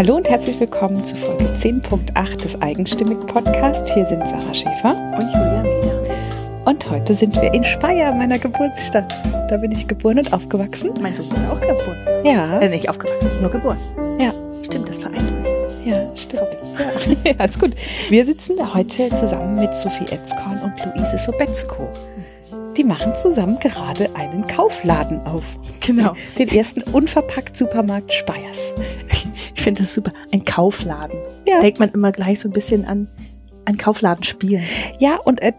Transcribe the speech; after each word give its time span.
Hallo 0.00 0.16
und 0.16 0.30
herzlich 0.30 0.58
willkommen 0.58 1.04
zu 1.04 1.14
Folge 1.14 1.44
10.8 1.44 2.42
des 2.42 2.62
Eigenstimmig 2.62 3.18
Podcast. 3.26 3.86
Hier 3.92 4.06
sind 4.06 4.26
Sarah 4.26 4.54
Schäfer 4.54 4.94
und 5.12 5.30
Julia 5.30 5.62
Mieler. 5.62 6.16
Und 6.64 6.90
heute 6.90 7.14
sind 7.14 7.34
wir 7.34 7.52
in 7.52 7.62
Speyer, 7.62 8.14
meiner 8.14 8.38
Geburtsstadt. 8.38 9.14
Da 9.50 9.58
bin 9.58 9.72
ich 9.72 9.86
geboren 9.86 10.16
und 10.16 10.32
aufgewachsen. 10.32 10.92
Mein 11.02 11.14
Sohn 11.14 11.36
ist 11.36 11.50
auch 11.50 11.60
geboren. 11.60 11.98
Ja. 12.24 12.60
Äh, 12.60 12.70
nicht 12.70 12.88
aufgewachsen, 12.88 13.42
nur 13.42 13.50
geboren. 13.50 13.76
Ja. 14.18 14.32
Stimmt, 14.64 14.88
das 14.88 14.96
vereint 14.96 15.20
uns. 15.20 15.84
Ja, 15.84 16.16
stimmt. 16.16 16.40
Ja. 17.24 17.32
alles 17.36 17.58
gut. 17.58 17.72
Wir 18.08 18.24
sitzen 18.24 18.56
heute 18.72 19.10
zusammen 19.10 19.60
mit 19.60 19.74
Sophie 19.74 20.04
Etzkorn 20.10 20.58
und 20.62 20.96
Luise 20.96 21.18
Sobetzko. 21.18 21.90
Die 22.80 22.84
machen 22.86 23.14
zusammen 23.14 23.58
gerade 23.60 24.08
einen 24.16 24.46
Kaufladen 24.46 25.20
auf. 25.26 25.44
Genau. 25.86 26.14
Den 26.38 26.48
ersten 26.48 26.80
unverpackt 26.94 27.54
Supermarkt 27.54 28.10
Speyers. 28.10 28.72
Ich 29.54 29.60
finde 29.60 29.82
das 29.82 29.92
super. 29.92 30.14
Ein 30.32 30.46
Kaufladen. 30.46 31.14
Ja. 31.46 31.60
Denkt 31.60 31.78
man 31.78 31.90
immer 31.90 32.10
gleich 32.10 32.40
so 32.40 32.48
ein 32.48 32.52
bisschen 32.52 32.86
an, 32.86 33.06
an 33.66 33.76
Kaufladen 33.76 34.24
spielen. 34.24 34.64
Ja, 34.98 35.18
und 35.18 35.42
äh, 35.42 35.52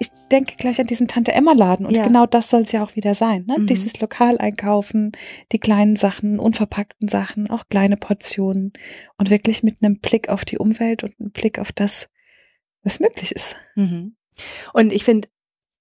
ich 0.00 0.08
denke 0.30 0.56
gleich 0.58 0.78
an 0.78 0.86
diesen 0.86 1.08
Tante-Emma-Laden. 1.08 1.86
Und 1.86 1.96
Ja. 1.96 2.04
genau 2.04 2.26
das 2.26 2.50
soll 2.50 2.60
es 2.60 2.72
ja 2.72 2.82
auch 2.84 2.94
wieder 2.94 3.14
sein. 3.14 3.46
Ne? 3.46 3.56
Mhm. 3.58 3.68
Dieses 3.68 3.98
Lokaleinkaufen, 3.98 5.12
die 5.52 5.58
kleinen 5.58 5.96
Sachen, 5.96 6.38
unverpackten 6.38 7.08
Sachen, 7.08 7.48
auch 7.48 7.68
kleine 7.70 7.96
Portionen. 7.96 8.74
Und 9.16 9.30
wirklich 9.30 9.62
mit 9.62 9.82
einem 9.82 9.98
Blick 10.00 10.28
auf 10.28 10.44
die 10.44 10.58
Umwelt 10.58 11.04
und 11.04 11.14
einem 11.18 11.30
Blick 11.30 11.58
auf 11.58 11.72
das, 11.72 12.10
was 12.82 13.00
möglich 13.00 13.32
ist. 13.32 13.56
Mhm. 13.76 14.16
Und 14.74 14.92
ich 14.92 15.04
finde, 15.04 15.28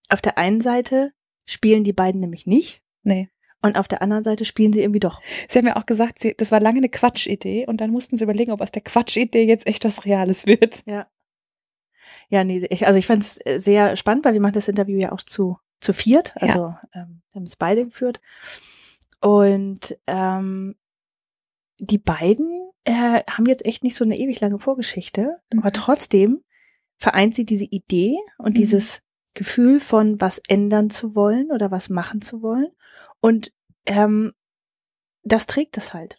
auf 0.10 0.22
der 0.22 0.38
einen 0.38 0.62
Seite 0.62 1.14
spielen 1.46 1.84
die 1.84 1.94
beiden 1.94 2.22
nämlich 2.22 2.46
nicht. 2.48 2.82
Nee. 3.04 3.30
Und 3.62 3.78
auf 3.78 3.88
der 3.88 4.02
anderen 4.02 4.24
Seite 4.24 4.46
spielen 4.46 4.74
sie 4.74 4.82
irgendwie 4.82 5.00
doch. 5.00 5.22
Sie 5.50 5.58
haben 5.58 5.66
ja 5.68 5.76
auch 5.76 5.86
gesagt, 5.88 6.20
sie, 6.20 6.36
das 6.38 6.52
war 6.52 6.60
lange 6.60 6.78
eine 6.78 6.90
Quatschidee. 6.90 7.66
Und 7.68 7.82
dann 7.82 7.90
mussten 7.92 8.16
sie 8.18 8.24
überlegen, 8.24 8.52
ob 8.52 8.62
aus 8.62 8.72
der 8.72 8.84
Quatschidee 8.84 9.44
jetzt 9.46 9.66
echt 9.68 9.84
was 9.86 10.06
Reales 10.06 10.46
wird. 10.46 10.84
Ja. 10.86 11.08
Ja, 12.30 12.44
nee, 12.44 12.66
ich, 12.70 12.86
also 12.88 12.98
ich 13.00 13.08
fand 13.08 13.24
es 13.24 13.40
sehr 13.64 13.96
spannend, 13.98 14.26
weil 14.26 14.34
wir 14.34 14.42
machen 14.42 14.54
das 14.54 14.68
Interview 14.68 14.98
ja 15.00 15.12
auch 15.12 15.22
zu, 15.22 15.58
zu 15.82 15.94
viert. 15.94 16.34
Also 16.42 16.76
ähm, 16.94 17.22
wir 17.32 17.36
haben 17.40 17.44
es 17.44 17.56
beide 17.56 17.86
geführt. 17.86 18.20
Und 19.22 19.98
ähm, 20.08 20.76
die 21.80 21.98
beiden 21.98 22.70
äh, 22.84 23.24
haben 23.30 23.46
jetzt 23.48 23.66
echt 23.66 23.84
nicht 23.84 23.96
so 23.96 24.04
eine 24.06 24.18
ewig 24.18 24.40
lange 24.42 24.60
Vorgeschichte, 24.60 25.40
Mhm. 25.52 25.60
aber 25.60 25.72
trotzdem 25.72 26.44
vereint 26.98 27.36
sie 27.36 27.46
diese 27.46 27.66
Idee 27.66 28.18
und 28.38 28.52
Mhm. 28.52 28.60
dieses 28.60 29.02
Gefühl 29.36 29.80
von 29.80 30.20
was 30.20 30.42
ändern 30.48 30.90
zu 30.90 31.16
wollen 31.16 31.52
oder 31.52 31.70
was 31.70 31.90
machen 31.90 32.22
zu 32.22 32.42
wollen. 32.42 32.72
Und 33.22 33.54
ähm, 33.86 34.34
das 35.24 35.46
trägt 35.46 35.78
es 35.78 35.94
halt. 35.94 36.18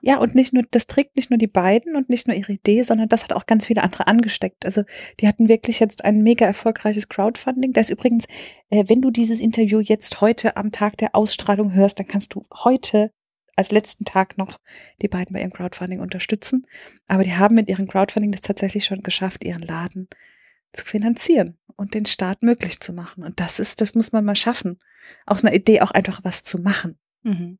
Ja, 0.00 0.18
und 0.18 0.34
nicht 0.34 0.54
nur, 0.54 0.62
das 0.70 0.86
trägt 0.86 1.16
nicht 1.16 1.30
nur 1.30 1.36
die 1.36 1.46
beiden 1.46 1.94
und 1.94 2.08
nicht 2.08 2.26
nur 2.26 2.34
ihre 2.34 2.52
Idee, 2.52 2.82
sondern 2.82 3.08
das 3.08 3.24
hat 3.24 3.34
auch 3.34 3.44
ganz 3.44 3.66
viele 3.66 3.82
andere 3.82 4.06
angesteckt. 4.06 4.64
Also 4.64 4.82
die 5.20 5.28
hatten 5.28 5.48
wirklich 5.48 5.78
jetzt 5.78 6.04
ein 6.04 6.22
mega 6.22 6.46
erfolgreiches 6.46 7.08
Crowdfunding. 7.08 7.72
Da 7.72 7.82
ist 7.82 7.90
übrigens, 7.90 8.26
äh, 8.70 8.84
wenn 8.86 9.02
du 9.02 9.10
dieses 9.10 9.40
Interview 9.40 9.80
jetzt 9.80 10.22
heute 10.22 10.56
am 10.56 10.72
Tag 10.72 10.96
der 10.96 11.14
Ausstrahlung 11.14 11.74
hörst, 11.74 11.98
dann 11.98 12.06
kannst 12.06 12.34
du 12.34 12.42
heute 12.64 13.12
als 13.56 13.70
letzten 13.70 14.04
Tag 14.04 14.38
noch 14.38 14.58
die 15.02 15.08
beiden 15.08 15.34
bei 15.34 15.40
ihrem 15.40 15.52
Crowdfunding 15.52 16.00
unterstützen. 16.00 16.66
Aber 17.06 17.22
die 17.22 17.34
haben 17.34 17.54
mit 17.54 17.68
ihrem 17.68 17.88
Crowdfunding 17.88 18.32
das 18.32 18.40
tatsächlich 18.40 18.86
schon 18.86 19.02
geschafft, 19.02 19.44
ihren 19.44 19.62
Laden 19.62 20.08
zu 20.72 20.84
finanzieren 20.84 21.58
und 21.78 21.94
den 21.94 22.04
Start 22.04 22.42
möglich 22.42 22.80
zu 22.80 22.92
machen. 22.92 23.24
Und 23.24 23.40
das 23.40 23.58
ist, 23.60 23.80
das 23.80 23.94
muss 23.94 24.12
man 24.12 24.24
mal 24.24 24.36
schaffen. 24.36 24.78
Aus 25.24 25.44
einer 25.44 25.54
Idee 25.54 25.80
auch 25.80 25.92
einfach 25.92 26.20
was 26.24 26.42
zu 26.42 26.58
machen. 26.58 26.98
Mhm. 27.22 27.58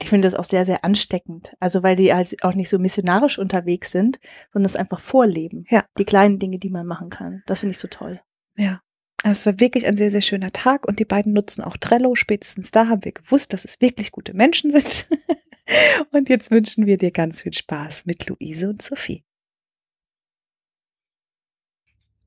Ich 0.00 0.08
finde 0.08 0.26
das 0.26 0.34
auch 0.34 0.44
sehr, 0.44 0.64
sehr 0.64 0.84
ansteckend. 0.84 1.54
Also 1.60 1.82
weil 1.82 1.94
die 1.94 2.12
halt 2.12 2.42
auch 2.42 2.54
nicht 2.54 2.70
so 2.70 2.78
missionarisch 2.78 3.38
unterwegs 3.38 3.92
sind, 3.92 4.18
sondern 4.52 4.66
es 4.66 4.74
einfach 4.74 4.98
vorleben. 4.98 5.64
Ja. 5.68 5.84
Die 5.98 6.04
kleinen 6.04 6.38
Dinge, 6.38 6.58
die 6.58 6.70
man 6.70 6.86
machen 6.86 7.10
kann. 7.10 7.42
Das 7.46 7.60
finde 7.60 7.72
ich 7.72 7.78
so 7.78 7.88
toll. 7.88 8.20
Ja. 8.56 8.80
Also 9.22 9.38
es 9.38 9.46
war 9.46 9.60
wirklich 9.60 9.86
ein 9.86 9.96
sehr, 9.96 10.10
sehr 10.10 10.22
schöner 10.22 10.50
Tag 10.50 10.88
und 10.88 10.98
die 10.98 11.04
beiden 11.04 11.32
nutzen 11.32 11.62
auch 11.62 11.76
Trello. 11.76 12.14
Spätestens 12.14 12.72
da 12.72 12.88
haben 12.88 13.04
wir 13.04 13.12
gewusst, 13.12 13.52
dass 13.52 13.64
es 13.64 13.80
wirklich 13.80 14.10
gute 14.10 14.34
Menschen 14.34 14.72
sind. 14.72 15.06
Und 16.10 16.28
jetzt 16.28 16.50
wünschen 16.50 16.86
wir 16.86 16.98
dir 16.98 17.12
ganz 17.12 17.42
viel 17.42 17.52
Spaß 17.52 18.04
mit 18.06 18.28
Luise 18.28 18.68
und 18.68 18.82
Sophie. 18.82 19.24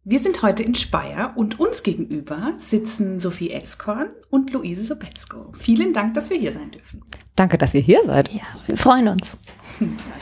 Wir 0.07 0.19
sind 0.19 0.43
heute 0.43 0.61
in 0.61 0.75
Speyer 0.75 1.33
und 1.35 1.59
uns 1.59 1.81
gegenüber 1.81 2.53
sitzen 2.59 3.17
Sophie 3.17 3.49
Etzkorn 3.49 4.09
und 4.29 4.53
Luise 4.53 4.83
Sobetzko. 4.83 5.51
Vielen 5.57 5.93
Dank, 5.93 6.13
dass 6.13 6.29
wir 6.29 6.37
hier 6.37 6.51
sein 6.51 6.69
dürfen. 6.69 7.01
Danke, 7.35 7.57
dass 7.57 7.73
ihr 7.73 7.81
hier 7.81 8.03
seid. 8.05 8.31
Ja, 8.31 8.43
wir 8.67 8.77
freuen 8.77 9.07
uns. 9.07 9.35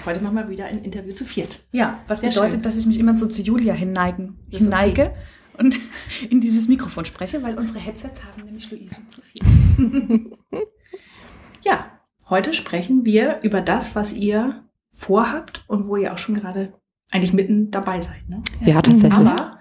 Heute 0.06 0.22
machen 0.22 0.38
wir 0.38 0.48
wieder 0.48 0.68
ein 0.68 0.82
Interview 0.86 1.14
zu 1.14 1.26
viert. 1.26 1.60
Ja, 1.74 2.00
was 2.08 2.22
Sehr 2.22 2.30
bedeutet, 2.30 2.54
schön. 2.54 2.62
dass 2.62 2.78
ich 2.78 2.86
mich 2.86 2.98
immer 2.98 3.18
so 3.18 3.28
zu 3.28 3.42
Julia 3.42 3.74
hinneigen, 3.74 4.40
hinneige 4.50 5.14
und 5.58 5.78
in 6.30 6.40
dieses 6.40 6.70
Mikrofon 6.70 7.04
spreche, 7.04 7.44
weil 7.44 7.58
unsere 7.58 7.80
Headsets 7.80 8.24
haben 8.24 8.46
nämlich 8.46 8.72
Luise 8.72 8.96
und 8.96 9.12
Sophie. 9.12 10.32
ja, 11.66 12.00
heute 12.30 12.54
sprechen 12.54 13.04
wir 13.04 13.42
über 13.42 13.60
das, 13.60 13.98
was 13.98 14.14
ihr 14.14 14.64
vorhabt 14.94 15.66
und 15.68 15.88
wo 15.88 15.98
ihr 15.98 16.14
auch 16.14 16.18
schon 16.18 16.36
gerade 16.36 16.72
eigentlich 17.14 17.34
mitten 17.34 17.70
dabei 17.70 18.02
seid. 18.02 18.28
Ne? 18.28 18.42
Ja, 18.66 18.82
tatsächlich. 18.82 19.14
Aber 19.14 19.60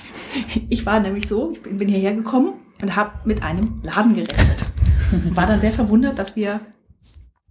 ich 0.68 0.84
war 0.84 1.00
nämlich 1.00 1.26
so, 1.26 1.52
ich 1.52 1.62
bin, 1.62 1.78
bin 1.78 1.88
hierher 1.88 2.14
gekommen 2.14 2.52
und 2.80 2.94
habe 2.94 3.12
mit 3.24 3.42
einem 3.42 3.80
Laden 3.82 4.14
gerechnet. 4.14 4.64
War 5.34 5.46
dann 5.46 5.60
sehr 5.60 5.72
verwundert, 5.72 6.18
dass 6.18 6.36
wir 6.36 6.60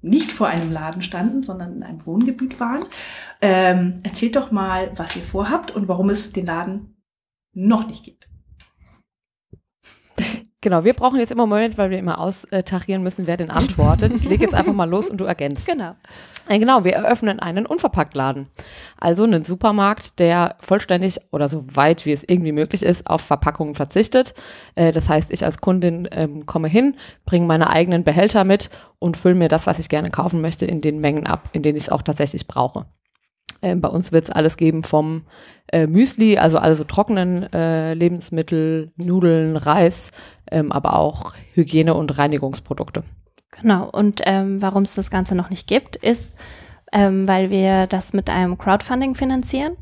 nicht 0.02 0.32
vor 0.32 0.48
einem 0.48 0.72
Laden 0.72 1.02
standen, 1.02 1.44
sondern 1.44 1.76
in 1.76 1.84
einem 1.84 2.06
Wohngebiet 2.06 2.60
waren. 2.60 2.84
Ähm, 3.40 4.00
erzählt 4.04 4.36
doch 4.36 4.52
mal, 4.52 4.92
was 4.96 5.16
ihr 5.16 5.22
vorhabt 5.22 5.72
und 5.72 5.88
warum 5.88 6.10
es 6.10 6.32
den 6.32 6.48
Laden 6.48 6.96
noch 7.54 7.88
nicht 7.88 8.04
gibt. 8.04 8.31
Genau, 10.64 10.84
wir 10.84 10.94
brauchen 10.94 11.20
jetzt 11.20 11.32
immer 11.32 11.44
einen 11.44 11.50
Moment, 11.50 11.78
weil 11.80 11.90
wir 11.90 11.98
immer 11.98 12.20
austarieren 12.20 13.02
müssen, 13.02 13.26
wer 13.26 13.36
denn 13.36 13.50
antwortet. 13.50 14.14
Ich 14.14 14.24
lege 14.26 14.44
jetzt 14.44 14.54
einfach 14.54 14.74
mal 14.74 14.88
los 14.88 15.10
und 15.10 15.18
du 15.18 15.26
ergänzt. 15.26 15.68
Genau. 15.68 15.96
Äh, 16.48 16.60
Genau, 16.60 16.84
wir 16.84 16.94
eröffnen 16.94 17.40
einen 17.40 17.66
Unverpacktladen. 17.66 18.46
Also 19.00 19.24
einen 19.24 19.44
Supermarkt, 19.44 20.20
der 20.20 20.58
vollständig 20.60 21.20
oder 21.32 21.50
so 21.50 21.66
weit 21.74 22.06
wie 22.06 22.12
es 22.12 22.24
irgendwie 22.28 22.52
möglich 22.52 22.84
ist, 22.84 23.08
auf 23.08 23.22
Verpackungen 23.22 23.74
verzichtet. 23.74 24.36
Äh, 24.76 24.92
Das 24.92 25.10
heißt, 25.10 25.32
ich 25.32 25.44
als 25.44 25.62
Kundin 25.62 26.08
ähm, 26.12 26.46
komme 26.46 26.68
hin, 26.68 26.96
bringe 27.26 27.48
meine 27.48 27.72
eigenen 27.72 28.04
Behälter 28.04 28.44
mit 28.44 28.70
und 29.00 29.18
fülle 29.18 29.34
mir 29.36 29.48
das, 29.48 29.66
was 29.66 29.80
ich 29.80 29.90
gerne 29.90 30.12
kaufen 30.12 30.42
möchte, 30.42 30.66
in 30.68 30.82
den 30.82 31.00
Mengen 31.00 31.26
ab, 31.26 31.50
in 31.54 31.64
denen 31.64 31.78
ich 31.78 31.86
es 31.86 31.90
auch 31.90 32.04
tatsächlich 32.04 32.46
brauche. 32.46 32.86
Ähm, 33.62 33.82
bei 33.82 33.90
uns 33.90 34.12
wird 34.12 34.26
es 34.26 34.30
alles 34.30 34.58
geben 34.58 34.84
vom 34.84 35.24
äh, 35.72 35.88
Müsli, 35.88 36.38
also 36.38 36.58
alle 36.58 36.76
so 36.76 36.84
trockenen 36.84 37.52
äh, 37.54 37.94
Lebensmittel, 37.94 38.92
Nudeln, 38.98 39.58
Reis, 39.58 40.12
ähm, 40.50 40.72
aber 40.72 40.98
auch 40.98 41.34
Hygiene- 41.54 41.94
und 41.94 42.18
Reinigungsprodukte. 42.18 43.04
Genau. 43.62 43.90
Und 43.90 44.22
ähm, 44.26 44.62
warum 44.62 44.84
es 44.84 44.96
das 44.96 45.12
Ganze 45.12 45.36
noch 45.36 45.50
nicht 45.50 45.68
gibt, 45.68 45.96
ist, 45.98 46.34
ähm, 46.92 47.28
weil 47.28 47.50
wir 47.50 47.88
das 47.88 48.14
mit 48.14 48.30
einem 48.30 48.58
Crowdfunding 48.58 49.16
finanzieren. 49.16 49.78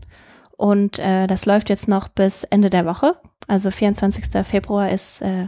Und 0.58 1.00
äh, 1.00 1.28
das 1.28 1.46
läuft 1.46 1.70
jetzt 1.70 1.88
noch 1.88 2.10
bis 2.10 2.44
Ende 2.44 2.70
der 2.70 2.86
Woche. 2.86 3.16
Also 3.48 3.72
24. 3.72 4.46
Februar 4.46 4.90
ist 4.90 5.22
äh, 5.22 5.48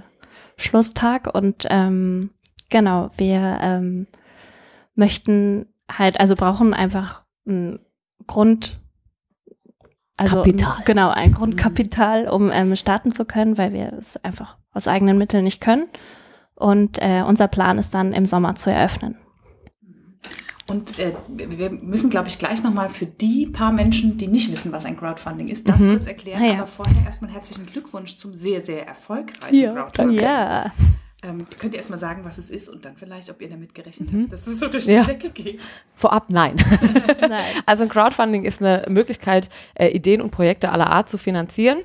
Schlusstag. 0.55 1.33
Und 1.33 1.67
ähm, 1.69 2.29
genau, 2.69 3.09
wir 3.17 3.59
ähm, 3.61 4.07
möchten 4.95 5.65
halt, 5.91 6.19
also 6.19 6.35
brauchen 6.35 6.73
einfach 6.73 7.25
ein 7.45 7.79
Grund. 8.27 8.79
Also 10.17 10.37
Kapital. 10.37 10.77
genau, 10.85 11.09
ein 11.09 11.31
Grundkapital, 11.33 12.27
um 12.27 12.51
ähm, 12.51 12.75
starten 12.75 13.11
zu 13.11 13.25
können, 13.25 13.57
weil 13.57 13.73
wir 13.73 13.93
es 13.93 14.17
einfach 14.23 14.57
aus 14.71 14.87
eigenen 14.87 15.17
Mitteln 15.17 15.43
nicht 15.43 15.61
können. 15.61 15.87
Und 16.53 16.99
äh, 17.01 17.23
unser 17.27 17.47
Plan 17.47 17.79
ist 17.79 17.93
dann 17.93 18.13
im 18.13 18.27
Sommer 18.27 18.55
zu 18.55 18.69
eröffnen. 18.69 19.17
Und 20.69 20.99
äh, 20.99 21.13
wir 21.27 21.71
müssen, 21.71 22.09
glaube 22.09 22.27
ich, 22.27 22.37
gleich 22.37 22.63
nochmal 22.63 22.87
für 22.87 23.05
die 23.05 23.47
paar 23.47 23.71
Menschen, 23.71 24.17
die 24.17 24.27
nicht 24.27 24.51
wissen, 24.51 24.71
was 24.71 24.85
ein 24.85 24.95
Crowdfunding 24.95 25.47
ist, 25.47 25.67
das 25.67 25.79
Mhm. 25.79 25.91
kurz 25.93 26.07
erklären. 26.07 26.41
Ah, 26.41 26.45
ja. 26.45 26.53
Aber 26.59 26.67
vorher 26.67 26.95
erstmal 27.05 27.31
herzlichen 27.31 27.65
Glückwunsch 27.65 28.15
zum 28.15 28.33
sehr, 28.35 28.63
sehr 28.63 28.87
erfolgreichen 28.87 29.73
Crowdfunding. 29.75 30.19
Ja. 30.21 30.71
Ähm, 31.23 31.45
ihr 31.51 31.57
könnt 31.57 31.73
ihr 31.73 31.77
erstmal 31.77 31.99
sagen, 31.99 32.23
was 32.25 32.37
es 32.39 32.49
ist 32.49 32.67
und 32.69 32.83
dann 32.83 32.95
vielleicht, 32.95 33.29
ob 33.29 33.41
ihr 33.41 33.49
damit 33.49 33.75
gerechnet 33.75 34.11
Mhm. 34.11 34.23
habt, 34.23 34.33
dass 34.33 34.47
es 34.47 34.59
so 34.59 34.67
durch 34.67 34.85
Ja. 34.87 35.01
die 35.03 35.07
Decke 35.07 35.29
geht. 35.29 35.61
Vorab 35.93 36.25
nein. 36.29 36.55
Nein. 37.21 37.43
Also 37.67 37.83
ein 37.83 37.89
Crowdfunding 37.89 38.43
ist 38.43 38.59
eine 38.61 38.85
Möglichkeit, 38.89 39.49
äh, 39.75 39.89
Ideen 39.89 40.21
und 40.21 40.31
Projekte 40.31 40.71
aller 40.71 40.87
Art 40.89 41.09
zu 41.09 41.17
finanzieren. 41.19 41.79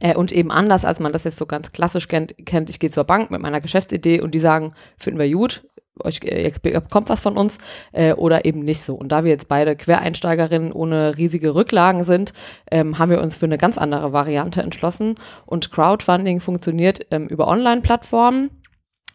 Äh, 0.00 0.14
und 0.16 0.32
eben 0.32 0.50
anders, 0.50 0.84
als 0.84 0.98
man 1.00 1.12
das 1.12 1.24
jetzt 1.24 1.38
so 1.38 1.46
ganz 1.46 1.70
klassisch 1.72 2.08
kennt, 2.08 2.34
kennt 2.44 2.68
ich 2.68 2.78
gehe 2.80 2.90
zur 2.90 3.04
Bank 3.04 3.30
mit 3.30 3.40
meiner 3.40 3.60
Geschäftsidee 3.60 4.20
und 4.20 4.32
die 4.34 4.40
sagen, 4.40 4.74
finden 4.98 5.18
wir 5.20 5.30
gut, 5.30 5.64
euch, 6.04 6.20
äh, 6.22 6.52
ihr 6.64 6.80
bekommt 6.80 7.08
was 7.08 7.22
von 7.22 7.36
uns 7.36 7.58
äh, 7.92 8.12
oder 8.12 8.44
eben 8.44 8.60
nicht 8.60 8.82
so. 8.82 8.94
Und 8.94 9.10
da 9.10 9.24
wir 9.24 9.30
jetzt 9.30 9.48
beide 9.48 9.76
Quereinsteigerinnen 9.76 10.72
ohne 10.72 11.16
riesige 11.16 11.54
Rücklagen 11.54 12.04
sind, 12.04 12.32
ähm, 12.70 12.98
haben 12.98 13.10
wir 13.10 13.20
uns 13.20 13.36
für 13.36 13.46
eine 13.46 13.58
ganz 13.58 13.78
andere 13.78 14.12
Variante 14.12 14.62
entschlossen. 14.62 15.14
Und 15.44 15.72
Crowdfunding 15.72 16.40
funktioniert 16.40 17.06
ähm, 17.10 17.26
über 17.28 17.48
Online-Plattformen. 17.48 18.50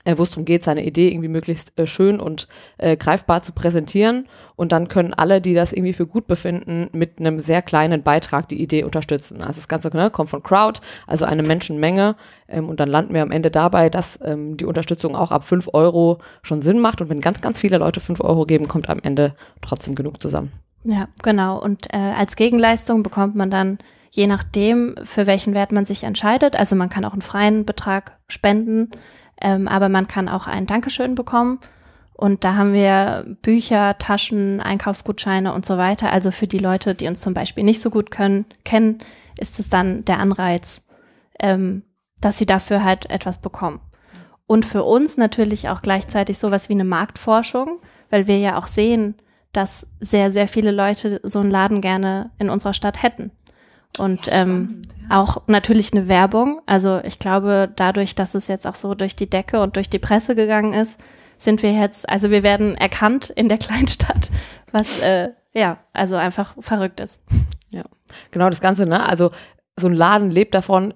Äh, 0.03 0.17
wo 0.17 0.23
es 0.23 0.31
darum 0.31 0.45
geht, 0.45 0.63
seine 0.63 0.85
Idee 0.85 1.09
irgendwie 1.09 1.27
möglichst 1.27 1.77
äh, 1.77 1.87
schön 1.87 2.19
und 2.19 2.47
äh, 2.77 2.97
greifbar 2.97 3.43
zu 3.43 3.51
präsentieren. 3.51 4.27
Und 4.55 4.71
dann 4.71 4.87
können 4.87 5.13
alle, 5.13 5.41
die 5.41 5.53
das 5.53 5.73
irgendwie 5.73 5.93
für 5.93 6.07
gut 6.07 6.27
befinden, 6.27 6.89
mit 6.91 7.19
einem 7.19 7.39
sehr 7.39 7.61
kleinen 7.61 8.03
Beitrag 8.03 8.47
die 8.49 8.61
Idee 8.61 8.83
unterstützen. 8.83 9.41
Also 9.41 9.55
das 9.55 9.67
Ganze 9.67 9.89
ne, 9.95 10.09
kommt 10.09 10.29
von 10.29 10.43
Crowd, 10.43 10.79
also 11.07 11.25
eine 11.25 11.43
Menschenmenge. 11.43 12.15
Ähm, 12.47 12.69
und 12.69 12.79
dann 12.79 12.89
landen 12.89 13.13
wir 13.13 13.21
am 13.21 13.31
Ende 13.31 13.51
dabei, 13.51 13.89
dass 13.89 14.19
ähm, 14.23 14.57
die 14.57 14.65
Unterstützung 14.65 15.15
auch 15.15 15.31
ab 15.31 15.43
fünf 15.43 15.69
Euro 15.73 16.19
schon 16.41 16.61
Sinn 16.61 16.79
macht. 16.79 17.01
Und 17.01 17.09
wenn 17.09 17.21
ganz, 17.21 17.41
ganz 17.41 17.59
viele 17.59 17.77
Leute 17.77 17.99
fünf 17.99 18.21
Euro 18.21 18.45
geben, 18.45 18.67
kommt 18.67 18.89
am 18.89 18.99
Ende 19.01 19.35
trotzdem 19.61 19.95
genug 19.95 20.21
zusammen. 20.21 20.51
Ja, 20.83 21.07
genau. 21.21 21.61
Und 21.61 21.93
äh, 21.93 21.97
als 21.97 22.35
Gegenleistung 22.35 23.03
bekommt 23.03 23.35
man 23.35 23.51
dann 23.51 23.77
je 24.11 24.27
nachdem, 24.27 24.95
für 25.03 25.25
welchen 25.25 25.53
Wert 25.53 25.71
man 25.71 25.85
sich 25.85 26.03
entscheidet. 26.03 26.57
Also 26.57 26.75
man 26.75 26.89
kann 26.89 27.05
auch 27.05 27.13
einen 27.13 27.21
freien 27.21 27.65
Betrag 27.65 28.17
spenden 28.27 28.91
ähm, 29.41 29.67
aber 29.67 29.89
man 29.89 30.07
kann 30.07 30.29
auch 30.29 30.47
ein 30.47 30.65
Dankeschön 30.65 31.15
bekommen. 31.15 31.59
Und 32.13 32.43
da 32.43 32.55
haben 32.55 32.73
wir 32.73 33.25
Bücher, 33.41 33.97
Taschen, 33.97 34.61
Einkaufsgutscheine 34.61 35.53
und 35.53 35.65
so 35.65 35.77
weiter. 35.77 36.11
Also 36.11 36.29
für 36.29 36.47
die 36.47 36.59
Leute, 36.59 36.93
die 36.93 37.07
uns 37.07 37.21
zum 37.21 37.33
Beispiel 37.33 37.63
nicht 37.63 37.81
so 37.81 37.89
gut 37.89 38.11
können, 38.11 38.45
kennen, 38.63 38.99
ist 39.39 39.59
es 39.59 39.69
dann 39.69 40.05
der 40.05 40.19
Anreiz, 40.19 40.83
ähm, 41.39 41.83
dass 42.19 42.37
sie 42.37 42.45
dafür 42.45 42.83
halt 42.83 43.09
etwas 43.09 43.39
bekommen. 43.39 43.81
Und 44.45 44.65
für 44.65 44.83
uns 44.83 45.17
natürlich 45.17 45.69
auch 45.69 45.81
gleichzeitig 45.81 46.37
sowas 46.37 46.69
wie 46.69 46.73
eine 46.73 46.83
Marktforschung, 46.83 47.79
weil 48.09 48.27
wir 48.27 48.37
ja 48.37 48.59
auch 48.59 48.67
sehen, 48.67 49.15
dass 49.53 49.87
sehr, 49.99 50.29
sehr 50.29 50.47
viele 50.47 50.71
Leute 50.71 51.19
so 51.23 51.39
einen 51.39 51.51
Laden 51.51 51.81
gerne 51.81 52.31
in 52.37 52.49
unserer 52.49 52.73
Stadt 52.73 53.01
hätten. 53.01 53.31
Und 53.97 54.27
ähm, 54.29 54.81
auch 55.09 55.47
natürlich 55.47 55.91
eine 55.93 56.07
Werbung. 56.07 56.61
Also 56.65 57.01
ich 57.03 57.19
glaube, 57.19 57.69
dadurch, 57.75 58.15
dass 58.15 58.35
es 58.35 58.47
jetzt 58.47 58.65
auch 58.65 58.75
so 58.75 58.95
durch 58.95 59.15
die 59.15 59.29
Decke 59.29 59.61
und 59.61 59.75
durch 59.75 59.89
die 59.89 59.99
Presse 59.99 60.35
gegangen 60.35 60.73
ist, 60.73 60.97
sind 61.37 61.63
wir 61.63 61.73
jetzt, 61.73 62.07
also 62.07 62.29
wir 62.29 62.43
werden 62.43 62.75
erkannt 62.75 63.29
in 63.29 63.49
der 63.49 63.57
Kleinstadt, 63.59 64.29
was 64.71 65.01
äh, 65.01 65.31
ja, 65.53 65.79
also 65.93 66.15
einfach 66.15 66.55
verrückt 66.59 66.99
ist. 66.99 67.19
Ja, 67.71 67.83
genau 68.31 68.49
das 68.49 68.61
Ganze, 68.61 68.85
ne? 68.85 69.07
Also 69.07 69.31
so 69.77 69.87
ein 69.87 69.93
Laden 69.93 70.29
lebt 70.29 70.53
davon, 70.53 70.93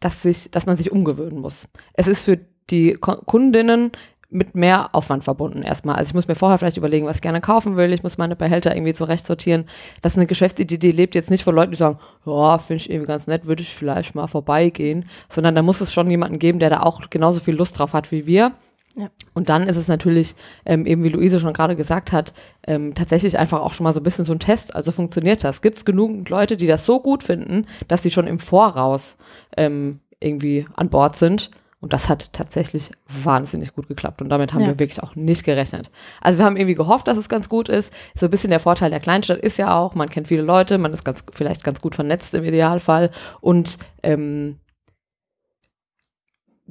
dass 0.00 0.22
sich, 0.22 0.50
dass 0.50 0.66
man 0.66 0.76
sich 0.76 0.92
umgewöhnen 0.92 1.40
muss. 1.40 1.68
Es 1.94 2.06
ist 2.06 2.22
für 2.22 2.38
die 2.70 2.94
Kundinnen 2.94 3.92
mit 4.28 4.54
mehr 4.54 4.94
Aufwand 4.94 5.24
verbunden 5.24 5.62
erstmal. 5.62 5.96
Also 5.96 6.08
ich 6.08 6.14
muss 6.14 6.28
mir 6.28 6.34
vorher 6.34 6.58
vielleicht 6.58 6.76
überlegen, 6.76 7.06
was 7.06 7.16
ich 7.16 7.22
gerne 7.22 7.40
kaufen 7.40 7.76
will. 7.76 7.92
Ich 7.92 8.02
muss 8.02 8.18
meine 8.18 8.36
Behälter 8.36 8.74
irgendwie 8.74 8.94
zurecht 8.94 9.26
sortieren. 9.26 9.66
Das 10.02 10.12
ist 10.12 10.18
eine 10.18 10.26
Geschäftsidee, 10.26 10.78
die 10.78 10.90
lebt 10.90 11.14
jetzt 11.14 11.30
nicht 11.30 11.44
von 11.44 11.54
Leuten, 11.54 11.72
die 11.72 11.78
sagen, 11.78 11.98
ja, 12.24 12.58
finde 12.58 12.82
ich 12.82 12.90
irgendwie 12.90 13.06
ganz 13.06 13.26
nett, 13.26 13.46
würde 13.46 13.62
ich 13.62 13.74
vielleicht 13.74 14.14
mal 14.14 14.26
vorbeigehen, 14.26 15.04
sondern 15.28 15.54
da 15.54 15.62
muss 15.62 15.80
es 15.80 15.92
schon 15.92 16.10
jemanden 16.10 16.38
geben, 16.38 16.58
der 16.58 16.70
da 16.70 16.80
auch 16.80 17.08
genauso 17.08 17.40
viel 17.40 17.54
Lust 17.54 17.78
drauf 17.78 17.92
hat 17.92 18.10
wie 18.10 18.26
wir. 18.26 18.52
Ja. 18.96 19.10
Und 19.34 19.50
dann 19.50 19.68
ist 19.68 19.76
es 19.76 19.88
natürlich, 19.88 20.34
ähm, 20.64 20.86
eben 20.86 21.04
wie 21.04 21.10
Luise 21.10 21.38
schon 21.38 21.52
gerade 21.52 21.76
gesagt 21.76 22.12
hat, 22.12 22.32
ähm, 22.66 22.94
tatsächlich 22.94 23.38
einfach 23.38 23.60
auch 23.60 23.74
schon 23.74 23.84
mal 23.84 23.92
so 23.92 24.00
ein 24.00 24.02
bisschen 24.04 24.24
so 24.24 24.32
ein 24.32 24.38
Test. 24.38 24.74
Also 24.74 24.90
funktioniert 24.90 25.44
das? 25.44 25.60
Gibt 25.60 25.78
es 25.78 25.84
genug 25.84 26.28
Leute, 26.30 26.56
die 26.56 26.66
das 26.66 26.86
so 26.86 27.00
gut 27.00 27.22
finden, 27.22 27.66
dass 27.88 28.02
sie 28.02 28.10
schon 28.10 28.26
im 28.26 28.38
Voraus 28.38 29.18
ähm, 29.56 30.00
irgendwie 30.18 30.66
an 30.76 30.88
Bord 30.88 31.16
sind? 31.16 31.50
Und 31.80 31.92
das 31.92 32.08
hat 32.08 32.32
tatsächlich 32.32 32.90
wahnsinnig 33.06 33.74
gut 33.74 33.86
geklappt. 33.86 34.22
Und 34.22 34.30
damit 34.30 34.54
haben 34.54 34.62
ja. 34.62 34.68
wir 34.68 34.78
wirklich 34.78 35.02
auch 35.02 35.14
nicht 35.14 35.44
gerechnet. 35.44 35.90
Also 36.22 36.38
wir 36.38 36.46
haben 36.46 36.56
irgendwie 36.56 36.74
gehofft, 36.74 37.06
dass 37.06 37.18
es 37.18 37.28
ganz 37.28 37.48
gut 37.48 37.68
ist. 37.68 37.92
So 38.18 38.26
ein 38.26 38.30
bisschen 38.30 38.50
der 38.50 38.60
Vorteil 38.60 38.90
der 38.90 39.00
Kleinstadt 39.00 39.38
ist 39.38 39.58
ja 39.58 39.76
auch, 39.76 39.94
man 39.94 40.08
kennt 40.08 40.28
viele 40.28 40.42
Leute, 40.42 40.78
man 40.78 40.94
ist 40.94 41.04
ganz, 41.04 41.22
vielleicht 41.34 41.64
ganz 41.64 41.80
gut 41.82 41.94
vernetzt 41.94 42.32
im 42.34 42.44
Idealfall. 42.44 43.10
Und 43.42 43.78
ähm, 44.02 44.58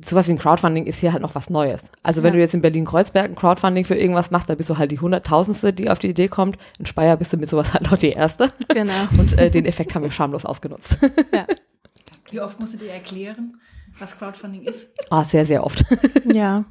sowas 0.03 0.27
wie 0.27 0.31
ein 0.31 0.39
Crowdfunding 0.39 0.85
ist 0.87 0.99
hier 0.99 1.13
halt 1.13 1.21
noch 1.21 1.35
was 1.35 1.49
Neues. 1.49 1.83
Also 2.03 2.23
wenn 2.23 2.33
ja. 2.33 2.37
du 2.37 2.39
jetzt 2.39 2.53
in 2.53 2.61
Berlin-Kreuzberg 2.61 3.25
ein 3.25 3.35
Crowdfunding 3.35 3.85
für 3.85 3.95
irgendwas 3.95 4.31
machst, 4.31 4.49
da 4.49 4.55
bist 4.55 4.69
du 4.69 4.77
halt 4.77 4.91
die 4.91 4.99
Hunderttausendste, 4.99 5.71
die 5.71 5.89
auf 5.89 5.99
die 5.99 6.09
Idee 6.09 6.27
kommt. 6.27 6.57
In 6.79 6.85
Speyer 6.85 7.15
bist 7.15 7.31
du 7.31 7.37
mit 7.37 7.49
sowas 7.49 7.73
halt 7.75 7.89
noch 7.89 7.97
die 7.97 8.11
Erste. 8.11 8.49
Genau. 8.67 9.07
Und 9.17 9.37
äh, 9.37 9.49
den 9.49 9.65
Effekt 9.65 9.95
haben 9.95 10.03
wir 10.03 10.11
schamlos 10.11 10.45
ausgenutzt. 10.45 10.97
Ja. 11.33 11.45
Wie 12.31 12.41
oft 12.41 12.59
musst 12.59 12.73
du 12.73 12.77
dir 12.77 12.91
erklären, 12.91 13.61
was 13.99 14.17
Crowdfunding 14.17 14.63
ist? 14.63 14.89
Ah, 15.09 15.23
sehr, 15.23 15.45
sehr 15.45 15.63
oft. 15.63 15.83
ja. 16.25 16.65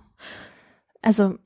Also 1.03 1.37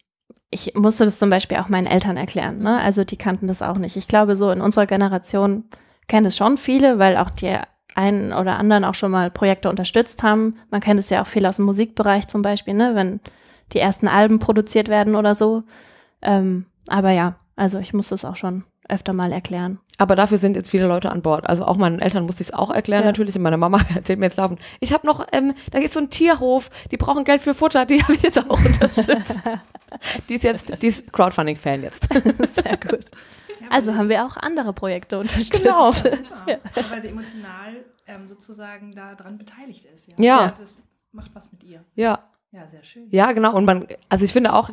ich 0.51 0.75
musste 0.75 1.05
das 1.05 1.19
zum 1.19 1.31
Beispiel 1.31 1.59
auch 1.59 1.69
meinen 1.69 1.87
Eltern 1.87 2.17
erklären. 2.17 2.59
Ne? 2.59 2.81
Also 2.81 3.05
die 3.05 3.17
kannten 3.17 3.47
das 3.49 3.63
auch 3.63 3.79
nicht. 3.79 3.97
Ich 3.97 4.09
glaube, 4.09 4.37
so 4.37 4.51
in 4.51 4.61
unserer 4.61 4.87
Generation 4.87 5.65
kennen 6.07 6.27
es 6.27 6.37
schon 6.37 6.57
viele, 6.57 6.99
weil 6.99 7.17
auch 7.17 7.31
die 7.31 7.59
einen 7.95 8.33
oder 8.33 8.59
anderen 8.59 8.85
auch 8.85 8.95
schon 8.95 9.11
mal 9.11 9.31
Projekte 9.31 9.69
unterstützt 9.69 10.23
haben. 10.23 10.57
Man 10.71 10.81
kennt 10.81 11.01
es 11.01 11.11
ja 11.11 11.23
auch 11.23 11.27
viel 11.27 11.45
aus 11.47 11.57
dem 11.57 11.65
Musikbereich 11.65 12.29
zum 12.29 12.43
Beispiel, 12.43 12.75
ne? 12.75 12.95
wenn 12.95 13.21
die 13.73 13.81
ersten 13.81 14.09
Alben 14.09 14.39
produziert 14.39 14.89
werden 14.89 15.17
oder 15.17 15.35
so. 15.35 15.65
Ähm, 16.23 16.67
aber 16.89 17.11
ja, 17.11 17.37
also 17.57 17.79
ich 17.79 17.93
muss 17.93 18.09
das 18.09 18.25
auch 18.25 18.37
schon 18.37 18.65
öfter 18.89 19.13
mal 19.13 19.33
erklären. 19.33 19.79
Aber 19.99 20.15
dafür 20.15 20.39
sind 20.39 20.57
jetzt 20.57 20.71
viele 20.71 20.87
Leute 20.87 21.11
an 21.11 21.23
Bord. 21.23 21.49
Also 21.49 21.65
auch 21.65 21.77
meinen 21.77 22.01
Eltern 22.01 22.25
musste 22.25 22.43
ich 22.43 22.49
es 22.49 22.55
auch 22.55 22.71
erklären 22.71 23.03
ja. 23.03 23.09
natürlich. 23.09 23.35
Und 23.37 23.43
meine 23.43 23.57
Mama 23.57 23.81
erzählt 23.95 24.19
mir 24.19 24.27
jetzt 24.27 24.37
laufen. 24.37 24.59
Ich 24.81 24.93
habe 24.93 25.07
noch, 25.07 25.27
ähm, 25.33 25.55
da 25.73 25.81
geht 25.81 25.93
so 25.93 26.01
ein 26.01 26.11
Tierhof, 26.11 26.71
die 26.91 26.97
brauchen 26.97 27.25
Geld 27.25 27.43
für 27.43 27.55
Futter, 27.55 27.85
die 27.85 28.03
habe 28.03 28.15
ich 28.15 28.23
jetzt 28.23 28.39
auch 28.39 28.65
unterstützt. 28.65 29.41
die 30.29 30.35
ist 30.35 30.45
jetzt, 30.45 30.83
die 30.83 30.87
ist 30.87 31.13
Crowdfunding-Fan 31.13 31.83
jetzt. 31.83 32.09
Sehr 32.13 32.77
gut. 32.77 33.05
Also 33.71 33.95
haben 33.95 34.09
wir 34.09 34.25
auch 34.25 34.37
andere 34.37 34.73
Projekte 34.73 35.19
unterstützt. 35.19 35.63
Genau. 35.63 35.93
Ja. 36.47 36.59
Weil 36.91 37.01
sie 37.01 37.09
emotional 37.09 37.85
ähm, 38.07 38.29
sozusagen 38.29 38.93
daran 38.93 39.37
beteiligt 39.37 39.85
ist. 39.85 40.09
Ja. 40.09 40.15
ja. 40.19 40.55
Das 40.59 40.77
macht 41.13 41.35
was 41.35 41.51
mit 41.53 41.63
ihr. 41.65 41.85
Ja. 41.95 42.25
Ja, 42.51 42.67
sehr 42.67 42.83
schön. 42.83 43.09
Ja, 43.11 43.33
genau. 43.33 43.55
Und 43.55 43.67
man, 43.67 43.87
also 44.09 44.25
ich 44.25 44.33
finde 44.33 44.55
auch, 44.55 44.71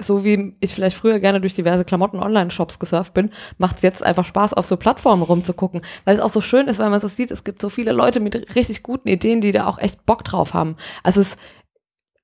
so 0.00 0.24
wie 0.24 0.56
ich 0.60 0.74
vielleicht 0.74 0.96
früher 0.96 1.20
gerne 1.20 1.40
durch 1.40 1.54
diverse 1.54 1.84
Klamotten-Online-Shops 1.84 2.78
gesurft 2.78 3.14
bin, 3.14 3.30
macht 3.58 3.76
es 3.76 3.82
jetzt 3.82 4.02
einfach 4.02 4.24
Spaß, 4.24 4.54
auf 4.54 4.66
so 4.66 4.76
Plattformen 4.76 5.22
rumzugucken, 5.22 5.82
weil 6.04 6.16
es 6.16 6.22
auch 6.22 6.30
so 6.30 6.40
schön 6.40 6.68
ist, 6.68 6.78
weil 6.78 6.90
man 6.90 7.00
so 7.00 7.08
sieht, 7.08 7.30
es 7.30 7.44
gibt 7.44 7.60
so 7.60 7.68
viele 7.68 7.92
Leute 7.92 8.20
mit 8.20 8.54
richtig 8.54 8.82
guten 8.82 9.08
Ideen, 9.08 9.40
die 9.40 9.52
da 9.52 9.66
auch 9.66 9.78
echt 9.78 10.06
Bock 10.06 10.24
drauf 10.24 10.54
haben. 10.54 10.76
Also 11.02 11.20
es, 11.20 11.36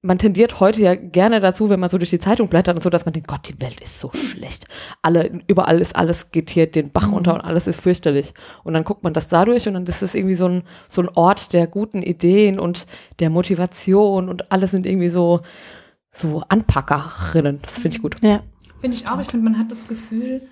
man 0.02 0.18
tendiert 0.18 0.60
heute 0.60 0.80
ja 0.80 0.94
gerne 0.94 1.40
dazu, 1.40 1.68
wenn 1.68 1.80
man 1.80 1.90
so 1.90 1.98
durch 1.98 2.10
die 2.10 2.18
Zeitung 2.18 2.48
blättert 2.48 2.76
und 2.76 2.82
so, 2.82 2.90
dass 2.90 3.04
man 3.04 3.12
denkt, 3.12 3.28
Gott, 3.28 3.48
die 3.48 3.60
Welt 3.60 3.80
ist 3.80 3.98
so 3.98 4.10
schlecht. 4.12 4.66
Alle, 5.02 5.40
überall 5.48 5.80
ist 5.80 5.96
alles 5.96 6.30
geht 6.30 6.50
hier 6.50 6.70
den 6.70 6.92
Bach 6.92 7.10
runter 7.10 7.34
und 7.34 7.40
alles 7.40 7.66
ist 7.66 7.80
fürchterlich. 7.80 8.32
Und 8.62 8.74
dann 8.74 8.84
guckt 8.84 9.02
man 9.02 9.12
das 9.12 9.28
dadurch 9.28 9.66
und 9.66 9.74
dann 9.74 9.86
ist 9.86 10.02
es 10.02 10.14
irgendwie 10.14 10.36
so 10.36 10.46
ein, 10.46 10.62
so 10.90 11.02
ein 11.02 11.08
Ort 11.08 11.52
der 11.52 11.66
guten 11.66 12.02
Ideen 12.02 12.58
und 12.60 12.86
der 13.18 13.30
Motivation 13.30 14.28
und 14.28 14.52
alles 14.52 14.70
sind 14.70 14.86
irgendwie 14.86 15.08
so, 15.08 15.40
so 16.16 16.42
Anpackerinnen. 16.48 17.60
Das 17.62 17.78
finde 17.78 17.96
ich 17.96 18.02
gut. 18.02 18.16
Ja. 18.22 18.40
Finde 18.80 18.96
ich 18.96 19.08
auch. 19.08 19.20
Ich 19.20 19.28
finde, 19.28 19.44
man 19.44 19.58
hat 19.58 19.70
das 19.70 19.88
Gefühl, 19.88 20.42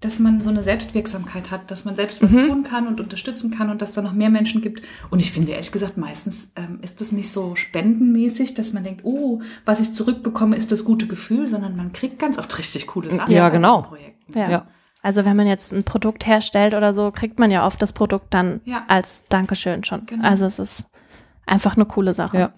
dass 0.00 0.18
man 0.18 0.40
so 0.40 0.48
eine 0.48 0.64
Selbstwirksamkeit 0.64 1.50
hat, 1.50 1.70
dass 1.70 1.84
man 1.84 1.94
selbst 1.94 2.22
was 2.22 2.32
mhm. 2.32 2.48
tun 2.48 2.62
kann 2.62 2.86
und 2.86 3.00
unterstützen 3.00 3.50
kann 3.50 3.70
und 3.70 3.82
dass 3.82 3.92
da 3.92 4.00
noch 4.00 4.14
mehr 4.14 4.30
Menschen 4.30 4.62
gibt. 4.62 4.82
Und 5.10 5.20
ich 5.20 5.30
finde 5.30 5.52
ehrlich 5.52 5.72
gesagt, 5.72 5.98
meistens 5.98 6.52
ähm, 6.56 6.78
ist 6.80 7.00
das 7.02 7.12
nicht 7.12 7.30
so 7.30 7.54
spendenmäßig, 7.54 8.54
dass 8.54 8.72
man 8.72 8.82
denkt, 8.82 9.02
oh, 9.04 9.42
was 9.66 9.80
ich 9.80 9.92
zurückbekomme, 9.92 10.56
ist 10.56 10.72
das 10.72 10.84
gute 10.84 11.06
Gefühl, 11.06 11.48
sondern 11.48 11.76
man 11.76 11.92
kriegt 11.92 12.18
ganz 12.18 12.38
oft 12.38 12.58
richtig 12.58 12.86
coole 12.86 13.12
Sachen. 13.12 13.32
Ja, 13.32 13.50
genau. 13.50 13.94
Ja. 14.34 14.50
ja. 14.50 14.66
Also 15.02 15.24
wenn 15.24 15.36
man 15.36 15.46
jetzt 15.46 15.72
ein 15.72 15.84
Produkt 15.84 16.26
herstellt 16.26 16.74
oder 16.74 16.94
so, 16.94 17.10
kriegt 17.10 17.38
man 17.38 17.50
ja 17.50 17.66
oft 17.66 17.80
das 17.80 17.92
Produkt 17.92 18.32
dann 18.32 18.60
ja. 18.64 18.84
als 18.88 19.24
Dankeschön 19.28 19.84
schon. 19.84 20.06
Genau. 20.06 20.26
Also 20.26 20.46
es 20.46 20.58
ist 20.58 20.86
einfach 21.46 21.76
eine 21.76 21.84
coole 21.84 22.14
Sache. 22.14 22.38
Ja. 22.38 22.52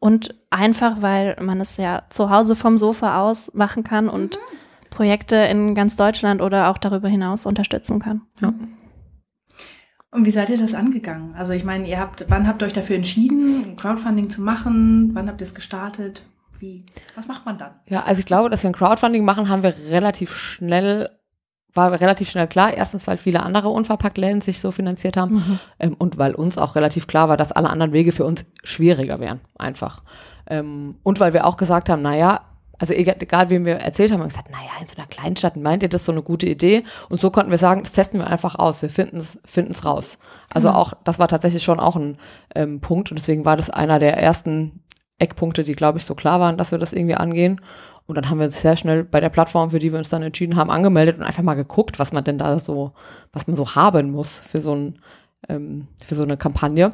Und 0.00 0.34
einfach, 0.50 1.02
weil 1.02 1.36
man 1.40 1.60
es 1.60 1.76
ja 1.76 2.02
zu 2.08 2.30
Hause 2.30 2.54
vom 2.54 2.78
Sofa 2.78 3.20
aus 3.20 3.52
machen 3.54 3.82
kann 3.82 4.08
und 4.08 4.36
mhm. 4.36 4.56
Projekte 4.90 5.36
in 5.36 5.74
ganz 5.74 5.96
Deutschland 5.96 6.40
oder 6.40 6.70
auch 6.70 6.78
darüber 6.78 7.08
hinaus 7.08 7.46
unterstützen 7.46 7.98
kann. 7.98 8.22
Ja. 8.40 8.54
Und 10.10 10.24
wie 10.24 10.30
seid 10.30 10.50
ihr 10.50 10.58
das 10.58 10.74
angegangen? 10.74 11.34
Also 11.34 11.52
ich 11.52 11.64
meine, 11.64 11.86
ihr 11.86 11.98
habt, 11.98 12.24
wann 12.28 12.48
habt 12.48 12.62
ihr 12.62 12.66
euch 12.66 12.72
dafür 12.72 12.96
entschieden, 12.96 13.76
Crowdfunding 13.76 14.30
zu 14.30 14.40
machen? 14.40 15.10
Wann 15.12 15.28
habt 15.28 15.40
ihr 15.40 15.46
es 15.46 15.54
gestartet? 15.54 16.22
Wie? 16.58 16.86
Was 17.14 17.28
macht 17.28 17.44
man 17.44 17.58
dann? 17.58 17.72
Ja, 17.86 18.04
also 18.04 18.20
ich 18.20 18.26
glaube, 18.26 18.48
dass 18.50 18.62
wir 18.62 18.70
ein 18.70 18.74
Crowdfunding 18.74 19.24
machen, 19.24 19.48
haben 19.48 19.62
wir 19.62 19.74
relativ 19.90 20.34
schnell 20.34 21.10
war 21.74 22.00
relativ 22.00 22.30
schnell 22.30 22.48
klar. 22.48 22.74
Erstens, 22.74 23.06
weil 23.06 23.16
viele 23.16 23.42
andere 23.42 23.68
Unverpackt-Läden 23.68 24.40
sich 24.40 24.60
so 24.60 24.70
finanziert 24.70 25.16
haben 25.16 25.34
mhm. 25.34 25.58
ähm, 25.78 25.96
und 25.98 26.18
weil 26.18 26.34
uns 26.34 26.58
auch 26.58 26.76
relativ 26.76 27.06
klar 27.06 27.28
war, 27.28 27.36
dass 27.36 27.52
alle 27.52 27.70
anderen 27.70 27.92
Wege 27.92 28.12
für 28.12 28.24
uns 28.24 28.44
schwieriger 28.62 29.20
wären, 29.20 29.40
einfach. 29.58 30.02
Ähm, 30.46 30.96
und 31.02 31.20
weil 31.20 31.32
wir 31.32 31.46
auch 31.46 31.56
gesagt 31.56 31.88
haben, 31.88 32.02
naja, 32.02 32.40
also 32.78 32.94
egal, 32.94 33.16
egal 33.18 33.50
wem 33.50 33.64
wir 33.64 33.76
erzählt 33.76 34.12
haben, 34.12 34.20
haben 34.20 34.28
wir 34.28 34.34
gesagt, 34.34 34.50
naja, 34.50 34.70
in 34.80 34.86
so 34.86 34.96
einer 34.96 35.08
Kleinstadt 35.08 35.56
meint 35.56 35.82
ihr 35.82 35.88
das 35.88 36.04
so 36.04 36.12
eine 36.12 36.22
gute 36.22 36.46
Idee? 36.46 36.84
Und 37.08 37.20
so 37.20 37.30
konnten 37.30 37.50
wir 37.50 37.58
sagen, 37.58 37.82
das 37.82 37.92
testen 37.92 38.20
wir 38.20 38.28
einfach 38.28 38.54
aus, 38.54 38.82
wir 38.82 38.90
finden 38.90 39.18
es 39.18 39.38
finden's 39.44 39.84
raus. 39.84 40.18
Also 40.52 40.70
mhm. 40.70 40.76
auch, 40.76 40.92
das 41.04 41.18
war 41.18 41.28
tatsächlich 41.28 41.64
schon 41.64 41.80
auch 41.80 41.96
ein 41.96 42.18
ähm, 42.54 42.80
Punkt 42.80 43.10
und 43.10 43.18
deswegen 43.18 43.44
war 43.44 43.56
das 43.56 43.68
einer 43.68 43.98
der 43.98 44.16
ersten 44.16 44.84
Eckpunkte, 45.18 45.64
die, 45.64 45.74
glaube 45.74 45.98
ich, 45.98 46.04
so 46.04 46.14
klar 46.14 46.38
waren, 46.38 46.56
dass 46.56 46.70
wir 46.70 46.78
das 46.78 46.92
irgendwie 46.92 47.16
angehen. 47.16 47.60
Und 48.08 48.14
dann 48.14 48.30
haben 48.30 48.38
wir 48.38 48.46
uns 48.46 48.62
sehr 48.62 48.76
schnell 48.78 49.04
bei 49.04 49.20
der 49.20 49.28
Plattform, 49.28 49.70
für 49.70 49.78
die 49.78 49.92
wir 49.92 49.98
uns 49.98 50.08
dann 50.08 50.22
entschieden 50.22 50.56
haben, 50.56 50.70
angemeldet 50.70 51.18
und 51.18 51.24
einfach 51.24 51.42
mal 51.42 51.54
geguckt, 51.54 51.98
was 51.98 52.10
man 52.10 52.24
denn 52.24 52.38
da 52.38 52.58
so, 52.58 52.92
was 53.34 53.46
man 53.46 53.54
so 53.54 53.74
haben 53.74 54.10
muss 54.10 54.38
für 54.38 54.62
so 54.62 54.74
ein, 54.74 54.98
ähm, 55.48 55.88
für 56.02 56.14
so 56.14 56.22
eine 56.22 56.38
Kampagne. 56.38 56.92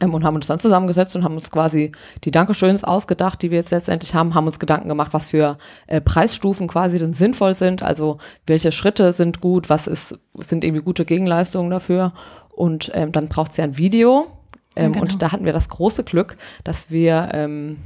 Ähm, 0.00 0.14
und 0.14 0.22
haben 0.22 0.36
uns 0.36 0.46
dann 0.46 0.60
zusammengesetzt 0.60 1.16
und 1.16 1.24
haben 1.24 1.36
uns 1.36 1.50
quasi 1.50 1.90
die 2.22 2.30
Dankeschöns 2.30 2.84
ausgedacht, 2.84 3.42
die 3.42 3.50
wir 3.50 3.58
jetzt 3.58 3.72
letztendlich 3.72 4.14
haben, 4.14 4.34
haben 4.34 4.46
uns 4.46 4.60
Gedanken 4.60 4.88
gemacht, 4.88 5.12
was 5.12 5.26
für 5.26 5.58
äh, 5.88 6.00
Preisstufen 6.00 6.68
quasi 6.68 7.00
denn 7.00 7.12
sinnvoll 7.12 7.54
sind, 7.54 7.82
also 7.82 8.18
welche 8.46 8.70
Schritte 8.70 9.12
sind 9.12 9.40
gut, 9.40 9.68
was 9.68 9.88
ist, 9.88 10.16
sind 10.38 10.62
irgendwie 10.62 10.84
gute 10.84 11.04
Gegenleistungen 11.04 11.72
dafür. 11.72 12.12
Und 12.50 12.92
ähm, 12.94 13.10
dann 13.10 13.26
braucht 13.26 13.50
es 13.50 13.56
ja 13.56 13.64
ein 13.64 13.76
Video. 13.76 14.28
Ähm, 14.76 14.92
Genau. 14.92 15.02
Und 15.02 15.20
da 15.22 15.32
hatten 15.32 15.44
wir 15.44 15.52
das 15.52 15.68
große 15.68 16.04
Glück, 16.04 16.36
dass 16.62 16.92
wir 16.92 17.30
ähm, 17.32 17.78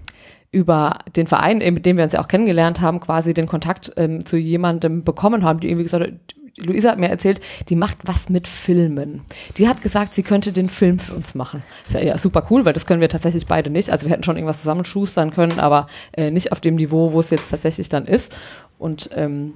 über 0.55 1.01
den 1.17 1.27
Verein, 1.27 1.61
äh, 1.61 1.71
mit 1.71 1.85
dem 1.85 1.97
wir 1.97 2.05
uns 2.05 2.13
ja 2.13 2.21
auch 2.21 2.29
kennengelernt 2.29 2.81
haben, 2.81 3.01
quasi 3.01 3.35
den 3.35 3.47
Kontakt 3.47 3.93
ähm, 3.97 4.25
zu 4.25 4.37
jemandem 4.37 5.03
bekommen 5.03 5.45
haben, 5.45 5.61
die 5.61 5.69
irgendwie 5.69 5.85
gesagt 5.85 6.05
hat, 6.05 6.13
Luisa 6.57 6.91
hat 6.91 7.01
mir 7.01 7.09
erzählt, 7.09 7.41
die 7.69 7.75
macht 7.75 7.99
was 8.05 8.29
mit 8.29 8.47
Filmen. 8.47 9.23
Die 9.59 9.67
hat 9.67 9.83
gesagt, 9.83 10.15
sie 10.15 10.23
könnte 10.23 10.53
den 10.53 10.69
Film 10.69 11.01
für 11.01 11.13
uns 11.13 11.35
machen. 11.35 11.65
Ist 11.89 11.95
ja, 11.95 12.01
ja 12.01 12.17
super 12.17 12.47
cool, 12.49 12.65
weil 12.65 12.73
das 12.73 12.87
können 12.87 13.01
wir 13.01 13.09
tatsächlich 13.09 13.47
beide 13.47 13.71
nicht. 13.71 13.91
Also 13.91 14.07
wir 14.07 14.13
hätten 14.13 14.23
schon 14.23 14.37
irgendwas 14.37 14.61
zusammenschustern 14.61 15.33
können, 15.33 15.59
aber 15.59 15.89
äh, 16.13 16.31
nicht 16.31 16.53
auf 16.53 16.61
dem 16.61 16.77
Niveau, 16.77 17.13
wo 17.13 17.19
es 17.19 17.31
jetzt 17.31 17.51
tatsächlich 17.51 17.89
dann 17.89 18.07
ist. 18.07 18.39
Und 18.79 19.11
ähm, 19.15 19.55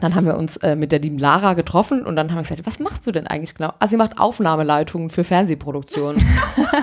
dann 0.00 0.14
haben 0.14 0.24
wir 0.24 0.36
uns 0.36 0.56
äh, 0.58 0.76
mit 0.76 0.92
der 0.92 1.00
lieben 1.00 1.18
Lara 1.18 1.52
getroffen 1.52 2.06
und 2.06 2.16
dann 2.16 2.30
haben 2.30 2.38
wir 2.38 2.42
gesagt, 2.42 2.64
was 2.64 2.78
machst 2.78 3.06
du 3.06 3.12
denn 3.12 3.26
eigentlich 3.26 3.54
genau? 3.54 3.74
Ah, 3.78 3.88
sie 3.88 3.98
macht 3.98 4.18
Aufnahmeleitungen 4.18 5.10
für 5.10 5.24
Fernsehproduktionen. 5.24 6.22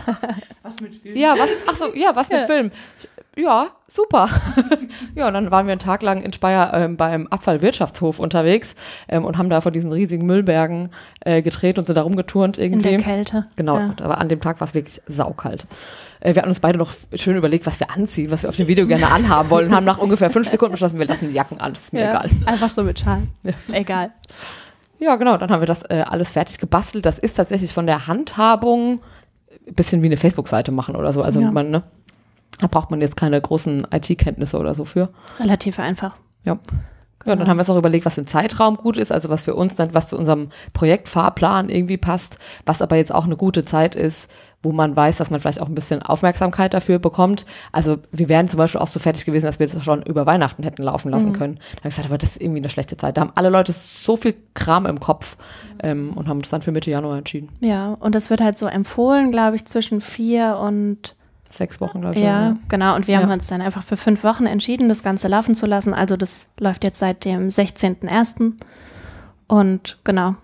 Was 0.63 0.81
mit 0.81 0.95
Film? 0.95 1.15
Ja, 1.15 1.33
was, 1.37 1.49
ach 1.65 1.75
so, 1.77 1.95
ja, 1.95 2.13
was 2.13 2.27
mit 2.27 2.41
Film? 2.41 2.71
Ja, 3.37 3.67
super. 3.87 4.27
ja, 5.15 5.27
und 5.27 5.33
dann 5.35 5.51
waren 5.51 5.67
wir 5.67 5.71
einen 5.73 5.79
Tag 5.79 6.01
lang 6.01 6.21
in 6.23 6.33
Speyer 6.33 6.73
ähm, 6.73 6.97
beim 6.97 7.27
Abfallwirtschaftshof 7.27 8.19
unterwegs 8.19 8.75
ähm, 9.07 9.23
und 9.25 9.37
haben 9.37 9.49
da 9.49 9.61
vor 9.61 9.71
diesen 9.71 9.91
riesigen 9.91 10.25
Müllbergen 10.25 10.89
äh, 11.21 11.41
gedreht 11.43 11.77
und 11.77 11.85
sind 11.85 11.95
da 11.95 12.01
rumgeturnt 12.01 12.57
In 12.57 12.73
irgendwie. 12.73 12.89
der 12.89 12.99
Kälte. 12.99 13.45
Genau, 13.55 13.77
Ja. 13.77 13.93
aber 14.01 14.17
an 14.17 14.27
dem 14.27 14.41
Tag 14.41 14.59
war 14.59 14.67
es 14.67 14.73
wirklich 14.73 15.01
saukalt. 15.07 15.67
Äh, 16.19 16.33
wir 16.33 16.41
hatten 16.41 16.49
uns 16.49 16.59
beide 16.59 16.79
noch 16.79 16.91
schön 17.13 17.37
überlegt, 17.37 17.67
was 17.67 17.79
wir 17.79 17.91
anziehen, 17.91 18.31
was 18.31 18.41
wir 18.41 18.49
auf 18.49 18.55
dem 18.55 18.67
Video 18.67 18.87
gerne 18.87 19.07
anhaben 19.11 19.49
wollen 19.51 19.67
und 19.67 19.75
haben 19.75 19.85
nach 19.85 19.99
ungefähr 19.99 20.31
fünf 20.31 20.47
Sekunden 20.49 20.71
beschlossen, 20.71 20.97
wir 20.97 21.05
lassen 21.05 21.29
die 21.29 21.35
Jacken 21.35 21.59
an, 21.61 21.73
ist 21.73 21.93
mir 21.93 22.01
Ja. 22.01 22.09
egal. 22.09 22.29
Einfach 22.47 22.69
so 22.69 22.81
mit 22.83 22.99
Schal. 22.99 23.21
Egal. 23.71 24.11
Ja, 24.99 25.15
genau, 25.15 25.37
dann 25.37 25.51
haben 25.51 25.61
wir 25.61 25.67
das 25.67 25.83
äh, 25.83 26.03
alles 26.07 26.31
fertig 26.31 26.57
gebastelt. 26.57 27.05
Das 27.05 27.19
ist 27.19 27.35
tatsächlich 27.35 27.71
von 27.71 27.85
der 27.85 28.07
Handhabung 28.07 28.99
ein 29.67 29.73
bisschen 29.75 30.01
wie 30.01 30.07
eine 30.07 30.17
Facebook-Seite 30.17 30.71
machen 30.71 30.95
oder 30.95 31.13
so. 31.13 31.21
Also 31.21 31.39
Ja. 31.39 31.51
man, 31.51 31.69
ne, 31.69 31.83
da 32.59 32.67
braucht 32.67 32.91
man 32.91 33.01
jetzt 33.01 33.17
keine 33.17 33.39
großen 33.39 33.87
IT-Kenntnisse 33.91 34.57
oder 34.57 34.75
so 34.75 34.85
für. 34.85 35.09
Relativ 35.39 35.79
einfach. 35.79 36.15
Ja. 36.43 36.59
Ja, 37.25 37.33
und 37.33 37.39
dann 37.39 37.49
haben 37.49 37.57
wir 37.57 37.61
uns 37.61 37.69
auch 37.69 37.77
überlegt, 37.77 38.05
was 38.05 38.15
für 38.15 38.21
ein 38.21 38.27
Zeitraum 38.27 38.77
gut 38.77 38.95
ist, 38.95 39.11
also 39.11 39.27
was 39.27 39.43
für 39.43 39.53
uns 39.53 39.75
dann, 39.75 39.93
was 39.93 40.07
zu 40.07 40.17
unserem 40.17 40.47
Projektfahrplan 40.71 41.67
irgendwie 41.67 41.97
passt, 41.97 42.37
was 42.65 42.81
aber 42.81 42.95
jetzt 42.95 43.13
auch 43.13 43.25
eine 43.25 43.35
gute 43.35 43.65
Zeit 43.65 43.95
ist, 43.95 44.31
wo 44.63 44.71
man 44.71 44.95
weiß, 44.95 45.17
dass 45.17 45.29
man 45.29 45.41
vielleicht 45.41 45.61
auch 45.61 45.67
ein 45.67 45.75
bisschen 45.75 46.01
Aufmerksamkeit 46.01 46.73
dafür 46.73 46.99
bekommt. 46.99 47.45
Also 47.73 47.97
wir 48.11 48.29
wären 48.29 48.47
zum 48.47 48.59
Beispiel 48.59 48.79
auch 48.79 48.87
so 48.87 48.99
fertig 48.99 49.25
gewesen, 49.25 49.45
dass 49.45 49.59
wir 49.59 49.67
das 49.67 49.83
schon 49.83 50.03
über 50.03 50.25
Weihnachten 50.25 50.63
hätten 50.63 50.83
laufen 50.83 51.11
lassen 51.11 51.33
können. 51.33 51.55
Dann 51.55 51.77
habe 51.79 51.89
ich 51.89 51.95
gesagt, 51.95 52.07
aber 52.07 52.17
das 52.17 52.31
ist 52.31 52.41
irgendwie 52.41 52.59
eine 52.59 52.69
schlechte 52.69 52.95
Zeit. 52.95 53.17
Da 53.17 53.21
haben 53.21 53.33
alle 53.35 53.49
Leute 53.49 53.73
so 53.73 54.15
viel 54.15 54.33
Kram 54.53 54.85
im 54.85 54.99
Kopf 54.99 55.35
ähm, 55.83 56.13
und 56.15 56.29
haben 56.29 56.37
uns 56.37 56.49
dann 56.49 56.61
für 56.61 56.71
Mitte 56.71 56.91
Januar 56.91 57.17
entschieden. 57.17 57.49
Ja, 57.59 57.93
und 57.99 58.15
das 58.15 58.29
wird 58.29 58.39
halt 58.39 58.57
so 58.57 58.67
empfohlen, 58.67 59.31
glaube 59.31 59.57
ich, 59.57 59.65
zwischen 59.65 59.99
vier 59.99 60.57
und 60.57 61.17
Sechs 61.49 61.79
Wochen, 61.81 62.01
glaube 62.01 62.15
ich. 62.15 62.21
ja, 62.21 62.55
genau. 62.69 62.95
Und 62.95 63.07
wir 63.07 63.17
haben 63.17 63.27
Ja. 63.27 63.33
uns 63.33 63.47
dann 63.47 63.61
einfach 63.61 63.83
für 63.83 63.97
fünf 63.97 64.23
Wochen 64.23 64.45
entschieden, 64.45 64.89
das 64.89 65.01
Ganze 65.03 65.27
laufen 65.27 65.55
zu 65.55 65.65
lassen. 65.65 65.93
Also 65.93 66.17
das 66.17 66.49
läuft 66.59 66.83
jetzt 66.83 66.99
seit 66.99 67.23
dem 67.25 67.47
16.01. 67.49 68.53
Und 69.47 69.97
genau, 70.03 70.35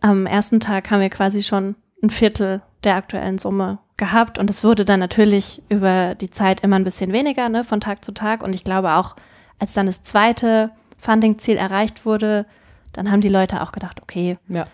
am 0.00 0.26
ersten 0.26 0.60
Tag 0.60 0.90
haben 0.90 1.00
wir 1.00 1.10
quasi 1.10 1.42
schon 1.42 1.74
ein 2.02 2.10
Viertel 2.10 2.62
der 2.84 2.96
aktuellen 2.96 3.38
Summe 3.38 3.78
gehabt. 3.96 4.38
Und 4.38 4.50
es 4.50 4.62
wurde 4.64 4.84
dann 4.84 5.00
natürlich 5.00 5.62
über 5.68 6.14
die 6.14 6.30
Zeit 6.30 6.60
immer 6.60 6.76
ein 6.76 6.84
bisschen 6.84 7.12
weniger, 7.12 7.48
ne, 7.48 7.64
von 7.64 7.80
Tag 7.80 8.04
zu 8.04 8.12
Tag. 8.12 8.42
Und 8.42 8.54
ich 8.54 8.64
glaube 8.64 8.92
auch, 8.92 9.16
als 9.58 9.72
dann 9.74 9.86
das 9.86 10.02
zweite 10.02 10.70
Funding-Ziel 10.98 11.56
erreicht 11.56 12.04
wurde, 12.06 12.46
dann 12.92 13.10
haben 13.10 13.20
die 13.20 13.28
Leute 13.28 13.62
auch 13.62 13.72
gedacht, 13.72 14.00
okay, 14.02 14.36
Ja. 14.48 14.64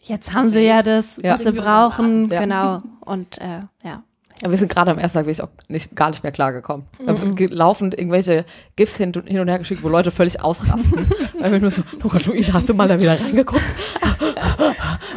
jetzt 0.00 0.32
haben 0.34 0.50
sie 0.50 0.66
ja 0.66 0.82
das, 0.82 1.16
Ja. 1.22 1.34
was 1.34 1.42
sie 1.42 1.52
brauchen. 1.52 2.28
Ja. 2.30 2.40
Genau. 2.40 2.82
Und 3.00 3.38
äh, 3.38 3.60
ja. 3.82 4.02
Aber 4.42 4.50
wir 4.50 4.58
sind 4.58 4.70
gerade 4.70 4.90
am 4.90 4.98
ersten 4.98 5.18
Tag 5.18 5.26
wirklich 5.26 5.42
auch 5.42 5.48
nicht, 5.68 5.96
gar 5.96 6.10
nicht 6.10 6.22
mehr 6.22 6.32
klargekommen. 6.32 6.86
Wir 6.98 7.08
haben 7.08 7.34
ge- 7.36 7.48
laufend 7.50 7.98
irgendwelche 7.98 8.44
GIFs 8.76 8.96
hin, 8.98 9.12
hin 9.26 9.40
und 9.40 9.48
her 9.48 9.58
geschickt, 9.58 9.82
wo 9.82 9.88
Leute 9.88 10.10
völlig 10.10 10.42
ausrasten. 10.42 11.06
weil 11.40 11.52
wir 11.52 11.58
nur 11.60 11.70
so, 11.70 11.82
oh 12.04 12.08
Gott, 12.08 12.26
Luisa, 12.26 12.52
hast 12.52 12.68
du 12.68 12.74
mal 12.74 12.86
da 12.88 13.00
wieder 13.00 13.18
reingeguckt? 13.20 13.62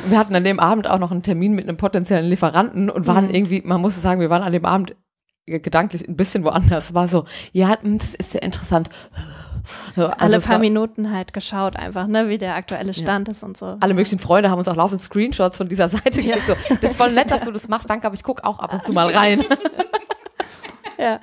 Wir 0.07 0.17
hatten 0.17 0.35
an 0.35 0.43
dem 0.43 0.59
Abend 0.59 0.87
auch 0.87 0.99
noch 0.99 1.11
einen 1.11 1.21
Termin 1.23 1.53
mit 1.53 1.67
einem 1.67 1.77
potenziellen 1.77 2.25
Lieferanten 2.25 2.89
und 2.89 3.07
waren 3.07 3.29
irgendwie, 3.33 3.61
man 3.63 3.79
muss 3.81 4.01
sagen, 4.01 4.19
wir 4.21 4.29
waren 4.29 4.41
an 4.41 4.51
dem 4.53 4.65
Abend 4.65 4.95
gedanklich 5.45 6.07
ein 6.07 6.15
bisschen 6.15 6.43
woanders. 6.43 6.93
War 6.93 7.07
so, 7.07 7.25
ja, 7.51 7.77
hm, 7.81 7.97
das 7.97 8.15
ist 8.15 8.31
sehr 8.31 8.43
interessant. 8.43 8.89
So, 9.95 10.05
also 10.07 10.15
alle 10.19 10.39
paar 10.39 10.49
war- 10.53 10.59
Minuten 10.59 11.11
halt 11.13 11.33
geschaut 11.33 11.75
einfach, 11.75 12.07
ne, 12.07 12.29
wie 12.29 12.37
der 12.37 12.55
aktuelle 12.55 12.93
Stand 12.93 13.27
ist 13.29 13.43
und 13.43 13.57
so. 13.57 13.77
alle 13.79 13.93
möglichen 13.93 14.19
Freunde 14.19 14.49
haben 14.49 14.59
uns 14.59 14.67
auch 14.67 14.75
laufend 14.75 15.01
Screenshots 15.01 15.57
von 15.57 15.67
dieser 15.67 15.89
Seite 15.89 16.21
geschickt. 16.23 16.47
So, 16.47 16.53
das 16.81 16.91
ist 16.91 16.97
voll 16.97 17.11
nett, 17.11 17.31
dass 17.31 17.41
du 17.41 17.51
das 17.51 17.67
machst, 17.67 17.89
danke, 17.89 18.05
aber 18.07 18.15
ich 18.15 18.23
gucke 18.23 18.43
auch 18.45 18.59
ab 18.59 18.73
und 18.73 18.83
zu 18.83 18.93
mal 18.93 19.07
rein. 19.09 19.43
Ja. 20.97 21.19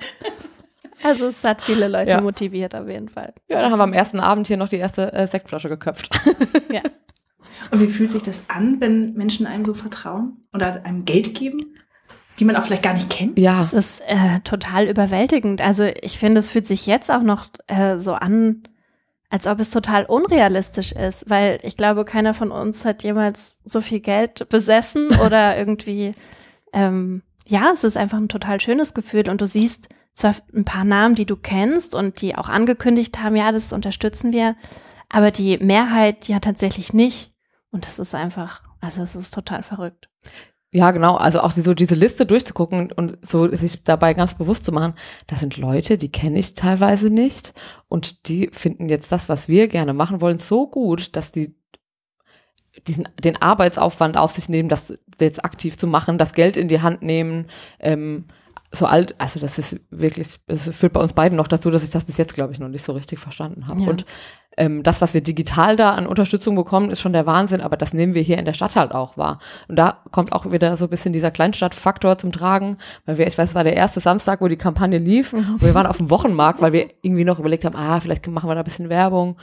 Also 1.03 1.27
es 1.27 1.43
hat 1.43 1.61
viele 1.61 1.87
Leute 1.87 2.09
Ja. 2.09 2.21
motiviert 2.21 2.73
auf 2.73 2.87
jeden 2.87 3.09
Fall. 3.09 3.33
Ja, 3.47 3.61
dann 3.61 3.71
haben 3.71 3.77
wir 3.77 3.83
am 3.83 3.93
ersten 3.93 4.19
Abend 4.19 4.47
hier 4.47 4.57
noch 4.57 4.69
die 4.69 4.77
erste 4.77 5.13
äh, 5.13 5.27
Sektflasche 5.27 5.69
geköpft. 5.69 6.09
Ja. 6.73 6.81
Und 7.71 7.81
wie 7.81 7.87
fühlt 7.87 8.11
sich 8.11 8.23
das 8.23 8.43
an, 8.47 8.79
wenn 8.79 9.13
Menschen 9.13 9.45
einem 9.45 9.65
so 9.65 9.73
vertrauen 9.73 10.47
oder 10.53 10.83
einem 10.85 11.05
Geld 11.05 11.35
geben, 11.35 11.73
die 12.39 12.45
man 12.45 12.55
auch 12.55 12.63
vielleicht 12.63 12.83
gar 12.83 12.93
nicht 12.93 13.09
kennt? 13.09 13.39
Ja, 13.39 13.61
Es 13.61 13.73
ist 13.73 14.01
äh, 14.01 14.39
total 14.43 14.87
überwältigend. 14.87 15.61
Also 15.61 15.85
ich 16.01 16.19
finde, 16.19 16.39
es 16.39 16.51
fühlt 16.51 16.67
sich 16.67 16.85
jetzt 16.85 17.09
auch 17.11 17.23
noch 17.23 17.47
äh, 17.67 17.97
so 17.97 18.13
an, 18.13 18.63
als 19.29 19.47
ob 19.47 19.59
es 19.59 19.69
total 19.69 20.05
unrealistisch 20.05 20.91
ist, 20.91 21.29
weil 21.29 21.57
ich 21.63 21.77
glaube, 21.77 22.05
keiner 22.05 22.33
von 22.33 22.51
uns 22.51 22.85
hat 22.85 23.03
jemals 23.03 23.59
so 23.65 23.81
viel 23.81 23.99
Geld 23.99 24.47
besessen 24.49 25.09
oder 25.25 25.57
irgendwie, 25.57 26.11
ähm, 26.73 27.23
ja, 27.47 27.71
es 27.73 27.83
ist 27.83 27.97
einfach 27.97 28.17
ein 28.17 28.29
total 28.29 28.59
schönes 28.61 28.93
Gefühl 28.93 29.29
und 29.29 29.41
du 29.41 29.47
siehst 29.47 29.89
zwar 30.13 30.35
ein 30.53 30.65
paar 30.65 30.83
Namen, 30.83 31.15
die 31.15 31.25
du 31.25 31.35
kennst 31.35 31.95
und 31.95 32.21
die 32.21 32.35
auch 32.35 32.49
angekündigt 32.49 33.21
haben, 33.21 33.35
ja, 33.35 33.51
das 33.51 33.71
unterstützen 33.71 34.33
wir, 34.33 34.55
aber 35.09 35.31
die 35.31 35.57
Mehrheit 35.59 36.27
ja 36.27 36.39
tatsächlich 36.39 36.93
nicht. 36.93 37.33
Und 37.71 37.85
das 37.85 37.99
ist 37.99 38.15
einfach, 38.15 38.63
also 38.81 39.03
es 39.03 39.15
ist 39.15 39.33
total 39.33 39.61
verrückt. 39.61 40.09
Ja, 40.77 40.91
genau. 40.91 41.15
Also 41.15 41.41
auch 41.41 41.53
die, 41.53 41.61
so 41.61 41.73
diese 41.73 41.95
Liste 41.95 42.27
durchzugucken 42.27 42.91
und 42.91 43.17
so 43.25 43.49
sich 43.49 43.81
dabei 43.83 44.13
ganz 44.13 44.35
bewusst 44.35 44.63
zu 44.63 44.71
machen, 44.71 44.93
das 45.25 45.39
sind 45.39 45.57
Leute, 45.57 45.97
die 45.97 46.11
kenne 46.11 46.37
ich 46.37 46.53
teilweise 46.53 47.09
nicht 47.09 47.55
und 47.89 48.27
die 48.27 48.51
finden 48.53 48.87
jetzt 48.87 49.11
das, 49.11 49.27
was 49.27 49.47
wir 49.47 49.69
gerne 49.69 49.93
machen 49.93 50.21
wollen, 50.21 50.37
so 50.37 50.67
gut, 50.67 51.15
dass 51.15 51.31
die 51.31 51.55
diesen 52.87 53.09
den 53.23 53.41
Arbeitsaufwand 53.41 54.17
auf 54.17 54.31
sich 54.31 54.49
nehmen, 54.49 54.69
das 54.69 54.93
jetzt 55.19 55.43
aktiv 55.43 55.79
zu 55.79 55.87
machen, 55.87 56.19
das 56.19 56.33
Geld 56.33 56.57
in 56.57 56.67
die 56.67 56.81
Hand 56.83 57.01
nehmen, 57.01 57.47
ähm, 57.79 58.25
so 58.71 58.85
alt, 58.85 59.15
also 59.17 59.39
das 59.39 59.57
ist 59.57 59.79
wirklich, 59.89 60.35
das 60.45 60.69
führt 60.69 60.93
bei 60.93 61.01
uns 61.01 61.13
beiden 61.13 61.37
noch 61.37 61.47
dazu, 61.47 61.71
dass 61.71 61.83
ich 61.83 61.89
das 61.89 62.05
bis 62.05 62.17
jetzt, 62.17 62.35
glaube 62.35 62.53
ich, 62.53 62.59
noch 62.59 62.67
nicht 62.67 62.83
so 62.83 62.91
richtig 62.91 63.17
verstanden 63.17 63.67
habe. 63.67 63.81
Ja. 63.81 63.89
Und 63.89 64.05
ähm, 64.57 64.83
das, 64.83 65.01
was 65.01 65.13
wir 65.13 65.21
digital 65.21 65.75
da 65.75 65.91
an 65.91 66.07
Unterstützung 66.07 66.55
bekommen, 66.55 66.89
ist 66.89 66.99
schon 66.99 67.13
der 67.13 67.25
Wahnsinn, 67.25 67.61
aber 67.61 67.77
das 67.77 67.93
nehmen 67.93 68.13
wir 68.13 68.21
hier 68.21 68.37
in 68.37 68.45
der 68.45 68.53
Stadt 68.53 68.75
halt 68.75 68.91
auch 68.93 69.17
wahr. 69.17 69.39
Und 69.67 69.77
da 69.77 69.99
kommt 70.11 70.33
auch 70.33 70.51
wieder 70.51 70.75
so 70.77 70.85
ein 70.85 70.89
bisschen 70.89 71.13
dieser 71.13 71.31
Kleinstadtfaktor 71.31 72.17
zum 72.17 72.31
Tragen, 72.31 72.77
weil 73.05 73.17
wir, 73.17 73.27
ich 73.27 73.37
weiß, 73.37 73.49
es 73.49 73.55
war 73.55 73.63
der 73.63 73.75
erste 73.75 73.99
Samstag, 73.99 74.41
wo 74.41 74.47
die 74.47 74.57
Kampagne 74.57 74.97
lief 74.97 75.33
und 75.33 75.61
wir 75.61 75.73
waren 75.73 75.87
auf 75.87 75.97
dem 75.97 76.09
Wochenmarkt, 76.09 76.61
weil 76.61 76.73
wir 76.73 76.87
irgendwie 77.01 77.23
noch 77.23 77.39
überlegt 77.39 77.65
haben, 77.65 77.75
ah, 77.75 77.99
vielleicht 77.99 78.27
machen 78.27 78.49
wir 78.49 78.55
da 78.55 78.61
ein 78.61 78.65
bisschen 78.65 78.89
Werbung. 78.89 79.37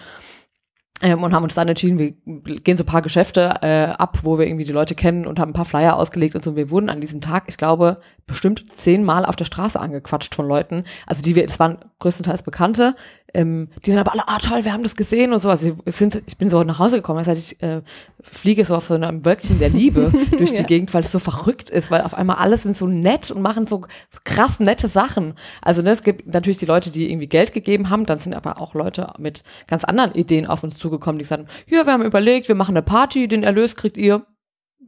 Ähm, 1.02 1.22
und 1.22 1.34
haben 1.34 1.42
uns 1.42 1.54
dann 1.54 1.68
entschieden, 1.68 1.98
wir 1.98 2.12
gehen 2.60 2.76
so 2.76 2.84
ein 2.84 2.86
paar 2.86 3.02
Geschäfte 3.02 3.54
äh, 3.62 3.86
ab, 3.86 4.20
wo 4.22 4.38
wir 4.38 4.46
irgendwie 4.46 4.64
die 4.64 4.72
Leute 4.72 4.94
kennen 4.94 5.26
und 5.26 5.40
haben 5.40 5.50
ein 5.50 5.54
paar 5.54 5.64
Flyer 5.64 5.96
ausgelegt 5.96 6.36
und 6.36 6.42
so. 6.42 6.54
Wir 6.54 6.70
wurden 6.70 6.88
an 6.88 7.00
diesem 7.00 7.20
Tag, 7.20 7.44
ich 7.48 7.56
glaube, 7.56 8.00
bestimmt 8.26 8.64
zehnmal 8.74 9.26
auf 9.26 9.34
der 9.34 9.44
Straße 9.44 9.78
angequatscht 9.78 10.34
von 10.34 10.46
Leuten. 10.46 10.84
Also 11.06 11.20
die 11.20 11.34
wir, 11.34 11.46
das 11.46 11.58
waren 11.58 11.78
größtenteils 11.98 12.44
Bekannte, 12.44 12.94
ähm, 13.34 13.68
die 13.84 13.90
dann 13.90 13.98
aber 13.98 14.12
alle, 14.12 14.26
ah 14.26 14.38
toll, 14.38 14.64
wir 14.64 14.72
haben 14.72 14.82
das 14.82 14.96
gesehen 14.96 15.32
und 15.32 15.40
so. 15.40 15.50
Also 15.50 15.76
wir 15.84 15.92
sind, 15.92 16.22
ich 16.26 16.38
bin 16.38 16.48
so 16.48 16.62
nach 16.62 16.78
Hause 16.78 16.96
gekommen, 16.96 17.18
das 17.18 17.28
heißt, 17.28 17.52
ich 17.52 17.62
äh, 17.62 17.82
fliege 18.22 18.64
so 18.64 18.76
auf 18.76 18.84
so 18.84 18.94
einem 18.94 19.24
Wölkchen 19.24 19.58
der 19.58 19.68
Liebe 19.68 20.12
durch 20.38 20.52
die 20.52 20.58
Ja. 20.58 20.62
Gegend, 20.62 20.94
weil 20.94 21.02
es 21.02 21.12
so 21.12 21.18
verrückt 21.18 21.68
ist, 21.68 21.90
weil 21.90 22.02
auf 22.02 22.14
einmal 22.14 22.36
alle 22.36 22.56
sind 22.56 22.76
so 22.76 22.86
nett 22.86 23.30
und 23.30 23.42
machen 23.42 23.66
so 23.66 23.82
krass 24.24 24.60
nette 24.60 24.88
Sachen. 24.88 25.34
Also 25.60 25.82
ne, 25.82 25.90
es 25.90 26.02
gibt 26.02 26.32
natürlich 26.32 26.58
die 26.58 26.66
Leute, 26.66 26.90
die 26.90 27.10
irgendwie 27.10 27.26
Geld 27.26 27.52
gegeben 27.52 27.90
haben, 27.90 28.06
dann 28.06 28.18
sind 28.18 28.34
aber 28.34 28.60
auch 28.60 28.74
Leute 28.74 29.12
mit 29.18 29.42
ganz 29.66 29.84
anderen 29.84 30.12
Ideen 30.14 30.46
auf 30.46 30.62
uns 30.62 30.78
zugekommen, 30.78 31.18
die 31.18 31.26
haben, 31.26 31.46
ja, 31.66 31.84
wir 31.84 31.92
haben 31.92 32.02
überlegt, 32.02 32.48
wir 32.48 32.54
machen 32.54 32.76
eine 32.76 32.82
Party, 32.82 33.28
den 33.28 33.42
Erlös 33.42 33.76
kriegt 33.76 33.96
ihr. 33.96 34.24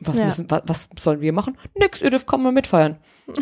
Was, 0.01 0.19
Ja. 0.19 0.27
müssen, 0.27 0.47
was, 0.51 0.63
was 0.67 0.89
sollen 1.03 1.21
wir 1.21 1.33
machen? 1.33 1.57
Nix, 1.75 2.03
ihr 2.03 2.11
dürft 2.11 2.27
kommen 2.27 2.47
und 2.47 2.55
mitfeiern. 2.55 2.97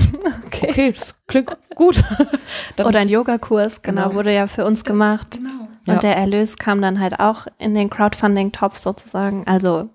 Okay, 0.46 0.92
das 0.92 1.14
klingt 1.26 1.56
gut. 1.74 2.02
Dann- 2.76 2.86
Oder 2.86 3.00
ein 3.00 3.08
Yogakurs, 3.08 3.82
genau, 3.82 4.04
Genau. 4.04 4.14
wurde 4.14 4.32
ja 4.32 4.46
für 4.46 4.64
uns 4.64 4.84
gemacht. 4.84 5.32
Genau. 5.38 5.68
Ja. 5.86 5.94
Und 5.94 6.02
der 6.02 6.16
Erlös 6.16 6.56
kam 6.56 6.80
dann 6.80 7.00
halt 7.00 7.20
auch 7.20 7.46
in 7.58 7.74
den 7.74 7.90
Crowdfunding-Topf 7.90 8.78
sozusagen. 8.78 9.46
Also, 9.46 9.90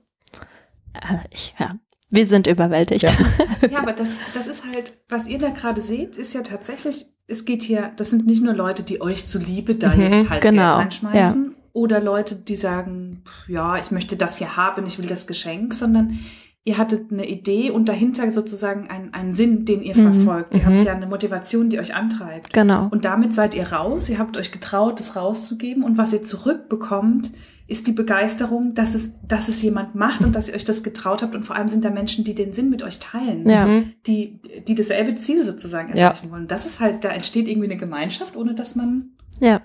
äh, 0.93 1.17
ich, 1.31 1.55
ja, 1.59 1.75
Wir 2.11 2.25
sind 2.27 2.47
überwältigt. 2.47 3.03
Ja. 3.03 3.09
Ja, 3.71 3.79
aber 3.79 3.91
das, 3.93 4.11
das 4.33 4.47
ist 4.47 4.63
halt, 4.65 4.97
was 5.09 5.27
ihr 5.27 5.37
da 5.37 5.49
gerade 5.49 5.81
seht, 5.81 6.15
ist 6.17 6.33
ja 6.33 6.41
tatsächlich, 6.41 7.05
es 7.27 7.43
geht 7.45 7.61
hier, 7.61 7.91
das 7.97 8.09
sind 8.09 8.25
nicht 8.25 8.41
nur 8.43 8.53
Leute, 8.53 8.83
die 8.83 9.01
euch 9.01 9.25
zuliebe 9.27 9.75
da 9.75 9.89
Mhm, 9.95 10.01
jetzt 10.01 10.29
halt 10.29 10.41
genau, 10.41 10.67
Geld 10.77 10.79
reinschmeißen 10.79 11.55
oder 11.73 11.99
Leute, 11.99 12.35
die 12.35 12.55
sagen, 12.55 13.23
ja, 13.47 13.75
ich 13.77 13.91
möchte 13.91 14.15
das 14.15 14.37
hier 14.37 14.55
haben, 14.55 14.85
ich 14.85 14.97
will 14.97 15.07
das 15.07 15.27
Geschenk, 15.27 15.73
sondern 15.73 16.19
ihr 16.65 16.77
hattet 16.77 17.11
eine 17.11 17.27
Idee 17.27 17.71
und 17.71 17.89
dahinter 17.89 18.31
sozusagen 18.31 18.89
einen, 18.89 19.13
einen 19.13 19.33
Sinn, 19.35 19.65
den 19.65 19.81
ihr 19.81 19.95
Mhm, 19.97 20.13
verfolgt. 20.13 20.53
Ihr 20.55 20.61
mhm. 20.61 20.65
habt 20.77 20.85
ja 20.85 20.93
eine 20.93 21.07
Motivation, 21.07 21.69
die 21.69 21.79
euch 21.79 21.95
antreibt. 21.95 22.53
Genau. 22.53 22.87
Und 22.91 23.05
damit 23.05 23.33
seid 23.33 23.55
ihr 23.55 23.71
raus, 23.71 24.09
ihr 24.09 24.19
habt 24.19 24.37
euch 24.37 24.51
getraut, 24.51 24.99
das 24.99 25.15
rauszugeben 25.15 25.83
und 25.83 25.97
was 25.97 26.13
ihr 26.13 26.23
zurückbekommt, 26.23 27.31
ist 27.67 27.85
die 27.85 27.91
Begeisterung, 27.91 28.73
dass 28.73 28.95
es, 28.95 29.13
dass 29.27 29.47
es 29.47 29.61
jemand 29.61 29.93
macht 29.93 30.21
und 30.21 30.35
dass 30.35 30.49
ihr 30.49 30.55
euch 30.55 30.65
das 30.65 30.81
getraut 30.83 31.21
habt 31.21 31.35
und 31.35 31.43
vor 31.43 31.55
allem 31.55 31.67
sind 31.67 31.85
da 31.85 31.91
Menschen, 31.91 32.23
die 32.23 32.33
den 32.33 32.51
Sinn 32.51 32.69
mit 32.71 32.81
euch 32.81 32.97
teilen 32.99 33.47
Ja. 33.47 33.65
Mhm. 33.67 33.93
die, 34.07 34.39
die 34.67 34.73
dasselbe 34.75 35.15
Ziel 35.15 35.43
sozusagen 35.43 35.89
Ja. 35.95 36.05
erreichen 36.07 36.31
wollen. 36.31 36.47
Das 36.47 36.65
ist 36.65 36.79
halt, 36.79 37.03
da 37.03 37.09
entsteht 37.09 37.47
irgendwie 37.47 37.67
eine 37.67 37.77
Gemeinschaft, 37.77 38.35
ohne 38.35 38.55
dass 38.55 38.75
man, 38.75 39.11
Ja. 39.39 39.61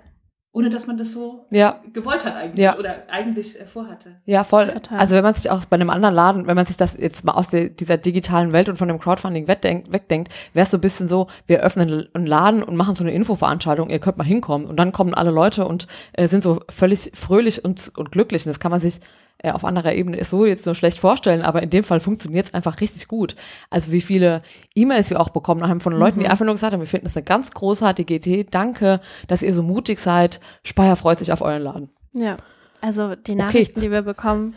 Ohne 0.55 0.69
dass 0.71 0.87
man 0.87 0.97
das 0.97 1.13
so 1.13 1.45
Ja, 1.51 1.81
gewollt 1.93 2.25
hat 2.25 2.37
eigentlich 2.37 2.65
Ja. 2.65 2.79
oder 2.79 3.03
eigentlich 3.11 3.61
äh, 3.61 3.67
vorhatte. 3.67 4.17
Ja, 4.25 4.45
voll. 4.45 4.69
Total. 4.69 4.99
Also 5.01 5.17
wenn 5.17 5.25
man 5.25 5.35
sich 5.35 5.51
auch 5.51 5.65
bei 5.65 5.75
einem 5.75 5.91
anderen 5.91 6.15
Laden, 6.15 6.47
wenn 6.47 6.55
man 6.55 6.65
sich 6.65 6.77
das 6.77 6.97
jetzt 6.97 7.25
mal 7.25 7.33
aus 7.33 7.49
der, 7.51 7.69
dieser 7.71 7.99
digitalen 7.99 8.53
Welt 8.53 8.69
und 8.69 8.77
von 8.77 8.87
dem 8.87 9.01
Crowdfunding 9.01 9.49
wegdenkt, 9.49 9.93
wegdenkt 9.93 10.33
wäre 10.53 10.65
es 10.65 10.71
so 10.71 10.79
ein 10.79 10.81
bisschen 10.81 11.09
so, 11.09 11.27
wir 11.49 11.61
öffnen 11.61 12.07
einen 12.15 12.27
Laden 12.27 12.63
und 12.63 12.77
machen 12.77 12.95
so 12.95 13.03
eine 13.03 13.13
Infoveranstaltung, 13.13 13.91
ihr 13.91 13.99
könnt 13.99 14.17
mal 14.17 14.25
hinkommen 14.25 14.69
und 14.69 14.77
dann 14.77 14.93
kommen 14.93 15.13
alle 15.13 15.33
Leute 15.33 15.67
und 15.67 15.89
äh, 16.13 16.29
sind 16.29 16.43
so 16.45 16.61
völlig 16.71 17.11
fröhlich 17.15 17.65
und, 17.65 17.91
und 17.97 18.13
glücklich 18.13 18.47
und 18.47 18.51
das 18.51 18.61
kann 18.61 18.71
man 18.71 18.81
sich 18.81 19.01
äh, 19.45 19.51
auf 19.53 19.65
anderer 19.65 19.93
Ebene 19.95 20.17
ist 20.17 20.31
so 20.31 20.45
jetzt 20.47 20.67
nur 20.67 20.75
schlecht 20.75 20.99
vorstellen, 20.99 21.43
aber 21.43 21.63
in 21.63 21.71
dem 21.71 21.85
Fall 21.85 22.01
funktioniert 22.01 22.47
es 22.47 22.55
einfach 22.55 22.81
richtig 22.81 23.07
gut. 23.09 23.37
Also 23.71 23.93
wie 23.93 24.01
viele 24.01 24.43
E-Mails 24.75 25.11
wir 25.11 25.21
auch 25.21 25.29
bekommen 25.31 25.69
haben 25.69 25.81
von 25.81 25.93
Leuten, 25.93 26.21
die 26.21 26.29
einfach 26.29 26.45
nur 26.45 26.55
gesagt 26.55 26.73
haben, 26.73 26.81
wir 26.81 26.87
finden 26.87 27.07
das 27.07 27.17
eine 27.17 27.25
ganz 27.25 27.51
großartige 27.53 28.15
Idee, 28.15 28.45
danke, 28.51 29.01
dass 29.29 29.43
ihr 29.43 29.55
so 29.55 29.63
mutig 29.63 29.99
seid, 29.99 30.41
Speyer 30.65 30.97
freut 30.97 31.19
sich 31.19 31.33
auf 31.33 31.41
euren 31.43 31.63
Laden. 31.63 31.91
Ja. 32.13 32.37
Also 32.81 33.15
die 33.15 33.35
Nachrichten, 33.35 33.81
die 33.81 33.91
wir 33.91 34.03
bekommen, 34.03 34.55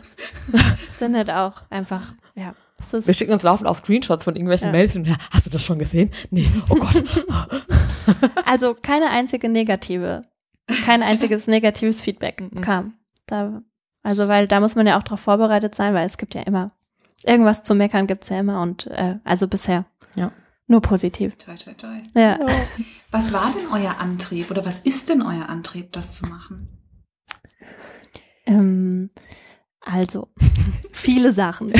sind 0.98 1.16
halt 1.16 1.30
auch 1.30 1.62
einfach, 1.70 2.12
ja. 2.34 2.54
Wir 2.92 3.14
schicken 3.14 3.32
uns 3.32 3.42
laufend 3.42 3.68
auch 3.68 3.74
Screenshots 3.74 4.22
von 4.24 4.36
irgendwelchen 4.36 4.66
Ja. 4.66 4.72
Mails 4.72 4.94
und 4.94 5.06
ja, 5.06 5.16
hast 5.32 5.46
du 5.46 5.50
das 5.50 5.64
schon 5.64 5.78
gesehen? 5.80 6.10
Nee, 6.30 6.46
oh 6.68 6.74
Gott. 6.76 7.02
also 8.46 8.74
keine 8.74 9.10
einzige 9.10 9.48
negative, 9.48 10.22
kein 10.84 11.02
einziges 11.02 11.46
negatives 11.46 12.02
Feedback 12.02 12.40
Mhm. 12.40 12.60
kam. 12.60 12.94
Da, 13.26 13.62
also 14.08 14.26
weil 14.26 14.48
da 14.48 14.58
muss 14.60 14.74
man 14.74 14.86
ja 14.86 14.98
auch 14.98 15.02
darauf 15.02 15.20
vorbereitet 15.20 15.74
sein, 15.74 15.92
weil 15.92 16.06
es 16.06 16.16
gibt 16.16 16.34
ja 16.34 16.40
immer 16.42 16.70
irgendwas 17.24 17.62
zu 17.62 17.74
meckern 17.74 18.06
gibt's 18.06 18.30
ja 18.30 18.40
immer 18.40 18.62
und 18.62 18.86
äh, 18.86 19.16
also 19.24 19.48
bisher 19.48 19.84
Ja. 20.14 20.32
nur 20.66 20.80
positiv. 20.80 21.36
Toi, 21.36 21.56
toi, 21.56 21.74
toi. 21.74 21.98
Ja. 22.14 22.38
Was 23.10 23.32
war 23.34 23.52
denn 23.52 23.66
euer 23.72 23.98
Antrieb 24.00 24.50
oder 24.50 24.64
was 24.66 24.80
ist 24.80 25.08
denn 25.08 25.22
euer 25.22 25.48
Antrieb, 25.48 25.92
das 25.92 26.16
zu 26.16 26.26
machen? 26.26 26.68
Ähm, 28.46 29.10
also, 29.80 30.28
viele 30.92 31.32
Sachen. 31.32 31.72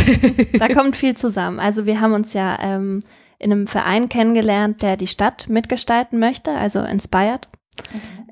da 0.58 0.68
kommt 0.74 0.96
viel 0.96 1.14
zusammen. 1.16 1.60
Also 1.60 1.84
wir 1.86 2.00
haben 2.00 2.14
uns 2.14 2.32
ja 2.32 2.58
ähm, 2.60 3.00
in 3.38 3.52
einem 3.52 3.66
Verein 3.66 4.08
kennengelernt, 4.08 4.80
der 4.82 4.96
die 4.96 5.06
Stadt 5.06 5.48
mitgestalten 5.50 6.18
möchte, 6.18 6.52
also 6.52 6.80
Inspired, 6.80 7.48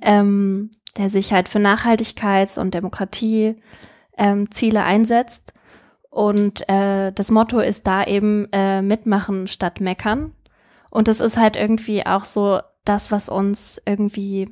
ähm, 0.01 0.71
der 0.97 1.11
sich 1.11 1.33
halt 1.33 1.49
für 1.49 1.59
Nachhaltigkeits- 1.59 2.59
und 2.59 2.75
Demokratie 2.75 3.57
ähm, 4.17 4.51
Ziele 4.51 4.83
einsetzt. 4.85 5.53
Und 6.11 6.69
äh, 6.69 7.13
das 7.13 7.31
Motto 7.31 7.59
ist 7.59 7.87
da 7.87 8.05
eben 8.05 8.47
äh, 8.53 8.81
mitmachen 8.81 9.49
statt 9.49 9.81
meckern. 9.81 10.33
Und 10.91 11.09
das 11.09 11.21
ist 11.21 11.37
halt 11.37 11.57
irgendwie 11.57 12.07
auch 12.07 12.25
so 12.25 12.61
das, 12.85 13.11
was 13.11 13.29
uns 13.29 13.81
irgendwie 13.85 14.49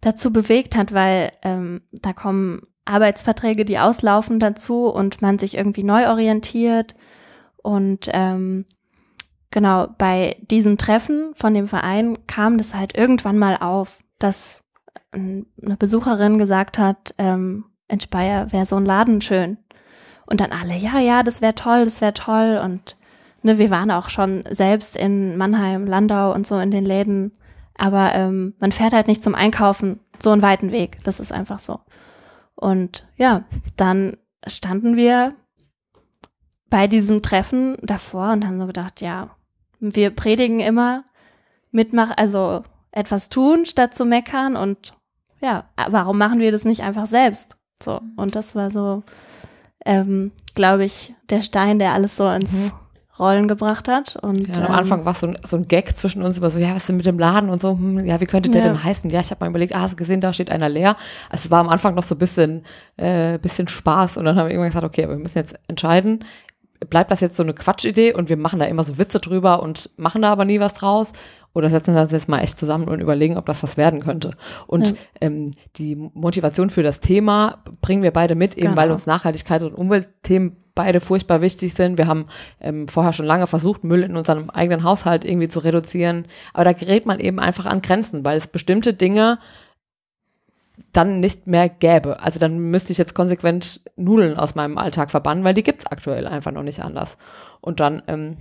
dazu 0.00 0.32
bewegt 0.32 0.76
hat, 0.76 0.92
weil 0.92 1.32
ähm, 1.42 1.82
da 1.92 2.12
kommen 2.12 2.62
Arbeitsverträge, 2.84 3.64
die 3.64 3.78
auslaufen 3.78 4.40
dazu 4.40 4.86
und 4.86 5.22
man 5.22 5.38
sich 5.38 5.56
irgendwie 5.56 5.84
neu 5.84 6.08
orientiert. 6.08 6.96
Und 7.62 8.08
ähm, 8.12 8.66
genau, 9.50 9.86
bei 9.98 10.36
diesen 10.50 10.78
Treffen 10.78 11.32
von 11.34 11.54
dem 11.54 11.68
Verein 11.68 12.26
kam 12.26 12.58
das 12.58 12.74
halt 12.74 12.96
irgendwann 12.96 13.38
mal 13.38 13.56
auf, 13.56 13.98
dass 14.18 14.61
eine 15.12 15.76
Besucherin 15.78 16.38
gesagt 16.38 16.78
hat, 16.78 17.14
ähm, 17.18 17.64
in 17.88 18.00
Speyer 18.00 18.50
wäre 18.52 18.66
so 18.66 18.76
ein 18.76 18.86
Laden 18.86 19.20
schön. 19.20 19.58
Und 20.26 20.40
dann 20.40 20.52
alle, 20.52 20.76
ja, 20.76 20.98
ja, 20.98 21.22
das 21.22 21.42
wäre 21.42 21.54
toll, 21.54 21.84
das 21.84 22.00
wäre 22.00 22.14
toll. 22.14 22.60
Und 22.62 22.96
ne, 23.42 23.58
wir 23.58 23.70
waren 23.70 23.90
auch 23.90 24.08
schon 24.08 24.44
selbst 24.50 24.96
in 24.96 25.36
Mannheim, 25.36 25.86
Landau 25.86 26.32
und 26.32 26.46
so 26.46 26.58
in 26.58 26.70
den 26.70 26.84
Läden. 26.84 27.32
Aber 27.76 28.14
ähm, 28.14 28.54
man 28.58 28.72
fährt 28.72 28.92
halt 28.92 29.08
nicht 29.08 29.22
zum 29.22 29.34
Einkaufen 29.34 30.00
so 30.18 30.30
einen 30.30 30.42
weiten 30.42 30.72
Weg. 30.72 31.02
Das 31.04 31.20
ist 31.20 31.32
einfach 31.32 31.58
so. 31.58 31.80
Und 32.54 33.08
ja, 33.16 33.44
dann 33.76 34.16
standen 34.46 34.96
wir 34.96 35.34
bei 36.70 36.86
diesem 36.86 37.20
Treffen 37.20 37.76
davor 37.82 38.32
und 38.32 38.46
haben 38.46 38.58
so 38.60 38.66
gedacht, 38.66 39.00
ja, 39.00 39.30
wir 39.78 40.10
predigen 40.10 40.60
immer 40.60 41.04
mitmach, 41.70 42.12
also 42.16 42.62
etwas 42.92 43.28
tun 43.28 43.66
statt 43.66 43.94
zu 43.94 44.04
meckern 44.04 44.56
und 44.56 44.94
ja, 45.42 45.64
warum 45.88 46.18
machen 46.18 46.38
wir 46.40 46.52
das 46.52 46.64
nicht 46.64 46.82
einfach 46.82 47.06
selbst? 47.06 47.56
So, 47.82 48.00
und 48.16 48.36
das 48.36 48.54
war 48.54 48.70
so, 48.70 49.02
ähm, 49.84 50.30
glaube 50.54 50.84
ich, 50.84 51.14
der 51.30 51.42
Stein, 51.42 51.78
der 51.78 51.92
alles 51.92 52.16
so 52.16 52.28
ins 52.28 52.52
Mhm. 52.52 52.72
Rollen 53.18 53.46
gebracht 53.46 53.88
hat. 53.88 54.16
Und 54.16 54.48
Ja, 54.48 54.64
am 54.64 54.64
ähm, 54.64 54.70
Anfang 54.78 55.04
war 55.04 55.12
es 55.12 55.20
so 55.20 55.26
ein, 55.26 55.36
so 55.44 55.56
ein 55.56 55.68
Gag 55.68 55.96
zwischen 55.98 56.22
uns 56.22 56.38
über 56.38 56.50
so, 56.50 56.58
ja, 56.58 56.70
was 56.70 56.78
ist 56.78 56.88
denn 56.88 56.96
mit 56.96 57.04
dem 57.06 57.18
Laden 57.18 57.50
und 57.50 57.60
so, 57.60 57.72
hm, 57.72 58.04
ja, 58.06 58.20
wie 58.20 58.26
könnte 58.26 58.50
der 58.50 58.62
Ja. 58.62 58.68
denn 58.68 58.82
heißen? 58.82 59.10
Ja, 59.10 59.20
ich 59.20 59.30
habe 59.30 59.44
mal 59.44 59.50
überlegt, 59.50 59.74
ah, 59.74 59.80
hast 59.82 59.92
du 59.92 59.96
gesehen, 59.96 60.20
da 60.20 60.32
steht 60.32 60.50
einer 60.50 60.68
leer. 60.68 60.96
Also 61.28 61.44
es 61.46 61.50
war 61.50 61.60
am 61.60 61.68
Anfang 61.68 61.94
noch 61.94 62.02
so 62.04 62.14
ein 62.14 62.18
bisschen, 62.18 62.64
äh, 62.96 63.38
bisschen 63.38 63.68
Spaß 63.68 64.16
und 64.16 64.24
dann 64.24 64.36
haben 64.36 64.46
wir 64.46 64.52
irgendwann 64.52 64.70
gesagt, 64.70 64.86
okay, 64.86 65.04
aber 65.04 65.12
wir 65.14 65.18
müssen 65.22 65.38
jetzt 65.38 65.54
entscheiden, 65.68 66.24
bleibt 66.88 67.10
das 67.10 67.20
jetzt 67.20 67.36
so 67.36 67.42
eine 67.42 67.52
Quatschidee 67.54 68.14
und 68.14 68.28
wir 68.28 68.36
machen 68.36 68.58
da 68.58 68.64
immer 68.64 68.82
so 68.82 68.96
Witze 68.98 69.20
drüber 69.20 69.62
und 69.62 69.90
machen 69.96 70.22
da 70.22 70.32
aber 70.32 70.44
nie 70.44 70.58
was 70.58 70.74
draus? 70.74 71.12
Oder 71.54 71.68
setzen 71.68 71.94
wir 71.94 72.00
uns 72.02 72.12
jetzt 72.12 72.28
mal 72.28 72.40
echt 72.40 72.58
zusammen 72.58 72.88
und 72.88 73.00
überlegen, 73.00 73.36
ob 73.36 73.46
das 73.46 73.62
was 73.62 73.76
werden 73.76 74.00
könnte. 74.00 74.30
Und 74.66 74.88
Ja. 74.90 74.94
ähm, 75.20 75.50
die 75.76 75.96
Motivation 75.96 76.70
für 76.70 76.82
das 76.82 77.00
Thema 77.00 77.58
bringen 77.82 78.02
wir 78.02 78.10
beide 78.10 78.34
mit, 78.34 78.54
eben 78.56 78.68
Genau. 78.68 78.76
weil 78.76 78.90
uns 78.90 79.06
Nachhaltigkeit 79.06 79.62
und 79.62 79.74
Umweltthemen 79.74 80.56
beide 80.74 81.00
furchtbar 81.00 81.42
wichtig 81.42 81.74
sind. 81.74 81.98
Wir 81.98 82.06
haben 82.06 82.26
ähm, 82.58 82.88
vorher 82.88 83.12
schon 83.12 83.26
lange 83.26 83.46
versucht, 83.46 83.84
Müll 83.84 84.02
in 84.02 84.16
unserem 84.16 84.48
eigenen 84.48 84.84
Haushalt 84.84 85.24
irgendwie 85.26 85.48
zu 85.48 85.58
reduzieren. 85.58 86.24
Aber 86.54 86.64
da 86.64 86.72
gerät 86.72 87.04
man 87.04 87.20
eben 87.20 87.38
einfach 87.38 87.66
an 87.66 87.82
Grenzen, 87.82 88.24
weil 88.24 88.38
es 88.38 88.46
bestimmte 88.46 88.94
Dinge 88.94 89.38
dann 90.92 91.20
nicht 91.20 91.46
mehr 91.46 91.68
gäbe. 91.68 92.20
Also 92.20 92.38
dann 92.38 92.58
müsste 92.70 92.92
ich 92.92 92.98
jetzt 92.98 93.14
konsequent 93.14 93.80
Nudeln 93.96 94.36
aus 94.38 94.54
meinem 94.54 94.78
Alltag 94.78 95.10
verbannen, 95.10 95.44
weil 95.44 95.54
die 95.54 95.62
gibt's 95.62 95.86
aktuell 95.86 96.26
einfach 96.26 96.52
noch 96.52 96.62
nicht 96.62 96.82
anders. 96.82 97.18
Und 97.60 97.78
dann 97.80 98.02
ähm, 98.06 98.36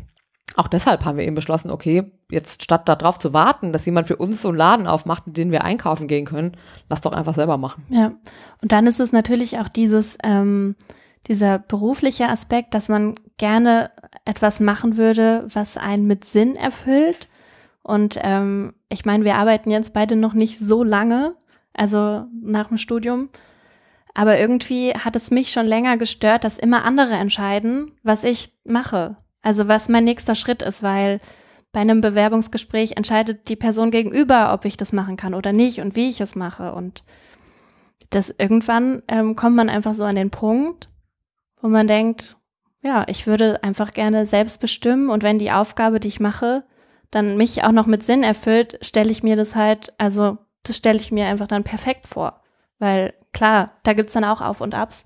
auch 0.56 0.68
deshalb 0.68 1.06
haben 1.06 1.18
wir 1.18 1.26
eben 1.26 1.36
beschlossen, 1.36 1.72
okay, 1.72 2.12
jetzt 2.30 2.64
statt 2.64 2.88
darauf 2.88 3.20
zu 3.20 3.34
warten, 3.34 3.72
dass 3.72 3.86
jemand 3.86 4.08
für 4.08 4.18
uns 4.18 4.42
so 4.42 4.50
einen 4.50 4.58
Laden 4.58 4.88
aufmacht, 4.88 5.28
in 5.28 5.34
den 5.34 5.52
wir 5.52 5.64
einkaufen 5.64 6.08
gehen 6.08 6.26
können, 6.26 6.58
lass 6.90 7.02
doch 7.02 7.14
einfach 7.14 7.34
selber 7.34 7.58
machen. 7.58 7.84
Ja, 7.90 8.12
und 8.62 8.72
dann 8.72 8.88
ist 8.88 9.00
es 9.00 9.12
natürlich 9.12 9.60
auch 9.60 9.70
dieses, 9.70 10.18
ähm, 10.24 10.76
dieser 11.28 11.60
berufliche 11.60 12.28
Aspekt, 12.28 12.74
dass 12.74 12.90
man 12.90 13.16
gerne 13.38 13.92
etwas 14.26 14.60
machen 14.60 14.98
würde, 14.98 15.48
was 15.54 15.78
einen 15.78 16.08
mit 16.08 16.26
Sinn 16.26 16.56
erfüllt. 16.56 17.28
Und 17.84 18.20
ähm, 18.22 18.74
ich 18.90 19.06
meine, 19.06 19.24
wir 19.24 19.36
arbeiten 19.36 19.72
jetzt 19.72 19.94
beide 19.94 20.16
noch 20.16 20.34
nicht 20.34 20.60
so 20.60 20.84
lange, 20.84 21.36
also 21.74 22.26
nach 22.42 22.68
dem 22.68 22.78
Studium. 22.78 23.30
Aber 24.14 24.38
irgendwie 24.38 24.94
hat 24.94 25.16
es 25.16 25.32
mich 25.32 25.52
schon 25.52 25.66
länger 25.66 25.98
gestört, 25.98 26.44
dass 26.44 26.58
immer 26.58 26.84
andere 26.84 27.14
entscheiden, 27.14 27.94
was 28.04 28.24
ich 28.24 28.54
mache. 28.66 29.16
Also 29.42 29.68
was 29.68 29.90
mein 29.90 30.04
nächster 30.04 30.36
Schritt 30.36 30.62
ist, 30.62 30.84
weil 30.84 31.20
bei 31.72 31.80
einem 31.80 32.02
Bewerbungsgespräch 32.02 32.98
entscheidet 32.98 33.48
die 33.50 33.56
Person 33.56 33.92
gegenüber, 33.92 34.54
ob 34.54 34.66
ich 34.66 34.78
das 34.78 34.94
machen 34.94 35.18
kann 35.18 35.34
oder 35.34 35.54
nicht 35.54 35.80
und 35.80 35.96
wie 35.96 36.10
ich 36.10 36.20
es 36.22 36.36
mache. 36.36 36.74
Und 36.74 37.04
das 38.10 38.34
irgendwann 38.38 39.04
ähm, 39.08 39.36
kommt 39.36 39.56
man 39.56 39.70
einfach 39.70 39.94
so 39.94 40.04
an 40.04 40.16
den 40.16 40.32
Punkt, 40.32 40.90
wo 41.62 41.70
man 41.70 41.88
denkt, 41.88 42.38
ja, 42.84 43.06
ich 43.08 43.28
würde 43.28 43.64
einfach 43.64 43.92
gerne 43.92 44.26
selbst 44.26 44.60
bestimmen 44.60 45.10
und 45.10 45.24
wenn 45.24 45.40
die 45.40 45.52
Aufgabe, 45.52 46.00
die 46.00 46.08
ich 46.08 46.20
mache, 46.20 46.64
dann 47.10 47.38
mich 47.38 47.64
auch 47.64 47.72
noch 47.72 47.88
mit 47.88 48.04
Sinn 48.04 48.24
erfüllt, 48.24 48.80
stelle 48.82 49.12
ich 49.12 49.24
mir 49.24 49.36
das 49.36 49.56
halt, 49.56 49.94
also 49.98 50.38
das 50.64 50.78
stelle 50.78 51.00
ich 51.00 51.12
mir 51.12 51.28
einfach 51.28 51.48
dann 51.48 51.64
perfekt 51.64 52.08
vor. 52.08 52.42
Weil 52.80 53.14
klar, 53.34 53.74
da 53.84 53.94
gibt's 53.94 54.14
dann 54.14 54.24
auch 54.24 54.42
Auf 54.42 54.62
und 54.62 54.74
Abs, 54.74 55.06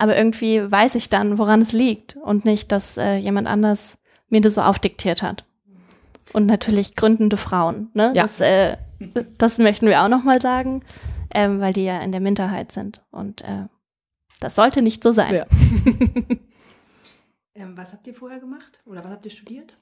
aber 0.00 0.16
irgendwie 0.16 0.70
weiß 0.70 0.94
ich 0.94 1.10
dann, 1.10 1.36
woran 1.36 1.60
es 1.60 1.72
liegt 1.72 2.16
und 2.16 2.44
nicht, 2.44 2.72
dass 2.72 2.96
äh, 2.96 3.16
jemand 3.16 3.46
anders 3.46 3.98
mir 4.28 4.40
das 4.40 4.54
so 4.54 4.62
aufdiktiert 4.62 5.22
hat. 5.22 5.44
Und 6.32 6.46
natürlich 6.46 6.96
gründende 6.96 7.36
Frauen, 7.36 7.90
ne? 7.92 8.12
Ja. 8.14 8.22
Das, 8.22 8.40
äh, 8.40 8.76
das 9.36 9.58
möchten 9.58 9.86
wir 9.86 10.02
auch 10.02 10.08
nochmal 10.08 10.40
sagen, 10.40 10.82
ähm, 11.34 11.60
weil 11.60 11.72
die 11.72 11.84
ja 11.84 11.98
in 11.98 12.12
der 12.12 12.20
Minderheit 12.20 12.72
sind. 12.72 13.04
Und 13.10 13.42
äh, 13.42 13.66
das 14.40 14.54
sollte 14.54 14.80
nicht 14.80 15.02
so 15.02 15.12
sein. 15.12 15.34
Ja. 15.34 15.46
Ähm, 17.52 17.76
was 17.76 17.92
habt 17.92 18.06
ihr 18.06 18.14
vorher 18.14 18.38
gemacht 18.38 18.80
oder 18.86 19.02
was 19.04 19.10
habt 19.10 19.24
ihr 19.24 19.30
studiert? 19.30 19.74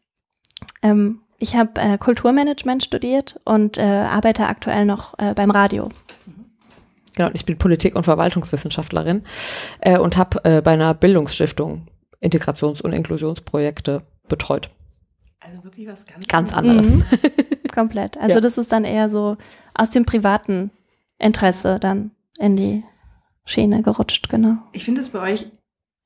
Ähm, 0.82 1.20
ich 1.38 1.54
habe 1.54 1.80
äh, 1.80 1.98
Kulturmanagement 1.98 2.82
studiert 2.82 3.38
und 3.44 3.78
äh, 3.78 3.82
arbeite 3.82 4.46
aktuell 4.46 4.84
noch 4.84 5.16
äh, 5.18 5.34
beim 5.34 5.50
Radio. 5.50 5.90
Genau, 7.18 7.30
ich 7.34 7.44
bin 7.44 7.58
Politik- 7.58 7.96
und 7.96 8.04
Verwaltungswissenschaftlerin 8.04 9.22
äh, 9.80 9.98
und 9.98 10.16
habe 10.16 10.44
äh, 10.44 10.62
bei 10.62 10.70
einer 10.70 10.94
Bildungsstiftung 10.94 11.88
Integrations- 12.20 12.80
und 12.80 12.92
Inklusionsprojekte 12.92 14.02
betreut. 14.28 14.70
Also 15.40 15.64
wirklich 15.64 15.88
was 15.88 16.06
ganz, 16.06 16.28
Ganz 16.28 16.52
anderes. 16.54 16.88
Mhm. 16.88 17.04
Komplett. 17.74 18.16
Also 18.18 18.34
Ja. 18.36 18.40
das 18.40 18.56
ist 18.56 18.70
dann 18.72 18.84
eher 18.84 19.10
so 19.10 19.36
aus 19.74 19.90
dem 19.90 20.04
privaten 20.06 20.70
Interesse 21.18 21.78
dann 21.80 22.12
in 22.38 22.54
die 22.54 22.84
Schiene 23.44 23.82
gerutscht, 23.82 24.28
genau. 24.28 24.58
Ich 24.72 24.84
finde 24.84 25.00
es 25.00 25.08
bei 25.08 25.32
euch 25.32 25.46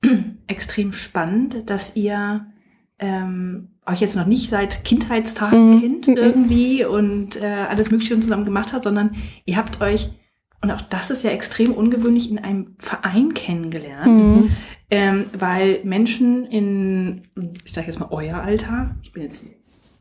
extrem 0.47 0.93
spannend, 0.93 1.69
dass 1.69 1.95
ihr 1.95 2.47
ähm, 2.99 3.69
euch 3.87 4.01
jetzt 4.01 4.17
noch 4.17 4.27
nicht 4.27 4.49
seit 4.49 4.85
Kindheitstagen 4.85 5.77
Mhm. 5.77 5.81
kennt 5.81 6.09
irgendwie 6.19 6.85
und 6.87 7.37
äh, 7.37 7.67
alles 7.69 7.91
Mögliche 7.91 8.19
zusammen 8.19 8.45
gemacht 8.47 8.73
habt, 8.73 8.85
sondern 8.85 9.15
ihr 9.45 9.57
habt 9.59 9.81
euch, 9.83 10.11
und 10.63 10.71
auch 10.71 10.81
das 10.81 11.11
ist 11.11 11.23
ja 11.25 11.31
extrem 11.31 11.73
ungewöhnlich, 11.73 12.31
in 12.31 12.39
einem 12.39 12.77
Verein 12.79 13.35
kennengelernt. 13.35 14.07
Mhm. 14.07 14.51
Ähm, 14.91 15.25
weil 15.39 15.81
Menschen 15.85 16.47
in, 16.47 17.23
ich 17.65 17.73
sage 17.73 17.87
jetzt 17.89 17.99
mal 17.99 18.09
euer 18.11 18.37
Alter, 18.37 18.95
ich 19.03 19.13
bin 19.13 19.23
jetzt 19.23 19.45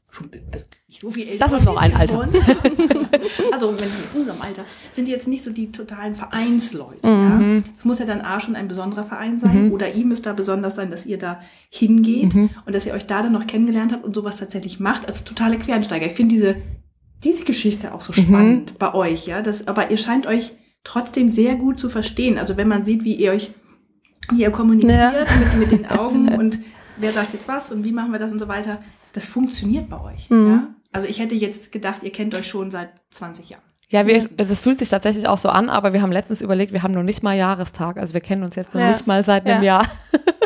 schon 0.10 0.30
also 0.52 0.66
nicht 0.88 1.00
so 1.02 1.10
viel 1.10 1.28
älter. 1.28 1.46
Das 1.46 1.54
ist 1.54 1.66
noch 1.66 1.78
ein 1.82 1.96
Alter. 1.96 2.22
also 3.54 3.74
wenn 3.80 3.86
in 3.86 4.20
unserem 4.20 4.42
Alter 4.42 4.66
sind 4.92 5.06
die 5.06 5.12
jetzt 5.12 5.28
nicht 5.28 5.44
so 5.44 5.52
die 5.52 5.72
totalen 5.72 6.16
Vereinsleute. 6.16 7.08
Mhm. 7.08 7.56
Ja? 7.56 7.72
Es 7.78 7.86
muss 7.86 8.00
ja 8.00 8.06
dann 8.06 8.22
A 8.22 8.40
schon 8.40 8.56
ein 8.56 8.68
besonderer 8.68 9.04
Verein 9.06 9.40
sein 9.40 9.72
oder 9.72 9.94
ihr 9.94 10.06
müsst 10.06 10.26
da 10.26 10.34
besonders 10.34 10.76
sein, 10.76 10.92
dass 10.92 11.06
ihr 11.06 11.18
da 11.18 11.40
hingeht 11.70 12.36
Mhm. 12.36 12.50
und 12.66 12.76
dass 12.76 12.86
ihr 12.86 12.94
euch 12.94 13.08
da 13.08 13.22
dann 13.22 13.32
noch 13.32 13.48
kennengelernt 13.48 13.94
habt 13.94 14.04
und 14.04 14.14
sowas 14.14 14.38
tatsächlich 14.38 14.80
macht. 14.80 15.08
Also 15.08 15.24
totale 15.24 15.58
Quereinsteiger. 15.58 16.06
Ich 16.06 16.14
finde 16.14 16.36
diese, 16.36 16.58
diese 17.24 17.44
Geschichte 17.44 17.94
auch 17.94 18.02
so 18.02 18.14
Mhm. 18.20 18.26
spannend 18.26 18.80
bei 18.80 18.94
euch, 18.94 19.28
ja. 19.28 19.42
Das, 19.42 19.68
aber 19.68 19.92
ihr 19.92 19.98
scheint 19.98 20.26
euch 20.28 20.54
trotzdem 20.84 21.30
sehr 21.30 21.56
gut 21.56 21.80
zu 21.80 21.90
verstehen. 21.90 22.38
Also 22.40 22.58
wenn 22.58 22.68
man 22.68 22.84
sieht, 22.84 23.04
wie 23.04 23.16
ihr 23.16 23.32
euch 23.32 23.52
wie 24.32 24.42
ihr 24.42 24.52
kommuniziert 24.52 24.92
Ja. 25.00 25.12
mit, 25.56 25.70
mit 25.70 25.72
den 25.72 25.86
Augen 25.90 26.28
und 26.38 26.60
wer 26.98 27.12
sagt 27.12 27.34
jetzt 27.34 27.48
was 27.48 27.72
und 27.72 27.84
wie 27.84 27.92
machen 27.92 28.12
wir 28.12 28.20
das 28.20 28.32
und 28.32 28.40
so 28.40 28.48
weiter. 28.48 28.82
Das 29.14 29.26
funktioniert 29.26 29.90
bei 29.90 30.00
euch. 30.02 30.30
Mhm. 30.30 30.48
Ja? 30.50 30.68
Also 30.92 31.08
ich 31.08 31.20
hätte 31.20 31.36
jetzt 31.36 31.72
gedacht, 31.72 32.04
ihr 32.04 32.12
kennt 32.12 32.36
euch 32.36 32.48
schon 32.48 32.70
seit 32.72 32.90
20 33.12 33.50
Jahren. 33.50 33.64
Ja, 33.90 34.08
wir, 34.08 34.16
es, 34.16 34.30
es 34.38 34.62
fühlt 34.62 34.80
sich 34.80 34.88
tatsächlich 34.90 35.28
auch 35.28 35.38
so 35.38 35.50
an, 35.50 35.70
aber 35.70 35.92
wir 35.92 36.02
haben 36.02 36.12
letztens 36.14 36.42
überlegt, 36.42 36.72
wir 36.72 36.82
haben 36.84 36.94
noch 36.94 37.04
nicht 37.04 37.24
mal 37.24 37.36
Jahrestag. 37.36 37.98
Also 37.98 38.14
wir 38.14 38.22
kennen 38.22 38.44
uns 38.44 38.56
jetzt 38.56 38.74
noch 38.74 38.82
Ja. 38.82 38.88
nicht 38.90 39.06
mal 39.08 39.24
seit 39.24 39.46
einem 39.46 39.64
Ja. 39.64 39.82
Jahr. 39.82 39.88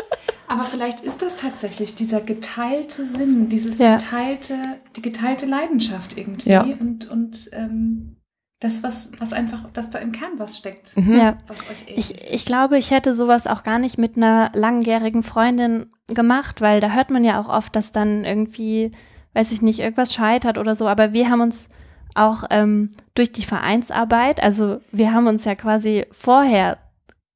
Aber 0.48 0.64
vielleicht 0.64 1.00
ist 1.00 1.22
das 1.22 1.36
tatsächlich 1.36 1.94
dieser 1.94 2.20
geteilte 2.20 3.04
Sinn, 3.04 3.48
dieses 3.48 3.78
Ja. 3.78 3.96
geteilte, 3.96 4.54
die 4.96 5.02
geteilte 5.02 5.46
Leidenschaft 5.46 6.16
irgendwie 6.16 6.50
Ja. 6.50 6.62
und, 6.62 7.08
und 7.10 7.50
ähm, 7.52 8.16
das, 8.60 8.82
was, 8.82 9.10
was 9.18 9.32
einfach, 9.32 9.70
dass 9.72 9.90
da 9.90 9.98
im 9.98 10.12
Kern 10.12 10.32
was 10.38 10.56
steckt, 10.56 10.96
Mhm. 10.96 11.16
Ja. 11.16 11.38
was 11.46 11.58
euch 11.70 11.88
ähnlich 11.88 12.10
Ich, 12.10 12.14
ist. 12.22 12.24
ich 12.30 12.44
glaube, 12.46 12.78
ich 12.78 12.90
hätte 12.90 13.12
sowas 13.14 13.46
auch 13.46 13.64
gar 13.64 13.78
nicht 13.78 13.98
mit 13.98 14.16
einer 14.16 14.50
langjährigen 14.54 15.22
Freundin 15.22 15.90
gemacht, 16.08 16.60
weil 16.60 16.80
da 16.80 16.90
hört 16.90 17.10
man 17.10 17.24
ja 17.24 17.40
auch 17.40 17.48
oft, 17.48 17.74
dass 17.76 17.92
dann 17.92 18.24
irgendwie, 18.24 18.92
weiß 19.34 19.52
ich 19.52 19.60
nicht, 19.62 19.80
irgendwas 19.80 20.14
scheitert 20.14 20.56
oder 20.58 20.74
so. 20.74 20.86
Aber 20.88 21.12
wir 21.12 21.28
haben 21.28 21.40
uns 21.42 21.68
auch 22.14 22.44
ähm, 22.50 22.92
durch 23.14 23.30
die 23.32 23.44
Vereinsarbeit, 23.44 24.42
also 24.42 24.80
wir 24.90 25.12
haben 25.12 25.26
uns 25.26 25.44
ja 25.44 25.54
quasi 25.54 26.06
vorher 26.12 26.78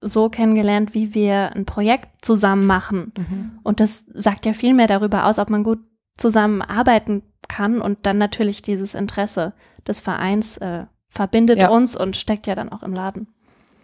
so 0.00 0.28
kennengelernt, 0.30 0.94
wie 0.94 1.14
wir 1.14 1.52
ein 1.54 1.66
Projekt 1.66 2.24
zusammen 2.24 2.66
machen. 2.66 3.12
Und 3.62 3.80
das 3.80 4.04
sagt 4.14 4.46
ja 4.46 4.52
viel 4.54 4.72
mehr 4.74 4.86
darüber 4.86 5.26
aus, 5.26 5.38
ob 5.38 5.50
man 5.50 5.62
gut 5.62 5.78
zusammenarbeiten 6.16 7.22
kann 7.48 7.80
und 7.80 7.98
dann 8.06 8.18
natürlich 8.18 8.62
dieses 8.62 8.94
Interesse 8.94 9.52
des 9.86 10.00
Vereins 10.00 10.56
äh, 10.58 10.84
verbindet 11.08 11.58
Ja. 11.58 11.68
uns 11.68 11.96
und 11.96 12.16
steckt 12.16 12.46
ja 12.46 12.54
dann 12.54 12.70
auch 12.70 12.82
im 12.82 12.94
Laden. 12.94 13.26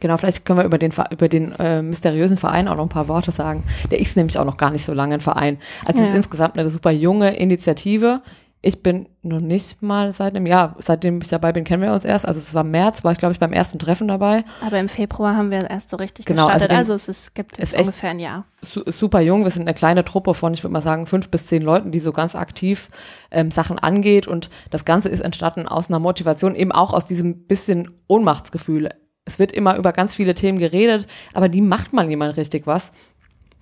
Genau, 0.00 0.16
vielleicht 0.18 0.44
können 0.44 0.58
wir 0.58 0.64
über 0.64 0.78
den, 0.78 0.92
über 1.10 1.28
den 1.28 1.52
äh, 1.52 1.80
mysteriösen 1.82 2.36
Verein 2.36 2.68
auch 2.68 2.76
noch 2.76 2.82
ein 2.84 2.88
paar 2.90 3.08
Worte 3.08 3.32
sagen. 3.32 3.64
Der 3.90 3.98
ist 3.98 4.16
nämlich 4.16 4.38
auch 4.38 4.44
noch 4.44 4.58
gar 4.58 4.70
nicht 4.70 4.84
so 4.84 4.92
lange 4.92 5.14
ein 5.14 5.20
Verein. 5.20 5.58
Also 5.86 6.00
es 6.00 6.06
Ja. 6.08 6.12
ist 6.12 6.16
insgesamt 6.16 6.58
eine 6.58 6.70
super 6.70 6.90
junge 6.90 7.34
Initiative. 7.36 8.20
Ich 8.62 8.82
bin 8.82 9.08
noch 9.22 9.40
nicht 9.40 9.80
mal 9.82 10.12
seit 10.12 10.34
einem 10.34 10.46
Jahr, 10.46 10.74
seitdem 10.80 11.20
ich 11.20 11.28
dabei 11.28 11.52
bin, 11.52 11.62
kennen 11.62 11.82
wir 11.82 11.92
uns 11.92 12.04
erst. 12.04 12.26
Also 12.26 12.40
es 12.40 12.52
war 12.52 12.64
März, 12.64 13.04
war 13.04 13.12
ich 13.12 13.18
glaube 13.18 13.32
ich 13.32 13.38
beim 13.38 13.52
ersten 13.52 13.78
Treffen 13.78 14.08
dabei. 14.08 14.44
Aber 14.66 14.78
im 14.78 14.88
Februar 14.88 15.36
haben 15.36 15.50
wir 15.52 15.70
erst 15.70 15.90
so 15.90 15.96
richtig 15.96 16.24
Genau, 16.26 16.46
gestartet. 16.46 16.70
also 16.70 16.92
Also, 16.92 16.94
es 16.94 17.08
ist, 17.08 17.34
gibt 17.34 17.58
jetzt 17.58 17.78
ungefähr 17.78 18.10
ein 18.10 18.18
Jahr. 18.18 18.44
Su 18.62 18.82
super 18.86 19.20
jung. 19.20 19.44
Wir 19.44 19.50
sind 19.50 19.62
eine 19.62 19.74
kleine 19.74 20.04
Truppe 20.04 20.34
von, 20.34 20.52
ich 20.52 20.64
würde 20.64 20.72
mal 20.72 20.82
sagen, 20.82 21.06
fünf 21.06 21.28
bis 21.28 21.46
zehn 21.46 21.62
Leuten, 21.62 21.92
die 21.92 22.00
so 22.00 22.12
ganz 22.12 22.34
aktiv 22.34 22.88
ähm, 23.30 23.50
Sachen 23.52 23.78
angeht. 23.78 24.26
Und 24.26 24.50
das 24.70 24.84
Ganze 24.84 25.10
ist 25.10 25.20
entstanden 25.20 25.68
aus 25.68 25.88
einer 25.88 26.00
Motivation, 26.00 26.56
eben 26.56 26.72
auch 26.72 26.92
aus 26.92 27.06
diesem 27.06 27.46
bisschen 27.46 27.90
Ohnmachtsgefühl. 28.08 28.88
Es 29.26 29.38
wird 29.38 29.52
immer 29.52 29.76
über 29.76 29.92
ganz 29.92 30.14
viele 30.14 30.34
Themen 30.34 30.58
geredet, 30.58 31.06
aber 31.34 31.48
die 31.48 31.60
macht 31.60 31.92
mal 31.92 32.08
jemand 32.08 32.36
richtig 32.36 32.66
was. 32.66 32.90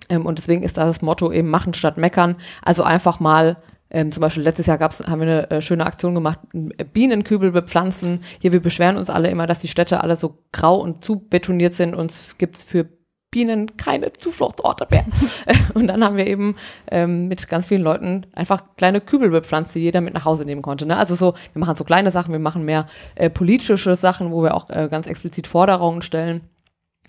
Ähm, 0.09 0.25
und 0.25 0.39
deswegen 0.39 0.63
ist 0.63 0.77
da 0.77 0.85
das 0.85 1.01
Motto 1.03 1.31
eben 1.31 1.49
machen 1.49 1.73
statt 1.75 1.97
meckern. 1.97 2.37
Also 2.63 2.81
einfach 2.83 3.19
mal, 3.19 3.57
ähm, 3.95 4.11
zum 4.11 4.19
Beispiel 4.19 4.43
letztes 4.43 4.65
Jahr 4.65 4.77
gab's, 4.77 4.99
haben 4.99 5.21
wir 5.21 5.27
eine 5.27 5.51
äh, 5.51 5.61
schöne 5.61 5.85
Aktion 5.85 6.13
gemacht, 6.13 6.39
einen 6.53 6.73
Bienenkübel 6.91 7.53
bepflanzen. 7.53 8.19
Hier, 8.39 8.51
wir 8.51 8.59
beschweren 8.59 8.97
uns 8.97 9.09
alle 9.09 9.29
immer, 9.29 9.47
dass 9.47 9.61
die 9.61 9.69
Städte 9.69 10.03
alle 10.03 10.17
so 10.17 10.37
grau 10.51 10.75
und 10.75 11.01
zu 11.01 11.19
betoniert 11.19 11.75
sind. 11.75 11.95
Uns 11.95 12.37
gibt's 12.37 12.61
für 12.61 12.89
Bienen 13.31 13.77
keine 13.77 14.11
Zufluchtsorte 14.11 14.85
mehr. 14.91 15.05
und 15.75 15.87
dann 15.87 16.03
haben 16.03 16.17
wir 16.17 16.27
eben 16.27 16.57
ähm, 16.91 17.29
mit 17.29 17.47
ganz 17.47 17.67
vielen 17.67 17.83
Leuten 17.83 18.25
einfach 18.33 18.63
kleine 18.75 18.99
Kübel 18.99 19.29
bepflanzt, 19.29 19.73
die 19.75 19.79
jeder 19.79 20.01
mit 20.01 20.13
nach 20.13 20.25
Hause 20.25 20.43
nehmen 20.43 20.61
konnte. 20.61 20.85
Ne? 20.85 20.97
Also 20.97 21.15
so, 21.15 21.33
wir 21.53 21.61
machen 21.61 21.77
so 21.77 21.85
kleine 21.85 22.11
Sachen, 22.11 22.33
wir 22.33 22.39
machen 22.41 22.65
mehr 22.65 22.87
äh, 23.15 23.29
politische 23.29 23.95
Sachen, 23.95 24.29
wo 24.29 24.43
wir 24.43 24.55
auch 24.55 24.69
äh, 24.69 24.89
ganz 24.91 25.07
explizit 25.07 25.47
Forderungen 25.47 26.01
stellen. 26.01 26.41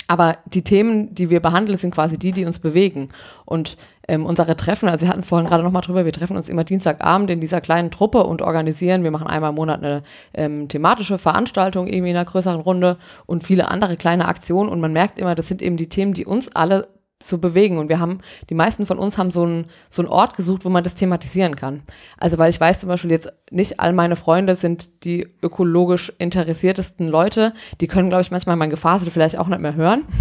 Aber 0.08 0.38
die 0.46 0.62
Themen, 0.62 1.14
die 1.14 1.30
wir 1.30 1.40
behandeln, 1.40 1.78
sind 1.78 1.92
quasi 1.92 2.18
die, 2.18 2.32
die 2.32 2.44
uns 2.44 2.58
bewegen. 2.58 3.08
Und 3.44 3.76
ähm, 4.08 4.24
unsere 4.24 4.56
Treffen, 4.56 4.88
also 4.88 5.04
wir 5.04 5.10
hatten 5.10 5.24
vorhin 5.24 5.48
gerade 5.48 5.64
nochmal 5.64 5.82
drüber, 5.82 6.04
wir 6.04 6.12
treffen 6.12 6.36
uns 6.36 6.48
immer 6.48 6.62
Dienstagabend 6.62 7.30
in 7.30 7.40
dieser 7.40 7.60
kleinen 7.60 7.90
Truppe 7.90 8.22
und 8.24 8.40
organisieren. 8.40 9.02
Wir 9.02 9.10
machen 9.10 9.26
einmal 9.26 9.50
im 9.50 9.56
Monat 9.56 9.82
eine 9.82 10.02
ähm, 10.34 10.68
thematische 10.68 11.18
Veranstaltung 11.18 11.88
irgendwie 11.88 12.10
in 12.10 12.16
einer 12.16 12.24
größeren 12.24 12.60
Runde 12.60 12.98
und 13.26 13.42
viele 13.42 13.68
andere 13.68 13.96
kleine 13.96 14.28
Aktionen. 14.28 14.68
Und 14.68 14.80
man 14.80 14.92
merkt 14.92 15.18
immer, 15.18 15.34
das 15.34 15.48
sind 15.48 15.60
eben 15.60 15.76
die 15.76 15.88
Themen, 15.88 16.14
die 16.14 16.24
uns 16.24 16.54
alle 16.54 16.88
so 17.22 17.38
bewegen. 17.38 17.78
Und 17.78 17.88
wir 17.88 17.98
haben, 17.98 18.20
die 18.50 18.54
meisten 18.54 18.86
von 18.86 18.98
uns 18.98 19.18
haben 19.18 19.30
so 19.30 19.42
einen, 19.42 19.66
so 19.90 20.02
einen 20.02 20.10
Ort 20.10 20.36
gesucht, 20.36 20.64
wo 20.64 20.68
man 20.68 20.84
das 20.84 20.94
thematisieren 20.94 21.56
kann. 21.56 21.82
Also 22.18 22.38
weil 22.38 22.50
ich 22.50 22.60
weiß 22.60 22.80
zum 22.80 22.88
Beispiel 22.88 23.10
jetzt, 23.10 23.32
nicht 23.50 23.80
all 23.80 23.92
meine 23.92 24.16
Freunde 24.16 24.56
sind 24.56 25.04
die 25.04 25.26
ökologisch 25.42 26.12
interessiertesten 26.18 27.08
Leute. 27.08 27.52
Die 27.80 27.86
können, 27.86 28.08
glaube 28.08 28.22
ich, 28.22 28.30
manchmal 28.30 28.56
mein 28.56 28.70
Gefasel 28.70 29.10
vielleicht 29.10 29.38
auch 29.38 29.48
nicht 29.48 29.60
mehr 29.60 29.74
hören. 29.74 30.04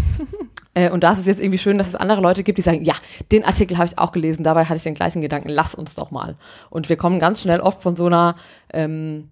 Äh, 0.77 0.91
Und 0.91 1.05
da 1.05 1.13
ist 1.13 1.19
es 1.19 1.25
jetzt 1.25 1.39
irgendwie 1.39 1.58
schön, 1.58 1.77
dass 1.77 1.88
es 1.88 1.95
andere 1.95 2.19
Leute 2.19 2.43
gibt, 2.43 2.58
die 2.58 2.62
sagen, 2.62 2.84
ja, 2.84 2.95
den 3.31 3.45
Artikel 3.45 3.77
habe 3.77 3.88
ich 3.88 3.97
auch 3.97 4.12
gelesen, 4.12 4.43
dabei 4.43 4.65
hatte 4.65 4.75
ich 4.75 4.84
den 4.84 4.93
gleichen 4.93 5.21
Gedanken, 5.21 5.47
lass 5.47 5.73
uns 5.73 5.95
doch 5.95 6.12
mal. 6.12 6.36
Und 6.69 6.89
wir 6.89 6.97
kommen 6.97 7.17
ganz 7.17 7.41
schnell 7.41 7.62
oft 7.62 7.81
von 7.81 7.95
so 7.95 8.08
einer, 8.08 8.36
ähm, 8.73 9.29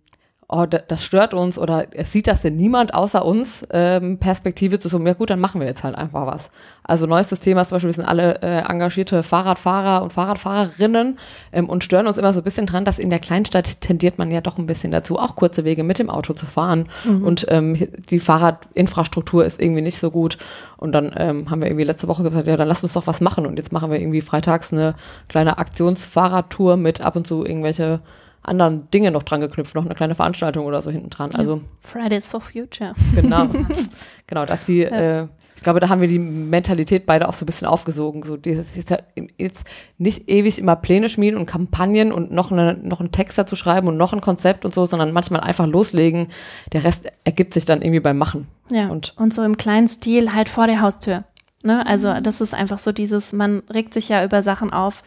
oh, 0.53 0.65
da- 0.65 0.81
das 0.87 1.03
stört 1.03 1.33
uns 1.33 1.57
oder 1.57 1.87
es 1.91 2.11
sieht 2.11 2.27
das 2.27 2.41
denn 2.41 2.55
niemand 2.55 2.93
außer 2.93 3.25
uns, 3.25 3.65
ähm, 3.71 4.17
Perspektive 4.19 4.79
zu 4.79 4.87
so, 4.87 4.99
ja 4.99 5.13
gut, 5.13 5.29
dann 5.29 5.39
machen 5.39 5.59
wir 5.59 5.67
jetzt 5.67 5.83
halt 5.83 5.95
einfach 5.95 6.25
was. 6.27 6.51
Also 6.83 7.05
neuestes 7.05 7.39
Thema 7.39 7.61
ist 7.61 7.69
zum 7.69 7.77
Beispiel, 7.77 7.89
wir 7.89 7.93
sind 7.95 8.05
alle 8.05 8.41
äh, 8.41 8.59
engagierte 8.69 9.23
Fahrradfahrer 9.23 10.03
und 10.03 10.11
Fahrradfahrerinnen 10.13 11.17
ähm, 11.53 11.69
und 11.69 11.83
stören 11.83 12.07
uns 12.07 12.17
immer 12.17 12.33
so 12.33 12.41
ein 12.41 12.43
bisschen 12.43 12.65
dran, 12.65 12.85
dass 12.85 12.99
in 12.99 13.09
der 13.09 13.19
Kleinstadt 13.19 13.81
tendiert 13.81 14.17
man 14.17 14.31
ja 14.31 14.41
doch 14.41 14.57
ein 14.57 14.65
bisschen 14.65 14.91
dazu, 14.91 15.17
auch 15.17 15.35
kurze 15.35 15.63
Wege 15.63 15.83
mit 15.83 15.97
dem 15.99 16.09
Auto 16.09 16.33
zu 16.33 16.45
fahren. 16.45 16.87
Und 17.23 17.45
ähm, 17.49 17.75
die 18.09 18.19
Fahrradinfrastruktur 18.19 19.45
ist 19.45 19.61
irgendwie 19.61 19.81
nicht 19.81 19.97
so 19.99 20.11
gut. 20.11 20.37
Und 20.77 20.91
dann 20.91 21.13
ähm, 21.17 21.49
haben 21.49 21.61
wir 21.61 21.69
irgendwie 21.69 21.85
letzte 21.85 22.07
Woche 22.07 22.23
gesagt, 22.23 22.47
ja, 22.47 22.57
dann 22.57 22.67
lass 22.67 22.83
uns 22.83 22.93
doch 22.93 23.07
was 23.07 23.21
machen. 23.21 23.45
Und 23.45 23.57
jetzt 23.57 23.71
machen 23.71 23.89
wir 23.91 23.99
irgendwie 23.99 24.21
freitags 24.21 24.73
eine 24.73 24.95
kleine 25.29 25.57
Aktionsfahrradtour 25.57 26.77
mit 26.77 27.01
ab 27.01 27.15
und 27.15 27.27
zu 27.27 27.45
irgendwelche 27.45 28.01
anderen 28.43 28.89
Dinge 28.91 29.11
noch 29.11 29.23
dran 29.23 29.39
geknüpft, 29.41 29.73
noch 29.75 29.85
eine 29.85 29.95
kleine 29.95 30.15
Veranstaltung 30.15 30.65
oder 30.65 30.81
so 30.81 30.91
hinten 30.91 31.09
dran. 31.09 31.31
Also 31.35 31.61
Fridays 31.79 32.27
for 32.29 32.41
Future. 32.41 32.93
genau, 33.15 33.47
genau, 34.27 34.45
dass 34.45 34.65
die, 34.65 34.83
äh, 34.83 35.27
ich 35.55 35.61
glaube, 35.63 35.79
da 35.79 35.87
haben 35.87 36.01
wir 36.01 36.09
die 36.09 36.19
Mentalität 36.19 37.05
beide 37.05 37.29
auch 37.29 37.33
so 37.33 37.43
ein 37.43 37.45
bisschen 37.45 37.67
aufgesogen. 37.67 38.21
So, 38.23 38.35
dieses 38.35 38.75
jetzt, 38.75 38.93
jetzt 39.37 39.63
nicht 39.97 40.29
ewig 40.29 40.59
immer 40.59 40.75
Pläne 40.75 41.07
schmieden 41.07 41.39
und 41.39 41.45
Kampagnen 41.45 42.11
und 42.11 42.31
noch, 42.31 42.51
eine, 42.51 42.73
noch 42.73 42.99
einen 42.99 43.11
Text 43.13 43.37
dazu 43.37 43.55
schreiben 43.55 43.87
und 43.87 43.95
noch 43.95 44.11
ein 44.11 44.19
Konzept 44.19 44.65
und 44.65 44.73
so, 44.73 44.85
sondern 44.85 45.13
manchmal 45.13 45.39
einfach 45.39 45.65
loslegen. 45.65 46.27
Der 46.73 46.83
Rest 46.83 47.05
ergibt 47.23 47.53
sich 47.53 47.63
dann 47.63 47.81
irgendwie 47.81 48.01
beim 48.01 48.17
Machen. 48.17 48.47
Ja. 48.69 48.87
Und- 48.89 49.13
Und, 49.17 49.33
so 49.33 49.41
im 49.43 49.55
kleinen 49.55 49.87
Stil 49.87 50.33
halt 50.33 50.49
vor 50.49 50.67
der 50.67 50.81
Haustür. 50.81 51.23
Ne? 51.63 51.85
Also 51.87 52.13
das 52.21 52.41
ist 52.41 52.53
einfach 52.53 52.77
so 52.79 52.91
dieses, 52.91 53.31
man 53.31 53.63
regt 53.73 53.93
sich 53.93 54.09
ja 54.09 54.21
über 54.25 54.41
Sachen 54.41 54.73
auf, 54.73 55.01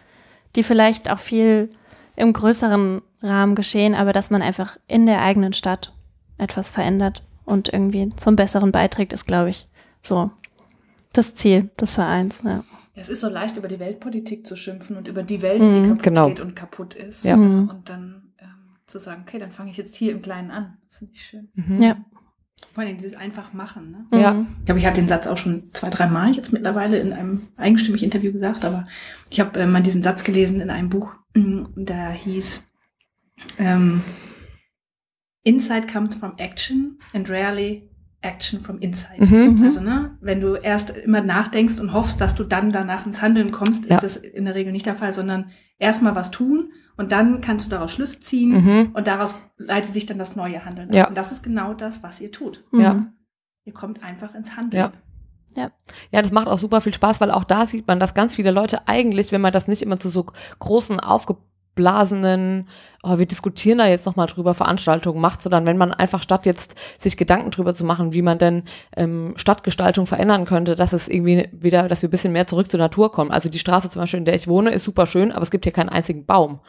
die 0.54 0.62
vielleicht 0.62 1.10
auch 1.10 1.18
viel 1.18 1.68
im 2.16 2.32
größeren 2.32 3.02
Rahmen 3.26 3.54
geschehen, 3.54 3.94
aber 3.94 4.12
dass 4.12 4.30
man 4.30 4.42
einfach 4.42 4.76
in 4.86 5.06
der 5.06 5.22
eigenen 5.22 5.52
Stadt 5.52 5.92
etwas 6.38 6.70
verändert 6.70 7.22
und 7.44 7.72
irgendwie 7.72 8.08
zum 8.16 8.36
Besseren 8.36 8.72
beiträgt, 8.72 9.12
ist, 9.12 9.26
glaube 9.26 9.50
ich, 9.50 9.68
so 10.02 10.30
Das 11.12 11.34
Ziel 11.34 11.70
des 11.80 11.94
Vereins, 11.94 12.36
ja. 12.44 12.62
Es 12.94 13.08
ist 13.10 13.20
so 13.20 13.28
leicht, 13.28 13.56
über 13.58 13.68
die 13.68 13.78
Weltpolitik 13.78 14.46
zu 14.46 14.56
schimpfen 14.56 14.96
und 14.96 15.06
über 15.08 15.22
die 15.22 15.42
Welt, 15.42 15.62
Mhm, 15.62 15.72
die 15.74 15.82
kaputt 15.88 16.02
genau. 16.02 16.28
geht 16.28 16.40
und 16.40 16.56
kaputt 16.56 16.94
ist. 16.94 17.24
Ja. 17.24 17.36
Mhm. 17.36 17.68
Und 17.68 17.88
dann 17.90 18.32
ähm, 18.38 18.48
zu 18.86 18.98
sagen, 18.98 19.22
okay, 19.26 19.38
dann 19.38 19.50
fange 19.50 19.70
ich 19.70 19.76
jetzt 19.76 19.96
hier 19.96 20.12
im 20.12 20.22
Kleinen 20.22 20.50
an. 20.50 20.78
Das 20.88 20.98
finde 20.98 21.12
ich 21.14 21.22
schön. 21.22 21.48
Mhm. 21.54 21.82
Ja. 21.82 21.96
Vor 22.72 22.84
allem 22.84 22.96
dieses 22.96 23.14
einfach 23.14 23.52
machen. 23.52 24.06
Ne? 24.10 24.18
Ja. 24.20 24.32
Mhm. 24.32 24.46
Ich 24.60 24.64
glaube, 24.64 24.78
ich 24.78 24.86
habe 24.86 24.96
den 24.96 25.08
Satz 25.08 25.26
auch 25.26 25.36
schon 25.36 25.64
zwei, 25.74 25.90
drei 25.90 26.06
Mal 26.06 26.32
jetzt 26.32 26.54
mittlerweile 26.54 26.98
in 26.98 27.12
einem 27.12 27.40
eigenstimmigen 27.58 28.06
Interview 28.06 28.32
gesagt, 28.32 28.64
aber 28.64 28.86
ich 29.30 29.40
habe 29.40 29.60
äh, 29.60 29.66
mal 29.66 29.82
diesen 29.82 30.02
Satz 30.02 30.24
gelesen 30.24 30.60
in 30.62 30.70
einem 30.70 30.88
Buch, 30.88 31.12
mm, 31.34 31.64
da 31.76 32.10
hieß 32.12 32.66
ähm, 33.58 34.02
Insight 35.44 35.86
comes 35.90 36.14
from 36.14 36.34
action 36.38 36.98
and 37.14 37.28
rarely 37.30 37.88
action 38.22 38.60
from 38.60 38.78
inside. 38.78 39.24
Mhm. 39.24 39.62
Also, 39.62 39.80
ne, 39.80 40.16
wenn 40.20 40.40
du 40.40 40.54
erst 40.56 40.90
immer 40.90 41.20
nachdenkst 41.20 41.78
und 41.78 41.92
hoffst, 41.92 42.20
dass 42.20 42.34
du 42.34 42.42
dann 42.44 42.72
danach 42.72 43.06
ins 43.06 43.22
Handeln 43.22 43.52
kommst, 43.52 43.84
ist 43.84 43.90
Ja. 43.90 44.00
das 44.00 44.16
in 44.16 44.44
der 44.46 44.54
Regel 44.54 44.72
nicht 44.72 44.86
der 44.86 44.96
Fall, 44.96 45.12
sondern 45.12 45.50
erstmal 45.78 46.16
was 46.16 46.30
tun 46.32 46.72
und 46.96 47.12
dann 47.12 47.40
kannst 47.40 47.66
du 47.66 47.70
daraus 47.70 47.92
Schlüsse 47.92 48.18
ziehen 48.20 48.50
Mhm. 48.64 48.90
und 48.94 49.06
daraus 49.06 49.42
leitet 49.58 49.92
sich 49.92 50.06
dann 50.06 50.18
das 50.18 50.34
neue 50.34 50.64
Handeln 50.64 50.92
Ja. 50.92 51.04
ab. 51.04 51.10
Und 51.10 51.16
das 51.18 51.30
ist 51.30 51.44
genau 51.44 51.74
das, 51.74 52.02
was 52.02 52.20
ihr 52.20 52.32
tut. 52.32 52.64
Ja. 52.72 52.94
Mhm. 52.94 53.12
Ihr 53.64 53.74
kommt 53.74 54.02
einfach 54.02 54.34
ins 54.34 54.56
Handeln. 54.56 54.80
Ja. 54.80 54.92
Ja, 56.10 56.20
das 56.20 56.32
macht 56.32 56.48
auch 56.48 56.58
super 56.58 56.82
viel 56.82 56.92
Spaß, 56.92 57.18
weil 57.20 57.30
auch 57.30 57.44
da 57.44 57.64
sieht 57.66 57.86
man, 57.86 57.98
dass 57.98 58.12
ganz 58.12 58.34
viele 58.34 58.50
Leute 58.50 58.86
eigentlich, 58.88 59.32
wenn 59.32 59.40
man 59.40 59.52
das 59.52 59.68
nicht 59.68 59.80
immer 59.80 59.96
zu 59.98 60.10
so 60.10 60.26
großen, 60.58 61.00
aufgeblasenen, 61.76 62.66
oh, 63.02 63.18
wir 63.18 63.26
diskutieren 63.26 63.78
da 63.78 63.86
jetzt 63.86 64.06
nochmal 64.06 64.26
drüber, 64.26 64.54
Veranstaltungen 64.54 65.20
macht, 65.20 65.42
sondern 65.42 65.66
wenn 65.66 65.76
man 65.76 65.92
einfach 65.92 66.22
statt 66.22 66.46
jetzt 66.46 66.74
sich 66.98 67.16
Gedanken 67.16 67.50
drüber 67.50 67.74
zu 67.74 67.84
machen, 67.84 68.14
wie 68.14 68.22
man 68.22 68.38
denn 68.38 68.62
ähm, 68.96 69.34
Stadtgestaltung 69.36 70.06
verändern 70.06 70.46
könnte, 70.46 70.74
dass 70.74 70.92
es 70.92 71.08
irgendwie 71.08 71.48
wieder, 71.52 71.88
dass 71.88 72.02
wir 72.02 72.08
ein 72.08 72.10
bisschen 72.10 72.32
mehr 72.32 72.46
zurück 72.46 72.70
zur 72.70 72.80
Natur 72.80 73.12
kommen. 73.12 73.30
Also 73.30 73.48
die 73.48 73.58
Straße 73.58 73.90
zum 73.90 74.00
Beispiel, 74.00 74.18
in 74.18 74.24
der 74.24 74.34
ich 74.34 74.48
wohne, 74.48 74.70
ist 74.70 74.84
super 74.84 75.06
schön, 75.06 75.32
aber 75.32 75.42
es 75.42 75.50
gibt 75.50 75.64
hier 75.66 75.72
keinen 75.72 75.90
einzigen 75.90 76.24
Baum. 76.24 76.60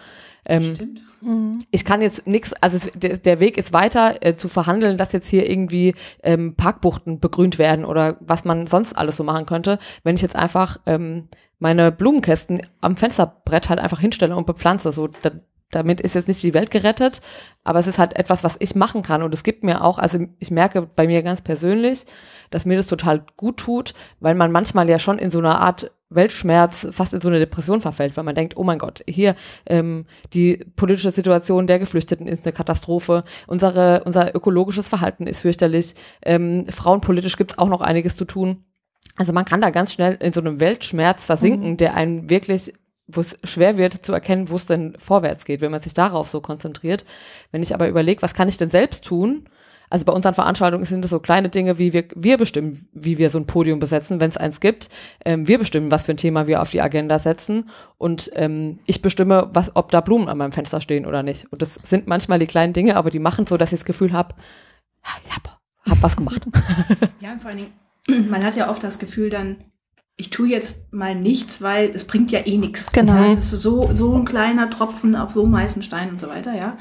Ähm, 0.49 0.75
Stimmt. 0.75 1.01
Mhm. 1.21 1.59
ich 1.71 1.83
kann 1.83 2.01
jetzt 2.01 2.25
nichts, 2.25 2.53
also 2.53 2.77
es, 2.77 2.91
der, 2.95 3.17
der 3.17 3.39
Weg 3.41 3.57
ist 3.57 3.73
weiter 3.73 4.25
äh, 4.25 4.35
zu 4.35 4.47
verhandeln, 4.47 4.97
dass 4.97 5.11
jetzt 5.11 5.27
hier 5.27 5.49
irgendwie 5.49 5.93
ähm, 6.23 6.55
Parkbuchten 6.55 7.19
begrünt 7.19 7.59
werden 7.59 7.83
oder 7.83 8.15
was 8.21 8.45
man 8.45 8.65
sonst 8.65 8.93
alles 8.93 9.17
so 9.17 9.23
machen 9.25 9.45
könnte, 9.45 9.77
wenn 10.03 10.15
ich 10.15 10.21
jetzt 10.21 10.37
einfach 10.37 10.79
ähm, 10.85 11.27
meine 11.59 11.91
Blumenkästen 11.91 12.61
am 12.81 12.95
Fensterbrett 12.95 13.69
halt 13.69 13.79
einfach 13.79 13.99
hinstelle 13.99 14.35
und 14.35 14.45
bepflanze. 14.45 14.93
So, 14.93 15.07
da, 15.07 15.31
damit 15.71 15.99
ist 15.99 16.15
jetzt 16.15 16.27
nicht 16.27 16.43
die 16.43 16.53
Welt 16.53 16.71
gerettet, 16.71 17.21
aber 17.63 17.79
es 17.79 17.87
ist 17.87 17.99
halt 17.99 18.15
etwas, 18.15 18.43
was 18.43 18.55
ich 18.59 18.75
machen 18.75 19.01
kann. 19.01 19.21
Und 19.21 19.33
es 19.33 19.43
gibt 19.43 19.63
mir 19.63 19.83
auch, 19.83 19.97
also 19.99 20.19
ich 20.39 20.51
merke 20.51 20.83
bei 20.83 21.07
mir 21.07 21.23
ganz 21.23 21.41
persönlich, 21.41 22.05
dass 22.51 22.65
mir 22.65 22.77
das 22.77 22.87
total 22.87 23.25
gut 23.35 23.57
tut, 23.57 23.93
weil 24.19 24.35
man 24.35 24.51
manchmal 24.51 24.89
ja 24.89 24.99
schon 24.99 25.19
in 25.19 25.31
so 25.31 25.39
einer 25.39 25.59
Art 25.59 25.91
Weltschmerz, 26.09 26.87
fast 26.91 27.13
in 27.13 27.21
so 27.21 27.27
eine 27.27 27.39
Depression 27.39 27.81
verfällt, 27.81 28.15
weil 28.15 28.23
man 28.23 28.35
denkt, 28.35 28.55
oh 28.55 28.63
mein 28.63 28.79
Gott, 28.79 29.03
hier 29.07 29.35
ähm, 29.65 30.05
die 30.33 30.57
politische 30.75 31.11
Situation 31.11 31.67
der 31.67 31.79
Geflüchteten 31.79 32.27
ist 32.27 32.45
eine 32.45 32.53
Katastrophe, 32.53 33.23
unsere, 33.45 34.03
unser 34.05 34.33
ökologisches 34.33 34.87
Verhalten 34.87 35.27
ist 35.27 35.41
fürchterlich, 35.41 35.95
ähm, 36.23 36.65
frauenpolitisch 36.69 37.37
gibt's 37.37 37.57
auch 37.57 37.69
noch 37.69 37.81
einiges 37.81 38.15
zu 38.15 38.25
tun. 38.25 38.63
Also 39.17 39.33
man 39.33 39.45
kann 39.45 39.61
da 39.61 39.69
ganz 39.71 39.93
schnell 39.93 40.17
in 40.21 40.31
so 40.31 40.39
einem 40.39 40.59
Weltschmerz 40.59 41.25
versinken, 41.25 41.75
der 41.77 41.95
einen 41.95 42.29
wirklich 42.29 42.73
wo 43.07 43.21
es 43.21 43.37
schwer 43.43 43.77
wird 43.77 44.05
zu 44.05 44.11
erkennen, 44.11 44.49
wo 44.49 44.55
es 44.55 44.65
denn 44.65 44.95
vorwärts 44.99 45.45
geht, 45.45 45.61
wenn 45.61 45.71
man 45.71 45.81
sich 45.81 45.93
darauf 45.93 46.27
so 46.27 46.41
konzentriert. 46.41 47.05
Wenn 47.51 47.63
ich 47.63 47.73
aber 47.73 47.87
überlege, 47.87 48.21
was 48.21 48.33
kann 48.33 48.49
ich 48.49 48.57
denn 48.57 48.69
selbst 48.69 49.05
tun? 49.05 49.47
Also 49.89 50.05
bei 50.05 50.13
unseren 50.13 50.33
Veranstaltungen 50.33 50.85
sind 50.85 51.05
es 51.05 51.11
so 51.11 51.19
kleine 51.19 51.49
Dinge, 51.49 51.79
wie 51.79 51.93
wir, 51.93 52.05
wir 52.15 52.37
bestimmen, 52.37 52.87
wie 52.93 53.17
wir 53.17 53.29
so 53.29 53.39
ein 53.39 53.47
Podium 53.47 53.79
besetzen, 53.79 54.19
wenn 54.19 54.29
es 54.29 54.37
eins 54.37 54.59
gibt. 54.59 54.89
Ähm, 55.23 55.47
wir 55.47 55.59
bestimmen, 55.59 55.91
was 55.91 56.03
für 56.03 56.11
ein 56.11 56.17
Thema 56.17 56.47
wir 56.47 56.61
auf 56.61 56.71
die 56.71 56.81
Agenda 56.81 57.19
setzen. 57.19 57.69
Und 57.97 58.29
ähm, 58.33 58.79
ich 58.85 59.01
bestimme, 59.01 59.49
was, 59.53 59.75
ob 59.75 59.91
da 59.91 60.01
Blumen 60.01 60.27
an 60.27 60.37
meinem 60.37 60.51
Fenster 60.51 60.81
stehen 60.81 61.05
oder 61.05 61.23
nicht. 61.23 61.51
Und 61.51 61.61
das 61.61 61.75
sind 61.83 62.07
manchmal 62.07 62.39
die 62.39 62.47
kleinen 62.47 62.73
Dinge, 62.73 62.97
aber 62.97 63.09
die 63.09 63.19
machen 63.19 63.45
so, 63.45 63.57
dass 63.57 63.71
ich 63.71 63.79
das 63.79 63.85
Gefühl 63.85 64.11
habe, 64.11 64.35
ich 65.25 65.35
hab, 65.35 65.59
hab 65.89 66.03
was 66.03 66.15
gemacht. 66.17 66.41
Ja, 67.19 67.31
und 67.31 67.41
vor 67.41 67.49
allen 67.49 67.69
Dingen, 68.07 68.29
man 68.29 68.43
hat 68.43 68.55
ja 68.55 68.69
oft 68.69 68.83
das 68.83 68.99
Gefühl 68.99 69.29
dann, 69.29 69.57
ich 70.17 70.29
tue 70.31 70.47
jetzt 70.47 70.91
mal 70.91 71.15
nichts, 71.15 71.61
weil 71.61 71.91
es 71.91 72.05
bringt 72.05 72.31
ja 72.31 72.45
eh 72.45 72.57
nichts. 72.57 72.91
Genau. 72.91 73.33
Es 73.33 73.53
ist 73.53 73.61
so, 73.61 73.89
so 73.93 74.15
ein 74.15 74.25
kleiner 74.25 74.69
Tropfen 74.69 75.15
auf 75.15 75.33
so 75.33 75.45
einem 75.45 75.55
heißen 75.57 75.83
Stein 75.83 76.09
und 76.09 76.19
so 76.19 76.27
weiter, 76.27 76.55
ja. 76.55 76.77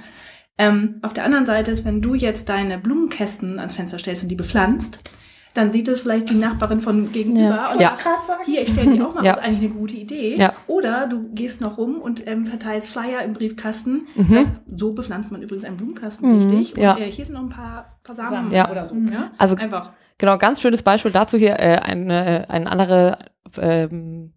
Ähm, 0.59 0.97
auf 1.03 1.13
der 1.13 1.25
anderen 1.25 1.47
Seite 1.47 1.71
ist, 1.71 1.85
wenn 1.85 2.01
du 2.01 2.15
jetzt 2.15 2.49
deine 2.49 2.79
Blumenkästen 2.79 3.59
ans 3.59 3.75
Fenster 3.75 3.99
stellst 3.99 4.23
und 4.23 4.29
die 4.31 4.35
bepflanzt, 4.37 5.01
dann 5.53 5.71
sieht 5.73 5.89
es 5.89 6.01
vielleicht 6.01 6.29
die 6.31 6.35
Nachbarin 6.35 6.81
von 6.83 7.13
gegenüber 7.13 7.41
Ja. 7.41 7.73
und 7.73 7.81
Ja. 7.81 7.91
sagt, 7.93 8.41
hier, 8.45 8.63
ich 8.63 8.69
stelle 8.69 8.93
die 8.95 9.01
auch 9.03 9.15
mal, 9.15 9.25
Ja. 9.25 9.31
das 9.33 9.39
ist 9.39 9.45
eigentlich 9.45 9.71
eine 9.71 9.79
gute 9.81 9.97
Idee. 9.97 10.37
Ja. 10.37 10.53
Oder 10.67 11.07
du 11.07 11.31
gehst 11.33 11.61
noch 11.63 11.79
rum 11.79 11.97
und 12.01 12.27
ähm, 12.27 12.45
verteilst 12.47 12.91
Flyer 12.91 13.23
im 13.23 13.33
Briefkasten. 13.33 14.07
Mhm. 14.17 14.35
Das, 14.35 14.47
so 14.75 14.93
bepflanzt 14.93 15.31
man 15.33 15.43
übrigens 15.43 15.65
einen 15.65 15.77
Blumenkasten 15.79 16.31
Mhm. 16.31 16.41
richtig. 16.59 16.77
Und 16.77 16.83
Ja. 16.83 16.97
äh, 16.99 17.11
hier 17.11 17.25
sind 17.25 17.35
noch 17.35 17.43
ein 17.43 17.49
paar 17.49 17.99
Versamen 18.05 18.51
Ja. 18.51 18.71
oder 18.71 18.85
so. 18.87 18.95
Mhm. 18.95 19.13
Ja? 19.13 19.31
Also 19.39 19.57
Einfach. 19.57 19.93
Genau, 20.19 20.37
ganz 20.39 20.61
schönes 20.61 20.83
Beispiel 20.83 21.13
dazu 21.13 21.37
hier, 21.39 21.59
äh, 21.59 21.79
eine, 21.79 22.49
ein 22.49 22.67
andere 22.67 23.19
ähm, 23.59 24.33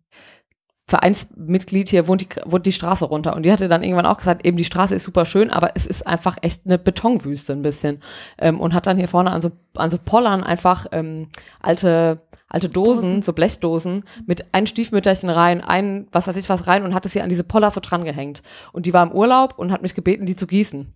Vereinsmitglied 0.90 1.88
hier 1.88 2.08
wohnt 2.08 2.22
die, 2.22 2.28
wohnt 2.46 2.66
die 2.66 2.72
Straße 2.72 3.06
runter. 3.06 3.36
Und 3.36 3.44
die 3.44 3.52
hatte 3.52 3.68
dann 3.68 3.84
irgendwann 3.84 4.08
auch 4.08 4.18
gesagt, 4.18 4.46
eben 4.46 4.58
die 4.58 4.66
Straße 4.66 4.96
ist 4.96 5.04
super 5.04 5.26
schön, 5.26 5.52
aber 5.52 5.72
es 5.76 5.86
ist 5.86 6.08
einfach 6.08 6.38
echt 6.42 6.66
eine 6.66 6.80
Betonwüste 6.80 7.54
ein 7.54 7.62
bisschen. 7.62 8.00
Ähm, 8.40 8.60
und 8.60 8.74
hat 8.74 8.88
dann 8.88 8.98
hier 8.98 9.08
vorne 9.08 9.30
an 9.30 9.42
so, 9.42 9.52
an 9.76 9.92
so 9.92 10.00
Pollern 10.04 10.44
einfach 10.44 10.88
ähm, 10.92 11.28
alte 11.62 12.22
alte 12.52 12.68
Dosen, 12.68 13.22
so 13.22 13.32
Blechdosen 13.32 14.04
mit 14.26 14.54
ein 14.54 14.66
Stiefmütterchen 14.66 15.30
rein, 15.30 15.62
ein 15.62 16.08
was 16.12 16.28
weiß 16.28 16.36
ich 16.36 16.50
was 16.50 16.66
rein 16.66 16.84
und 16.84 16.96
hat 16.96 17.06
es 17.06 17.14
hier 17.14 17.24
an 17.24 17.30
diese 17.30 17.44
Poller 17.44 17.70
so 17.70 17.80
dran 17.80 18.04
gehängt. 18.04 18.42
Und 18.74 18.88
die 18.88 18.94
war 18.94 19.04
im 19.04 19.12
Urlaub 19.12 19.60
und 19.60 19.72
hat 19.72 19.84
mich 19.84 19.94
gebeten, 19.94 20.26
die 20.26 20.36
zu 20.36 20.48
gießen. 20.48 20.92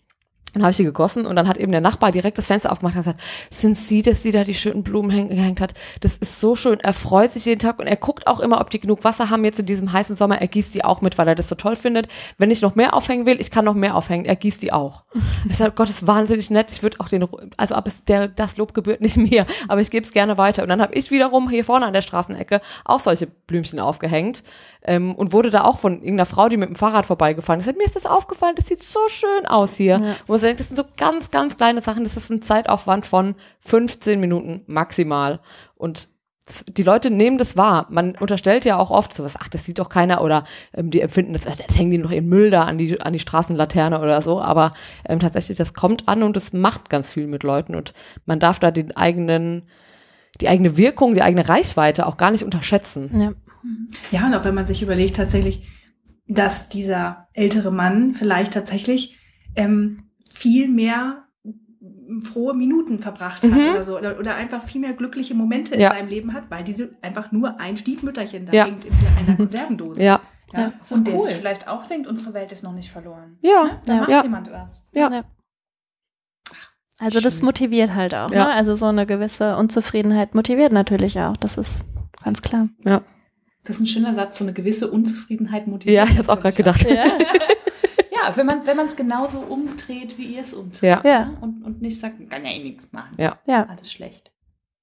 Dann 0.53 0.61
habe 0.63 0.71
ich 0.71 0.77
die 0.77 0.83
gegossen 0.83 1.25
und 1.25 1.35
dann 1.35 1.47
hat 1.47 1.57
eben 1.57 1.71
der 1.71 1.81
Nachbar 1.81 2.11
direkt 2.11 2.37
das 2.37 2.47
Fenster 2.47 2.71
aufgemacht 2.71 2.95
und 2.95 3.01
gesagt, 3.01 3.21
sind 3.51 3.77
Sie, 3.77 4.01
dass 4.01 4.21
sie 4.23 4.31
da 4.31 4.43
die 4.43 4.53
schönen 4.53 4.83
Blumen 4.83 5.11
häng- 5.11 5.27
gehängt 5.29 5.59
hat? 5.61 5.73
Das 6.01 6.15
ist 6.17 6.39
so 6.39 6.55
schön. 6.55 6.79
Er 6.79 6.93
freut 6.93 7.31
sich 7.31 7.45
jeden 7.45 7.59
Tag 7.59 7.79
und 7.79 7.87
er 7.87 7.95
guckt 7.95 8.27
auch 8.27 8.39
immer, 8.39 8.61
ob 8.61 8.69
die 8.69 8.79
genug 8.79 9.03
Wasser 9.03 9.29
haben 9.29 9.43
jetzt 9.45 9.59
in 9.59 9.65
diesem 9.65 9.91
heißen 9.91 10.15
Sommer. 10.15 10.39
Er 10.41 10.47
gießt 10.47 10.73
die 10.75 10.85
auch 10.85 11.01
mit, 11.01 11.17
weil 11.17 11.27
er 11.27 11.35
das 11.35 11.49
so 11.49 11.55
toll 11.55 11.75
findet. 11.75 12.07
Wenn 12.37 12.51
ich 12.51 12.61
noch 12.61 12.75
mehr 12.75 12.93
aufhängen 12.93 13.25
will, 13.25 13.39
ich 13.41 13.49
kann 13.51 13.65
noch 13.65 13.73
mehr 13.73 13.95
aufhängen. 13.95 14.25
Er 14.25 14.35
gießt 14.35 14.61
die 14.61 14.71
auch. 14.73 15.03
Ich 15.49 15.57
sage, 15.57 15.73
Gott, 15.75 15.89
das 15.89 15.97
ist 15.97 16.07
wahnsinnig 16.07 16.49
nett. 16.51 16.71
Ich 16.71 16.83
würde 16.83 16.99
auch 16.99 17.09
den, 17.09 17.27
also 17.57 17.75
ab 17.75 17.85
es 17.87 18.03
der, 18.05 18.27
das 18.27 18.57
Lob 18.57 18.73
gebührt 18.73 19.01
nicht 19.01 19.17
mir, 19.17 19.45
aber 19.67 19.81
ich 19.81 19.91
gebe 19.91 20.05
es 20.05 20.11
gerne 20.13 20.37
weiter. 20.37 20.63
Und 20.63 20.69
dann 20.69 20.81
habe 20.81 20.93
ich 20.95 21.11
wiederum 21.11 21.49
hier 21.49 21.65
vorne 21.65 21.85
an 21.85 21.93
der 21.93 22.01
Straßenecke 22.01 22.61
auch 22.85 22.99
solche 22.99 23.27
Blümchen 23.27 23.79
aufgehängt 23.79 24.43
ähm, 24.83 25.13
und 25.13 25.33
wurde 25.33 25.49
da 25.49 25.63
auch 25.65 25.77
von 25.77 25.95
irgendeiner 25.95 26.25
Frau, 26.25 26.47
die 26.49 26.57
mit 26.57 26.69
dem 26.69 26.75
Fahrrad 26.75 27.05
vorbeigefahren 27.05 27.59
ist, 27.59 27.67
hat 27.67 27.77
mir 27.77 27.83
ist 27.83 27.95
das 27.95 28.05
aufgefallen, 28.05 28.55
das 28.55 28.67
sieht 28.67 28.83
so 28.83 28.99
schön 29.09 29.45
aus 29.47 29.75
hier. 29.75 29.97
Ja. 30.01 30.15
Wo 30.43 30.47
man 30.47 30.55
so 30.55 30.57
denkt, 30.57 30.59
das 30.59 30.67
sind 30.67 30.77
so 30.77 30.85
ganz, 30.97 31.31
ganz 31.31 31.57
kleine 31.57 31.81
Sachen, 31.81 32.03
das 32.03 32.17
ist 32.17 32.29
ein 32.29 32.41
Zeitaufwand 32.41 33.05
von 33.05 33.35
15 33.61 34.19
Minuten 34.19 34.63
maximal. 34.67 35.39
Und 35.77 36.09
das, 36.45 36.65
die 36.67 36.83
Leute 36.83 37.09
nehmen 37.09 37.37
das 37.37 37.55
wahr. 37.55 37.87
Man 37.89 38.15
unterstellt 38.15 38.65
ja 38.65 38.77
auch 38.77 38.91
oft 38.91 39.13
sowas, 39.13 39.35
ach, 39.39 39.47
das 39.47 39.65
sieht 39.65 39.79
doch 39.79 39.87
keiner 39.87 40.21
oder 40.21 40.43
ähm, 40.73 40.91
die 40.91 40.99
empfinden 40.99 41.31
das, 41.31 41.45
äh, 41.45 41.51
das 41.65 41.77
hängen 41.77 41.91
die 41.91 41.97
noch 41.97 42.11
ihren 42.11 42.27
Müll 42.27 42.49
da 42.49 42.63
an 42.63 42.77
die, 42.77 42.99
an 42.99 43.13
die 43.13 43.19
Straßenlaterne 43.19 44.01
oder 44.01 44.21
so. 44.21 44.41
Aber 44.41 44.73
ähm, 45.07 45.19
tatsächlich, 45.19 45.57
das 45.57 45.73
kommt 45.73 46.09
an 46.09 46.23
und 46.23 46.35
das 46.35 46.51
macht 46.51 46.89
ganz 46.89 47.13
viel 47.13 47.27
mit 47.27 47.43
Leuten 47.43 47.75
und 47.75 47.93
man 48.25 48.39
darf 48.39 48.59
da 48.59 48.71
den 48.71 48.95
eigenen, 48.97 49.63
die 50.41 50.49
eigene 50.49 50.75
Wirkung, 50.75 51.15
die 51.15 51.21
eigene 51.21 51.47
Reichweite 51.47 52.05
auch 52.05 52.17
gar 52.17 52.31
nicht 52.31 52.43
unterschätzen. 52.43 53.09
Ja. 53.19 53.31
Ja, 54.11 54.27
und 54.27 54.33
auch 54.33 54.43
wenn 54.43 54.55
man 54.55 54.67
sich 54.67 54.81
überlegt 54.81 55.15
tatsächlich, 55.15 55.65
dass 56.27 56.67
dieser 56.67 57.29
ältere 57.31 57.71
Mann 57.71 58.11
vielleicht 58.11 58.53
tatsächlich 58.53 59.17
ähm, 59.55 60.03
viel 60.43 60.67
mehr 60.67 61.23
frohe 62.21 62.53
Minuten 62.53 62.99
verbracht 62.99 63.43
hat 63.43 63.51
Mhm. 63.51 63.69
oder 63.71 63.83
so 63.83 63.97
oder, 63.97 64.19
oder 64.19 64.35
einfach 64.35 64.63
viel 64.63 64.81
mehr 64.81 64.93
glückliche 64.93 65.33
Momente 65.33 65.75
Ja. 65.77 65.89
in 65.91 65.95
seinem 65.97 66.09
Leben 66.09 66.33
hat, 66.33 66.49
weil 66.51 66.63
diese 66.63 66.95
einfach 67.01 67.31
nur 67.31 67.59
ein 67.59 67.75
Stiefmütterchen 67.77 68.45
da 68.45 68.53
Ja. 68.53 68.65
hängt 68.65 68.83
in 68.85 68.93
einer 69.27 69.37
Konservendose. 69.37 70.01
Ja, 70.03 70.21
Ja, 70.53 70.71
so 70.83 70.95
Und 70.95 71.07
der 71.07 71.15
cool. 71.15 71.21
sich 71.23 71.35
vielleicht 71.37 71.67
auch 71.67 71.85
denkt, 71.87 72.05
unsere 72.07 72.33
Welt 72.35 72.51
ist 72.51 72.63
noch 72.63 72.73
nicht 72.73 72.91
verloren. 72.91 73.37
ja, 73.41 73.81
Da 73.85 73.93
Ja. 73.93 73.99
macht 74.01 74.09
Ja. 74.11 74.23
jemand 74.23 74.51
was. 74.51 74.87
ja. 74.93 75.11
Ja. 75.11 75.23
Also 76.99 77.19
das 77.21 77.41
motiviert 77.41 77.93
halt 77.95 78.13
auch. 78.13 78.29
Ja. 78.31 78.45
Ne? 78.45 78.51
Also 78.53 78.75
so 78.75 78.85
eine 78.85 79.05
gewisse 79.07 79.57
Unzufriedenheit 79.57 80.35
motiviert 80.35 80.71
natürlich 80.71 81.19
auch. 81.19 81.35
Das 81.37 81.57
ist 81.57 81.83
ganz 82.23 82.41
klar. 82.43 82.65
Das 82.83 83.77
ist 83.77 83.79
ein 83.81 83.87
schöner 83.87 84.13
Satz, 84.13 84.37
so 84.37 84.43
eine 84.45 84.53
gewisse 84.53 84.91
Unzufriedenheit 84.91 85.65
motiviert. 85.67 85.95
Ja, 86.07 86.11
ich 86.11 86.17
habe 86.19 86.29
auch 86.31 86.39
gerade 86.39 86.55
gedacht. 86.55 86.85
auch. 86.85 86.91
Ja, 88.27 88.37
wenn 88.37 88.45
man 88.45 88.65
wenn 88.65 88.77
man 88.77 88.85
es 88.85 88.95
genauso 88.95 89.39
umdreht, 89.39 90.17
wie 90.17 90.35
ihr 90.35 90.41
es 90.41 90.53
umdreht. 90.53 90.81
Ja. 90.83 91.01
Ja. 91.03 91.25
ne? 91.25 91.37
Und, 91.41 91.63
und 91.63 91.81
nicht 91.81 91.99
sagt, 91.99 92.19
man 92.19 92.29
kann 92.29 92.43
ja 92.45 92.51
eh 92.51 92.59
nichts 92.63 92.87
machen. 92.91 93.11
Ja. 93.19 93.37
Ja. 93.47 93.65
Alles 93.69 93.91
schlecht. 93.91 94.31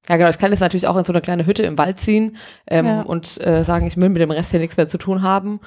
Ja, 0.09 0.16
genau. 0.16 0.31
Ich 0.31 0.38
kann 0.38 0.50
jetzt 0.50 0.61
natürlich 0.61 0.87
auch 0.88 0.96
in 0.96 1.05
so 1.05 1.12
eine 1.12 1.20
kleine 1.20 1.46
Hütte 1.46 1.62
im 1.62 1.79
Wald 1.79 1.98
ziehen 1.98 2.37
ähm, 2.66 2.87
Ja. 2.87 3.03
und 3.03 3.40
äh, 3.46 3.64
sagen, 3.64 3.87
ich 3.87 3.96
will 3.96 4.09
mit 4.09 4.20
dem 4.20 4.31
Rest 4.31 4.50
hier 4.50 4.61
nichts 4.61 4.76
mehr 4.76 4.88
zu 4.88 4.98
tun 4.98 5.22
haben. 5.22 5.61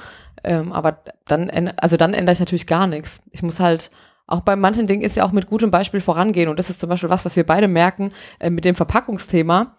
Ähm, 0.44 0.74
aber 0.74 1.04
dann, 1.28 1.50
also 1.78 1.96
dann 1.98 2.14
ändere 2.14 2.34
ich 2.34 2.40
natürlich 2.40 2.68
gar 2.68 2.88
nichts. 2.88 3.22
Ich 3.32 3.44
muss 3.44 3.60
halt 3.60 3.92
auch 4.28 4.42
bei 4.42 4.56
manchen 4.56 4.88
Dingen 4.88 5.02
ist 5.02 5.16
ja 5.18 5.26
auch 5.26 5.32
mit 5.32 5.48
gutem 5.48 5.70
Beispiel 5.72 6.02
vorangehen. 6.02 6.50
Und 6.50 6.58
das 6.60 6.70
ist 6.70 6.80
zum 6.80 6.90
Beispiel 6.90 7.10
was, 7.10 7.26
was 7.26 7.36
wir 7.36 7.46
beide 7.46 7.68
merken 7.68 8.12
äh, 8.40 8.50
mit 8.50 8.66
dem 8.66 8.76
Verpackungsthema. 8.76 9.78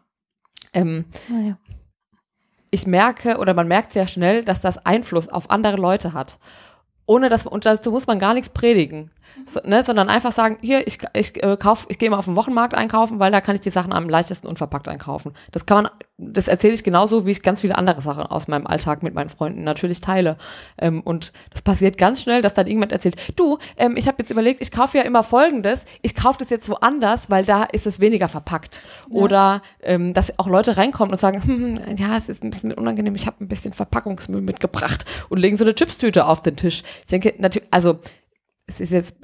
Ähm, 0.73 1.05
Naja. 1.29 1.59
ich 2.71 2.87
merke 2.87 3.39
oder 3.39 3.55
man 3.55 3.69
merkt 3.69 3.93
sehr 3.93 4.07
schnell, 4.07 4.45
dass 4.45 4.61
das 4.61 4.85
Einfluss 4.87 5.29
auf 5.29 5.51
andere 5.51 5.77
Leute 5.77 6.13
hat. 6.13 6.39
Ohne 7.07 7.29
dass, 7.29 7.47
und 7.47 7.67
dazu 7.67 7.91
muss 7.91 8.07
man 8.07 8.19
gar 8.19 8.35
nichts 8.35 8.49
predigen 8.49 9.11
so, 9.47 9.61
ne, 9.65 9.85
sondern 9.85 10.09
einfach 10.09 10.33
sagen, 10.33 10.59
hier, 10.61 10.87
ich, 10.87 10.99
ich 11.15 11.43
äh, 11.43 11.57
kauf, 11.57 11.87
ich 11.89 11.99
gehe 11.99 12.11
mal 12.11 12.19
auf 12.19 12.27
den 12.27 12.37
Wochenmarkt 12.37 12.75
einkaufen, 12.75 13.19
weil 13.19 13.33
da 13.33 13.41
kann 13.41 13.55
ich 13.55 13.61
die 13.61 13.71
Sachen 13.71 13.93
am 13.93 14.09
leichtesten 14.09 14.47
unverpackt 14.47 14.89
einkaufen. 14.89 15.33
Das 15.53 15.67
kann 15.67 15.85
man, 15.85 15.93
das 16.17 16.49
erzähle 16.49 16.75
ich 16.75 16.85
genauso, 16.85 17.27
wie 17.27 17.33
ich 17.33 17.43
ganz 17.43 17.63
viele 17.63 17.77
andere 17.77 18.03
Sachen 18.03 18.23
aus 18.23 18.47
meinem 18.47 18.67
Alltag 18.67 19.03
mit 19.03 19.15
meinen 19.15 19.29
Freunden 19.29 19.65
natürlich 19.65 20.01
teile. 20.01 20.37
Ähm, 20.79 21.01
und 21.01 21.33
das 21.51 21.63
passiert 21.63 21.99
ganz 21.99 22.23
schnell, 22.23 22.43
dass 22.43 22.55
dann 22.55 22.67
irgendjemand 22.67 22.93
erzählt, 22.93 23.17
du, 23.37 23.59
ähm, 23.77 23.97
ich 23.97 24.07
habe 24.07 24.19
jetzt 24.21 24.31
überlegt, 24.31 24.61
ich 24.61 24.71
kaufe 24.71 24.99
ja 24.99 25.05
immer 25.05 25.23
Folgendes, 25.23 25.85
ich 26.03 26.15
kaufe 26.15 26.39
das 26.39 26.51
jetzt 26.51 26.69
woanders, 26.69 27.31
weil 27.31 27.45
da 27.45 27.65
ist 27.65 27.87
es 27.87 28.01
weniger 28.01 28.29
verpackt. 28.29 28.83
Ja. 29.11 29.21
Oder 29.21 29.63
ähm, 29.83 30.13
dass 30.15 30.39
auch 30.39 30.47
Leute 30.47 30.77
reinkommen 30.77 31.13
und 31.13 31.19
sagen, 31.19 31.43
hm, 31.45 31.65
hm, 31.65 31.97
ja, 31.97 32.17
es 32.17 32.29
ist 32.29 32.43
ein 32.43 32.51
bisschen 32.51 32.73
unangenehm, 32.73 33.15
ich 33.15 33.27
habe 33.27 33.43
ein 33.45 33.49
bisschen 33.49 33.73
Verpackungsmüll 33.73 34.41
mitgebracht 34.41 35.05
und 35.29 35.39
legen 35.39 35.57
so 35.57 35.65
eine 35.65 35.75
Chipstüte 35.75 36.27
auf 36.27 36.43
den 36.43 36.57
Tisch. 36.57 36.83
Ich 37.01 37.11
denke, 37.11 37.35
natürlich, 37.39 37.69
also 37.71 38.01
es 38.67 38.81
ist 38.81 38.91
jetzt, 38.91 39.17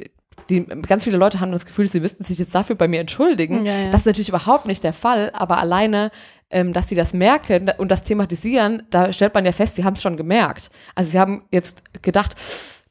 die, 0.48 0.64
ganz 0.64 1.04
viele 1.04 1.16
Leute 1.16 1.40
haben 1.40 1.52
das 1.52 1.66
Gefühl, 1.66 1.86
sie 1.86 2.00
müssten 2.00 2.24
sich 2.24 2.38
jetzt 2.38 2.54
dafür 2.54 2.76
bei 2.76 2.88
mir 2.88 3.00
entschuldigen. 3.00 3.64
Ja, 3.64 3.78
ja. 3.78 3.86
Das 3.86 4.00
ist 4.00 4.06
natürlich 4.06 4.28
überhaupt 4.28 4.66
nicht 4.66 4.84
der 4.84 4.92
Fall, 4.92 5.30
aber 5.32 5.58
alleine, 5.58 6.10
ähm, 6.50 6.72
dass 6.72 6.88
sie 6.88 6.94
das 6.94 7.12
merken 7.12 7.70
und 7.78 7.90
das 7.90 8.02
thematisieren, 8.02 8.82
da 8.90 9.12
stellt 9.12 9.34
man 9.34 9.44
ja 9.44 9.52
fest, 9.52 9.76
sie 9.76 9.84
haben 9.84 9.94
es 9.94 10.02
schon 10.02 10.16
gemerkt. 10.16 10.70
Also 10.94 11.12
sie 11.12 11.18
haben 11.18 11.44
jetzt 11.50 11.82
gedacht, 12.02 12.34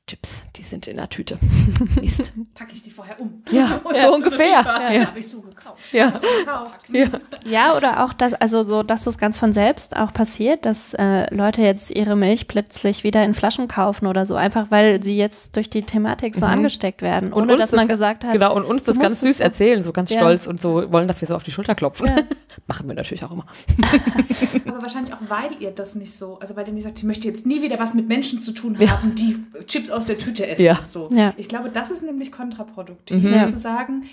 Chips, 0.07 0.45
die 0.59 0.65
sind 0.65 0.87
in 0.87 0.97
der 0.97 1.07
Tüte. 1.07 1.37
Mist. 2.01 2.33
Packe 2.53 2.73
ich 2.73 2.83
die 2.83 2.91
vorher 2.91 3.19
um. 3.19 3.41
Ja, 3.49 3.79
so 4.01 4.13
ungefähr. 4.13 4.61
Ja, 4.61 4.91
ja. 4.91 5.07
habe 5.07 5.19
ich 5.19 5.27
so 5.27 5.39
gekauft. 5.39 5.81
Ja. 5.93 6.11
So 6.19 6.27
gekauft. 6.39 6.79
Ja. 6.89 7.07
ja, 7.45 7.77
oder 7.77 8.03
auch, 8.03 8.11
dass, 8.11 8.33
also 8.33 8.63
so, 8.63 8.83
dass 8.83 9.05
das 9.05 9.17
ganz 9.17 9.39
von 9.39 9.53
selbst 9.53 9.95
auch 9.95 10.11
passiert, 10.11 10.65
dass 10.65 10.93
äh, 10.95 11.33
Leute 11.33 11.61
jetzt 11.61 11.91
ihre 11.91 12.17
Milch 12.17 12.49
plötzlich 12.49 13.05
wieder 13.05 13.23
in 13.23 13.33
Flaschen 13.33 13.69
kaufen 13.69 14.05
oder 14.05 14.25
so, 14.25 14.35
einfach 14.35 14.69
weil 14.69 15.01
sie 15.01 15.15
jetzt 15.15 15.55
durch 15.55 15.69
die 15.69 15.83
Thematik 15.83 16.35
so 16.35 16.45
mhm. 16.45 16.51
angesteckt 16.51 17.01
werden, 17.01 17.31
ohne 17.31 17.55
dass 17.55 17.71
man 17.71 17.87
gesagt 17.87 18.25
hat. 18.25 18.33
Genau, 18.33 18.53
und 18.53 18.65
uns 18.65 18.83
das 18.83 18.99
ganz 18.99 19.21
süß 19.21 19.37
so. 19.37 19.43
erzählen, 19.43 19.81
so 19.81 19.93
ganz 19.93 20.09
ja. 20.09 20.17
stolz 20.17 20.45
und 20.45 20.59
so 20.61 20.91
wollen, 20.91 21.07
dass 21.07 21.21
wir 21.21 21.27
so 21.29 21.35
auf 21.35 21.43
die 21.43 21.51
Schulter 21.51 21.73
klopfen. 21.73 22.07
Ja. 22.07 22.17
Machen 22.67 22.87
wir 22.89 22.95
natürlich 22.95 23.23
auch 23.23 23.31
immer. 23.31 23.45
Aber 24.65 24.81
wahrscheinlich 24.81 25.13
auch, 25.13 25.19
weil 25.29 25.51
ihr 25.59 25.71
das 25.71 25.95
nicht 25.95 26.11
so, 26.11 26.37
also 26.39 26.55
weil 26.57 26.67
ihr 26.67 26.73
nicht 26.73 26.83
sagt, 26.83 26.97
ich 26.97 27.05
möchte 27.05 27.27
jetzt 27.27 27.45
nie 27.45 27.61
wieder 27.61 27.79
was 27.79 27.93
mit 27.93 28.07
Menschen 28.07 28.41
zu 28.41 28.51
tun 28.51 28.77
haben, 28.89 29.15
die 29.15 29.37
Chips 29.65 29.89
aus 29.89 30.05
der 30.05 30.17
Tüte 30.17 30.45
essen. 30.49 30.63
Ja. 30.63 30.79
So. 30.85 31.09
Ja. 31.11 31.33
Ich 31.37 31.47
glaube, 31.47 31.69
das 31.69 31.91
ist 31.91 32.03
nämlich 32.03 32.31
kontraproduktiv, 32.31 33.23
mhm. 33.23 33.45
zu 33.45 33.57
sagen, 33.57 34.03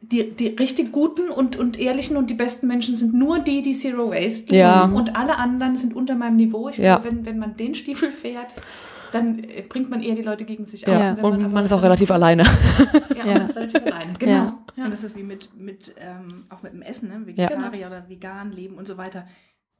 die, 0.00 0.30
die 0.30 0.48
richtig 0.48 0.92
guten 0.92 1.30
und, 1.30 1.56
und 1.56 1.78
ehrlichen 1.78 2.16
und 2.16 2.30
die 2.30 2.34
besten 2.34 2.66
Menschen 2.66 2.96
sind 2.96 3.14
nur 3.14 3.40
die, 3.40 3.62
die 3.62 3.72
Zero 3.72 4.10
Waste 4.10 4.54
ja. 4.54 4.84
und 4.84 5.16
alle 5.16 5.36
anderen 5.36 5.76
sind 5.76 5.94
unter 5.94 6.14
meinem 6.14 6.36
Niveau. 6.36 6.68
Ich 6.68 6.78
ja. 6.78 6.96
glaube, 6.96 7.10
wenn, 7.10 7.26
wenn 7.26 7.38
man 7.38 7.56
den 7.56 7.74
Stiefel 7.74 8.12
fährt, 8.12 8.54
dann 9.12 9.42
äh, 9.44 9.62
bringt 9.62 9.90
man 9.90 10.02
eher 10.02 10.14
die 10.14 10.22
Leute 10.22 10.44
gegen 10.44 10.66
sich 10.66 10.82
ja. 10.82 11.14
auf. 11.14 11.22
Und 11.22 11.40
man, 11.40 11.52
man 11.52 11.64
ist 11.64 11.72
auch 11.72 11.82
relativ 11.82 12.10
alleine. 12.10 12.44
Ja, 13.16 13.24
man 13.24 13.46
ist 13.48 13.56
relativ 13.56 13.84
alleine, 13.84 14.14
genau. 14.18 14.52
Ja. 14.76 14.84
Und 14.84 14.92
das 14.92 15.02
ist 15.02 15.16
wie 15.16 15.22
mit, 15.22 15.48
mit 15.58 15.94
ähm, 15.98 16.44
auch 16.50 16.62
mit 16.62 16.72
dem 16.72 16.82
Essen, 16.82 17.08
ne? 17.08 17.26
Vegetarier 17.26 17.86
oder 17.86 18.08
vegan 18.08 18.52
leben 18.52 18.76
und 18.76 18.86
so 18.86 18.98
weiter 18.98 19.26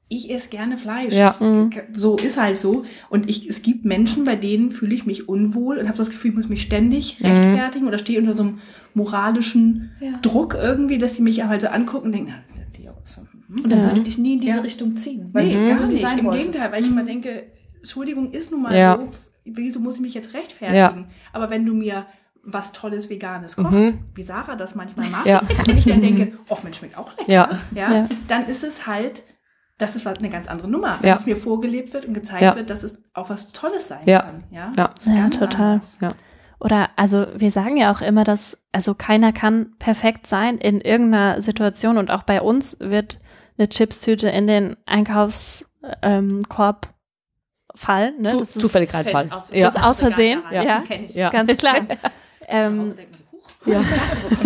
ich 0.09 0.31
esse 0.31 0.51
gerne 0.51 0.77
Fleisch. 0.77 1.15
Ja. 1.15 1.35
Mhm. 1.41 1.71
So 1.93 2.17
ist 2.17 2.41
halt 2.41 2.59
so. 2.59 2.85
Und 3.11 3.29
ich, 3.29 3.49
es 3.49 3.63
gibt 3.63 3.85
Menschen, 3.85 4.25
bei 4.25 4.37
denen 4.37 4.71
fühle 4.71 4.95
ich 4.95 5.05
mich 5.05 5.29
unwohl 5.29 5.79
und 5.79 5.89
habe 5.89 5.99
das 5.99 6.11
Gefühl, 6.11 6.31
ich 6.31 6.37
muss 6.37 6.49
mich 6.49 6.63
ständig 6.63 7.19
mhm. 7.21 7.27
rechtfertigen 7.27 7.87
oder 7.89 7.99
stehe 7.99 8.21
unter 8.21 8.35
so 8.35 8.45
einem 8.45 8.59
moralischen 8.95 9.91
ja. 10.01 10.13
Druck 10.23 10.55
irgendwie, 10.55 10.99
dass 10.99 11.17
sie 11.17 11.23
mich 11.23 11.45
halt 11.45 11.61
so 11.61 11.69
angucken 11.69 12.07
und 12.07 12.13
denken, 12.13 12.33
ah, 12.33 12.41
das 12.43 12.53
ist 12.53 12.63
die 12.79 12.89
aus. 12.89 13.21
Mhm. 13.49 13.65
Und 13.65 13.73
das 13.73 13.81
ja. 13.81 13.89
würde 13.89 14.03
dich 14.03 14.19
nie 14.19 14.35
in 14.35 14.41
diese 14.41 14.57
ja. 14.57 14.63
Richtung 14.63 14.97
ziehen. 14.97 15.29
Weil 15.33 15.47
nee, 15.47 15.69
gar 15.69 15.87
nicht. 15.87 16.05
Im 16.05 16.31
Gegenteil, 16.31 16.71
weil 16.71 16.83
ich 16.85 16.89
immer 16.89 17.05
denke, 17.05 17.45
Entschuldigung 17.79 18.31
ist 18.31 18.53
nun 18.53 18.63
mal 18.63 18.77
ja. 18.77 18.97
so, 18.97 19.09
wieso 19.45 19.81
muss 19.81 19.97
ich 19.97 20.01
mich 20.01 20.15
jetzt 20.15 20.35
rechtfertigen? 20.35 21.07
Aber 21.33 21.51
wenn 21.51 21.67
du 21.67 21.75
mir 21.75 22.07
was 22.49 22.71
Tolles 22.71 23.11
Veganes 23.11 23.57
kochst, 23.57 23.73
mhm. 23.73 23.99
wie 24.15 24.23
Sarah 24.23 24.55
das 24.55 24.77
manchmal 24.77 25.09
macht, 25.09 25.27
ja. 25.27 25.41
und 25.41 25.77
ich 25.77 25.85
dann 25.85 26.01
denke, 26.01 26.39
oh 26.49 26.59
Mensch, 26.63 26.79
schmeckt 26.79 26.97
auch 26.97 27.11
lecker, 27.19 27.31
ja. 27.31 27.59
Ja, 27.75 28.09
dann 28.29 28.47
ist 28.47 28.63
es 28.63 28.87
halt 28.87 29.25
das 29.79 29.95
ist 29.95 30.07
eine 30.07 30.31
ganz 30.31 30.49
andere 30.49 30.69
Nummer, 30.69 30.97
wenn 31.01 31.11
ja. 31.11 31.17
es 31.17 31.27
mir 31.27 31.37
vorgelebt 31.37 31.93
wird 31.93 32.07
und 32.07 32.15
gezeigt 32.15 32.43
ja. 32.43 32.57
wird, 32.57 32.71
dass 32.71 32.83
es 32.83 32.99
auch 33.13 33.29
was 33.29 33.49
Tolles 33.49 33.89
sein 33.89 34.01
ja. 34.07 34.23
kann. 34.23 34.45
Ja, 34.51 34.73
ja. 34.77 34.91
ja 35.07 35.29
total. 35.29 35.81
Ja. 36.01 36.09
Oder 36.59 36.89
also 36.97 37.27
wir 37.37 37.51
sagen 37.51 37.77
ja 37.77 37.93
auch 37.93 38.01
immer, 38.01 38.25
dass 38.25 38.57
also 38.73 38.95
keiner 38.95 39.33
kann 39.33 39.77
perfekt 39.79 40.27
sein 40.27 40.57
in 40.57 40.81
irgendeiner 40.81 41.43
Situation 41.43 41.99
und 41.99 42.11
auch 42.11 42.23
bei 42.23 42.41
uns 42.41 42.79
wird 42.81 43.21
eine 43.59 43.69
Chipstüte 43.69 44.29
in 44.29 44.47
den 44.47 44.77
Einkaufskorb 44.87 45.67
ähm, 46.03 46.43
fallen. 47.75 48.23
Ne? 48.23 48.37
Das 48.39 48.53
Zufällig 48.53 48.93
reinfallen. 48.93 49.31
Aus, 49.33 49.51
ja. 49.53 49.71
Das 49.71 49.83
aus 49.83 50.01
Versehen. 50.01 50.43
Ja, 50.51 50.63
ja. 50.63 50.79
Das 50.81 50.91
ich. 50.91 51.15
Ja. 51.15 51.31
ganz 51.31 51.57
klar. 51.59 51.77
ähm, 52.49 52.95
ja. 53.67 53.85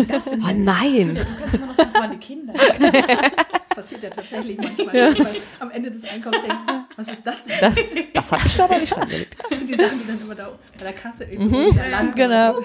Das 0.09 0.25
denn? 0.27 0.43
Oh 0.43 0.53
nein. 0.53 1.15
du 1.15 1.25
kannst 1.39 1.55
immer 1.55 1.67
noch 1.67 1.75
sagen, 1.75 1.91
das 1.93 2.03
waren 2.03 2.11
die 2.11 2.19
Kinder. 2.19 2.55
Das 3.71 3.87
passiert 3.87 4.03
ja 4.03 4.11
tatsächlich 4.11 4.59
manchmal. 4.59 4.97
Ja. 4.97 5.13
Am 5.61 5.71
Ende 5.71 5.93
des 5.93 6.03
Einkaufs 6.05 6.43
denken, 6.43 6.87
was 6.97 7.07
ist 7.07 7.25
das 7.25 7.45
denn? 7.45 7.57
Das, 7.61 7.75
das 8.13 8.33
habe 8.33 8.43
ich 8.47 8.57
da 8.57 8.65
aber 8.65 8.79
nicht 8.79 8.97
reingelegt. 8.97 9.37
Das 9.49 9.59
sind 9.61 9.71
die 9.71 9.75
Sachen, 9.77 10.01
die 10.01 10.07
dann 10.09 10.21
immer 10.21 10.35
da 10.35 10.59
bei 10.77 10.85
der 10.85 10.93
Kasse 10.93 11.25
irgendwo 11.25 11.57
mhm. 11.57 11.91
landen. 11.91 12.15
Genau. 12.17 12.59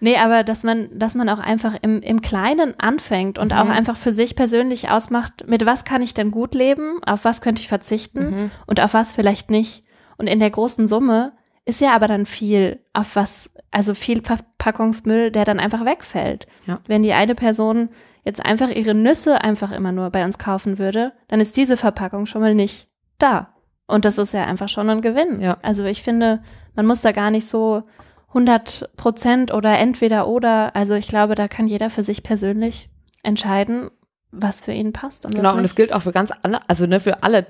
Nee, 0.00 0.16
aber 0.16 0.44
dass 0.44 0.62
man, 0.62 0.96
dass 0.96 1.14
man 1.14 1.28
auch 1.28 1.40
einfach 1.40 1.74
im, 1.82 2.00
im 2.02 2.22
Kleinen 2.22 2.78
anfängt 2.78 3.38
und 3.38 3.52
mhm. 3.52 3.58
auch 3.58 3.68
einfach 3.68 3.96
für 3.96 4.12
sich 4.12 4.36
persönlich 4.36 4.90
ausmacht, 4.90 5.48
mit 5.48 5.66
was 5.66 5.84
kann 5.84 6.02
ich 6.02 6.14
denn 6.14 6.30
gut 6.30 6.54
leben, 6.54 7.00
auf 7.04 7.24
was 7.24 7.40
könnte 7.40 7.62
ich 7.62 7.68
verzichten 7.68 8.30
mhm. 8.30 8.50
und 8.66 8.80
auf 8.80 8.94
was 8.94 9.12
vielleicht 9.12 9.50
nicht. 9.50 9.84
Und 10.16 10.28
in 10.28 10.38
der 10.38 10.50
großen 10.50 10.86
Summe 10.86 11.32
ist 11.64 11.80
ja 11.80 11.94
aber 11.94 12.06
dann 12.06 12.26
viel, 12.26 12.80
auf 12.92 13.16
was 13.16 13.50
also 13.70 13.94
viel 13.94 14.22
Verpackungsmüll, 14.22 15.30
der 15.30 15.44
dann 15.44 15.60
einfach 15.60 15.84
wegfällt. 15.84 16.46
Ja. 16.66 16.80
Wenn 16.86 17.02
die 17.02 17.12
eine 17.12 17.34
Person 17.34 17.90
jetzt 18.24 18.44
einfach 18.44 18.70
ihre 18.70 18.94
Nüsse 18.94 19.42
einfach 19.42 19.72
immer 19.72 19.92
nur 19.92 20.10
bei 20.10 20.24
uns 20.24 20.38
kaufen 20.38 20.78
würde, 20.78 21.12
dann 21.28 21.40
ist 21.40 21.56
diese 21.56 21.76
Verpackung 21.76 22.26
schon 22.26 22.42
mal 22.42 22.54
nicht 22.54 22.88
da. 23.18 23.54
Und 23.86 24.04
das 24.04 24.18
ist 24.18 24.34
ja 24.34 24.44
einfach 24.44 24.68
schon 24.68 24.90
ein 24.90 25.00
Gewinn. 25.00 25.40
Ja. 25.40 25.58
Also 25.62 25.84
ich 25.84 26.02
finde, 26.02 26.42
man 26.74 26.86
muss 26.86 27.00
da 27.00 27.12
gar 27.12 27.30
nicht 27.30 27.46
so 27.46 27.84
100 28.28 28.90
Prozent 28.96 29.52
oder 29.52 29.78
entweder 29.78 30.28
oder. 30.28 30.76
Also 30.76 30.94
ich 30.94 31.08
glaube, 31.08 31.34
da 31.34 31.48
kann 31.48 31.66
jeder 31.66 31.88
für 31.88 32.02
sich 32.02 32.22
persönlich 32.22 32.90
entscheiden, 33.22 33.90
was 34.30 34.60
für 34.60 34.72
ihn 34.72 34.92
passt. 34.92 35.24
Und 35.24 35.34
genau, 35.34 35.54
und 35.56 35.64
es 35.64 35.74
gilt 35.74 35.92
auch 35.92 36.02
für 36.02 36.12
ganz 36.12 36.32
alle, 36.42 36.60
also 36.68 36.86
ne, 36.86 37.00
für 37.00 37.22
alle 37.22 37.46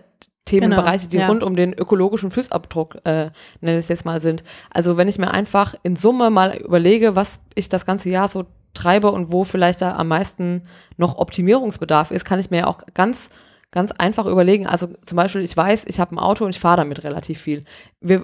Themenbereiche, 0.48 1.08
genau, 1.08 1.10
die 1.10 1.16
ja. 1.18 1.28
rund 1.28 1.42
um 1.42 1.56
den 1.56 1.72
ökologischen 1.72 2.30
Fußabdruck, 2.30 2.96
äh, 3.04 3.30
nenne 3.60 3.78
ich 3.78 3.84
es 3.84 3.88
jetzt 3.88 4.04
mal, 4.04 4.20
sind. 4.20 4.42
Also 4.70 4.96
wenn 4.96 5.08
ich 5.08 5.18
mir 5.18 5.30
einfach 5.30 5.74
in 5.82 5.96
Summe 5.96 6.30
mal 6.30 6.56
überlege, 6.56 7.16
was 7.16 7.40
ich 7.54 7.68
das 7.68 7.86
ganze 7.86 8.10
Jahr 8.10 8.28
so 8.28 8.44
treibe 8.74 9.10
und 9.10 9.32
wo 9.32 9.44
vielleicht 9.44 9.82
da 9.82 9.96
am 9.96 10.08
meisten 10.08 10.62
noch 10.96 11.18
Optimierungsbedarf 11.18 12.10
ist, 12.10 12.24
kann 12.24 12.40
ich 12.40 12.50
mir 12.50 12.58
ja 12.58 12.66
auch 12.66 12.78
ganz 12.94 13.30
ganz 13.70 13.92
einfach 13.92 14.26
überlegen. 14.26 14.66
Also 14.66 14.88
zum 15.04 15.16
Beispiel, 15.16 15.42
ich 15.42 15.56
weiß, 15.56 15.84
ich 15.86 16.00
habe 16.00 16.14
ein 16.14 16.18
Auto 16.18 16.44
und 16.44 16.50
ich 16.50 16.60
fahre 16.60 16.78
damit 16.78 17.04
relativ 17.04 17.40
viel. 17.40 17.64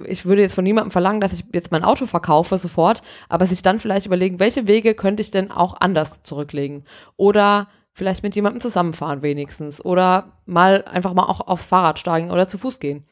Ich 0.05 0.25
würde 0.25 0.41
jetzt 0.41 0.55
von 0.55 0.63
niemandem 0.63 0.91
verlangen, 0.91 1.21
dass 1.21 1.33
ich 1.33 1.45
jetzt 1.53 1.71
mein 1.71 1.83
Auto 1.83 2.05
verkaufe 2.07 2.57
sofort, 2.57 3.01
aber 3.29 3.45
sich 3.45 3.61
dann 3.61 3.79
vielleicht 3.79 4.07
überlegen, 4.07 4.39
welche 4.39 4.67
Wege 4.67 4.95
könnte 4.95 5.21
ich 5.21 5.31
denn 5.31 5.51
auch 5.51 5.75
anders 5.79 6.23
zurücklegen? 6.23 6.83
Oder 7.15 7.67
vielleicht 7.95 8.23
mit 8.23 8.35
jemandem 8.35 8.59
zusammenfahren 8.59 9.21
wenigstens 9.21 9.83
oder 9.83 10.33
mal 10.45 10.83
einfach 10.83 11.13
mal 11.13 11.23
auch 11.23 11.47
aufs 11.47 11.65
Fahrrad 11.65 11.97
steigen 11.97 12.29
oder 12.29 12.47
zu 12.47 12.57
Fuß 12.57 12.79
gehen. 12.79 13.05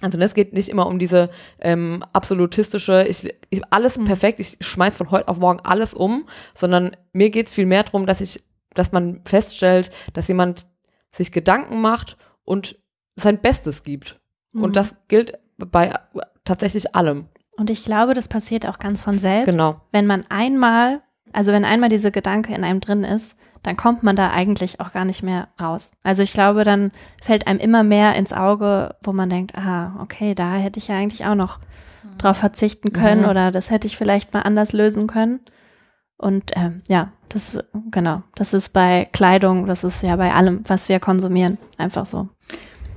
Also 0.00 0.18
es 0.18 0.34
geht 0.34 0.54
nicht 0.54 0.70
immer 0.70 0.86
um 0.86 0.98
diese 0.98 1.28
ähm, 1.60 2.02
absolutistische, 2.12 3.04
ich, 3.06 3.32
ich 3.50 3.62
alles 3.70 3.98
mhm. 3.98 4.06
perfekt, 4.06 4.40
ich 4.40 4.56
schmeiß 4.60 4.96
von 4.96 5.10
heute 5.10 5.28
auf 5.28 5.38
morgen 5.38 5.60
alles 5.60 5.92
um, 5.94 6.26
sondern 6.56 6.96
mir 7.12 7.30
geht 7.30 7.48
es 7.48 7.54
viel 7.54 7.66
mehr 7.66 7.84
darum, 7.84 8.06
dass 8.06 8.20
ich, 8.22 8.42
dass 8.74 8.90
man 8.90 9.20
feststellt, 9.24 9.90
dass 10.14 10.28
jemand 10.28 10.66
sich 11.12 11.30
Gedanken 11.30 11.82
macht 11.82 12.16
und 12.42 12.78
sein 13.16 13.38
Bestes 13.38 13.82
gibt. 13.82 14.18
Mhm. 14.54 14.62
Und 14.64 14.76
das 14.76 14.96
gilt 15.08 15.38
bei 15.58 15.94
tatsächlich 16.44 16.96
allem. 16.96 17.26
Und 17.58 17.68
ich 17.68 17.84
glaube, 17.84 18.14
das 18.14 18.28
passiert 18.28 18.66
auch 18.66 18.78
ganz 18.78 19.02
von 19.02 19.18
selbst. 19.18 19.52
Genau. 19.52 19.82
Wenn 19.92 20.06
man 20.06 20.22
einmal, 20.30 21.02
also 21.34 21.52
wenn 21.52 21.66
einmal 21.66 21.90
dieser 21.90 22.10
Gedanke 22.10 22.54
in 22.54 22.64
einem 22.64 22.80
drin 22.80 23.04
ist, 23.04 23.36
dann 23.62 23.76
kommt 23.76 24.02
man 24.02 24.16
da 24.16 24.30
eigentlich 24.30 24.80
auch 24.80 24.92
gar 24.92 25.04
nicht 25.04 25.22
mehr 25.22 25.48
raus. 25.60 25.92
Also 26.02 26.22
ich 26.22 26.32
glaube, 26.32 26.64
dann 26.64 26.90
fällt 27.22 27.46
einem 27.46 27.60
immer 27.60 27.84
mehr 27.84 28.14
ins 28.16 28.32
Auge, 28.32 28.96
wo 29.02 29.12
man 29.12 29.28
denkt, 29.28 29.56
ah, 29.56 29.96
okay, 30.00 30.34
da 30.34 30.54
hätte 30.54 30.78
ich 30.78 30.88
ja 30.88 30.96
eigentlich 30.96 31.24
auch 31.24 31.34
noch 31.34 31.58
mhm. 32.02 32.18
drauf 32.18 32.36
verzichten 32.38 32.92
können 32.92 33.22
mhm. 33.22 33.28
oder 33.28 33.50
das 33.50 33.70
hätte 33.70 33.86
ich 33.86 33.96
vielleicht 33.96 34.34
mal 34.34 34.42
anders 34.42 34.72
lösen 34.72 35.06
können. 35.06 35.40
Und 36.16 36.52
ähm, 36.54 36.82
ja, 36.88 37.12
das 37.28 37.58
genau, 37.90 38.22
das 38.34 38.54
ist 38.54 38.72
bei 38.72 39.08
Kleidung, 39.12 39.66
das 39.66 39.82
ist 39.82 40.02
ja 40.02 40.14
bei 40.16 40.32
allem, 40.32 40.62
was 40.66 40.88
wir 40.88 41.00
konsumieren, 41.00 41.58
einfach 41.78 42.06
so. 42.06 42.28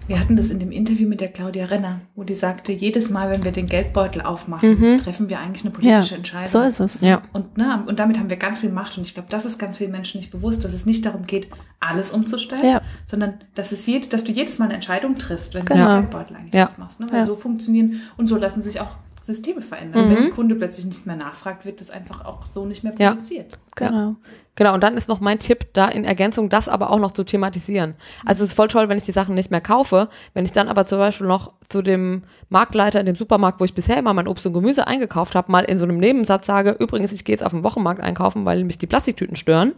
Wir 0.07 0.19
hatten 0.19 0.35
das 0.35 0.51
in 0.51 0.59
dem 0.59 0.71
Interview 0.71 1.07
mit 1.07 1.19
der 1.19 1.29
Claudia 1.29 1.65
Renner, 1.65 2.01
wo 2.15 2.23
die 2.23 2.35
sagte, 2.35 2.71
jedes 2.71 3.09
Mal, 3.09 3.29
wenn 3.31 3.43
wir 3.43 3.51
den 3.51 3.65
Geldbeutel 3.65 4.21
aufmachen, 4.21 4.79
Mhm. 4.79 4.97
treffen 4.99 5.29
wir 5.29 5.39
eigentlich 5.39 5.65
eine 5.65 5.73
Ja, 5.73 5.79
politische 5.97 6.15
Entscheidung. 6.15 6.47
so 6.47 6.61
ist 6.61 6.79
es. 6.79 7.01
Ja. 7.01 7.23
Und, 7.33 7.57
ne, 7.57 7.83
und 7.87 7.97
damit 7.99 8.19
haben 8.19 8.29
wir 8.29 8.37
ganz 8.37 8.59
viel 8.59 8.69
Macht. 8.71 8.97
Und 8.97 9.07
ich 9.07 9.13
glaube, 9.15 9.29
das 9.31 9.45
ist 9.45 9.57
ganz 9.57 9.77
vielen 9.77 9.91
Menschen 9.91 10.19
nicht 10.19 10.31
bewusst, 10.31 10.63
dass 10.63 10.73
es 10.73 10.85
nicht 10.85 11.05
darum 11.05 11.25
geht, 11.25 11.47
alles 11.79 12.11
umzustellen, 12.11 12.63
Ja. 12.65 12.81
sondern 13.07 13.35
dass, 13.55 13.71
es 13.71 13.85
jed, 13.87 14.13
dass 14.13 14.23
du 14.23 14.31
jedes 14.31 14.59
Mal 14.59 14.65
eine 14.65 14.75
Entscheidung 14.75 15.17
triffst, 15.17 15.55
wenn 15.55 15.65
du 15.65 15.73
Genau. 15.73 15.87
den 15.87 16.01
Geldbeutel 16.01 16.35
eigentlich 16.37 16.53
Ja. 16.53 16.67
aufmachst. 16.67 16.99
Ne? 16.99 17.07
Weil 17.09 17.19
Ja. 17.19 17.23
so 17.25 17.35
funktionieren 17.35 18.01
und 18.17 18.27
so 18.27 18.35
lassen 18.37 18.61
sich 18.61 18.79
auch 18.81 18.97
Systeme 19.25 19.61
verändern. 19.61 20.09
Wenn 20.09 20.17
ein 20.25 20.31
Kunde 20.31 20.55
plötzlich 20.55 20.85
nichts 20.85 21.05
mehr 21.05 21.15
nachfragt, 21.15 21.65
wird 21.65 21.81
das 21.81 21.89
einfach 21.89 22.23
auch 22.25 22.47
so 22.47 22.65
nicht 22.65 22.83
mehr 22.83 22.93
Ja. 22.97 23.09
produziert. 23.11 23.57
Genau. 23.75 24.15
Genau, 24.57 24.73
und 24.73 24.81
dann 24.83 24.95
ist 24.95 25.09
noch 25.09 25.19
mein 25.19 25.39
Tipp, 25.39 25.73
da 25.73 25.89
in 25.89 26.05
Ergänzung 26.05 26.47
das 26.47 26.69
aber 26.69 26.89
auch 26.89 26.99
noch 26.99 27.11
zu 27.11 27.25
thematisieren. 27.25 27.95
Also 28.25 28.43
es 28.43 28.51
ist 28.51 28.55
voll 28.55 28.69
toll, 28.69 28.87
wenn 28.87 28.97
ich 28.97 29.03
die 29.03 29.11
Sachen 29.11 29.35
nicht 29.35 29.51
mehr 29.51 29.59
kaufe. 29.59 30.07
Wenn 30.33 30.45
ich 30.45 30.53
dann 30.53 30.69
aber 30.69 30.85
zum 30.85 30.99
Beispiel 30.99 31.27
noch 31.27 31.51
zu 31.67 31.81
dem 31.81 32.23
Marktleiter 32.49 32.99
in 33.01 33.05
dem 33.05 33.15
Supermarkt, 33.15 33.59
wo 33.59 33.65
ich 33.65 33.73
bisher 33.73 33.97
immer 33.97 34.13
mein 34.13 34.27
Obst 34.29 34.45
und 34.45 34.53
Gemüse 34.53 34.87
eingekauft 34.87 35.35
habe, 35.35 35.51
mal 35.51 35.65
in 35.65 35.77
so 35.79 35.83
einem 35.85 35.97
Nebensatz 35.97 36.45
sage, 36.45 36.71
übrigens, 36.79 37.11
ich 37.11 37.25
gehe 37.25 37.33
jetzt 37.33 37.43
auf 37.43 37.51
den 37.51 37.63
Wochenmarkt 37.63 37.99
einkaufen, 37.99 38.45
weil 38.45 38.63
mich 38.63 38.77
die 38.77 38.87
Plastiktüten 38.87 39.35
stören. 39.35 39.73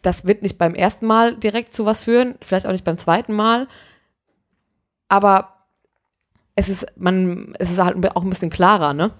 Das 0.00 0.24
wird 0.24 0.42
nicht 0.42 0.56
beim 0.56 0.74
ersten 0.74 1.06
Mal 1.06 1.34
direkt 1.36 1.74
zu 1.74 1.84
was 1.84 2.04
führen, 2.04 2.36
vielleicht 2.40 2.66
auch 2.66 2.72
nicht 2.72 2.84
beim 2.84 2.96
zweiten 2.96 3.34
Mal. 3.34 3.66
Aber 5.08 5.55
es 6.56 6.68
ist, 6.68 6.86
man, 6.96 7.54
es 7.58 7.70
ist 7.70 7.78
halt 7.78 8.16
auch 8.16 8.22
ein 8.22 8.30
bisschen 8.30 8.50
klarer, 8.50 8.92
ne? 8.92 9.12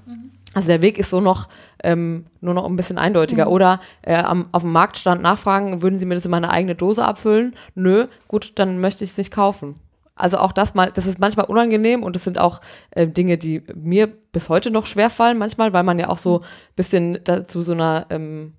Also 0.54 0.68
der 0.68 0.80
Weg 0.80 0.98
ist 0.98 1.10
so 1.10 1.20
noch 1.20 1.48
ähm, 1.84 2.24
nur 2.40 2.54
noch 2.54 2.64
ein 2.64 2.76
bisschen 2.76 2.96
eindeutiger. 2.96 3.50
Oder 3.50 3.78
äh, 4.00 4.16
am, 4.16 4.48
auf 4.52 4.62
dem 4.62 4.72
Marktstand 4.72 5.20
nachfragen, 5.20 5.82
würden 5.82 5.98
Sie 5.98 6.06
mir 6.06 6.14
das 6.14 6.24
in 6.24 6.30
meine 6.30 6.50
eigene 6.50 6.74
Dose 6.74 7.04
abfüllen? 7.04 7.54
Nö, 7.74 8.06
gut, 8.26 8.52
dann 8.54 8.80
möchte 8.80 9.04
ich 9.04 9.10
es 9.10 9.18
nicht 9.18 9.30
kaufen. 9.30 9.76
Also 10.14 10.38
auch 10.38 10.52
das 10.52 10.74
mal, 10.74 10.90
das 10.90 11.04
ist 11.04 11.18
manchmal 11.18 11.44
unangenehm 11.44 12.02
und 12.02 12.16
es 12.16 12.24
sind 12.24 12.38
auch 12.38 12.62
äh, 12.92 13.06
Dinge, 13.06 13.36
die 13.36 13.64
mir 13.74 14.06
bis 14.06 14.48
heute 14.48 14.70
noch 14.70 14.86
schwerfallen 14.86 15.36
manchmal, 15.36 15.74
weil 15.74 15.82
man 15.82 15.98
ja 15.98 16.08
auch 16.08 16.16
so 16.16 16.40
ein 16.40 16.44
bisschen 16.74 17.18
dazu 17.22 17.62
so 17.62 17.72
einer 17.72 18.06
ähm, 18.08 18.54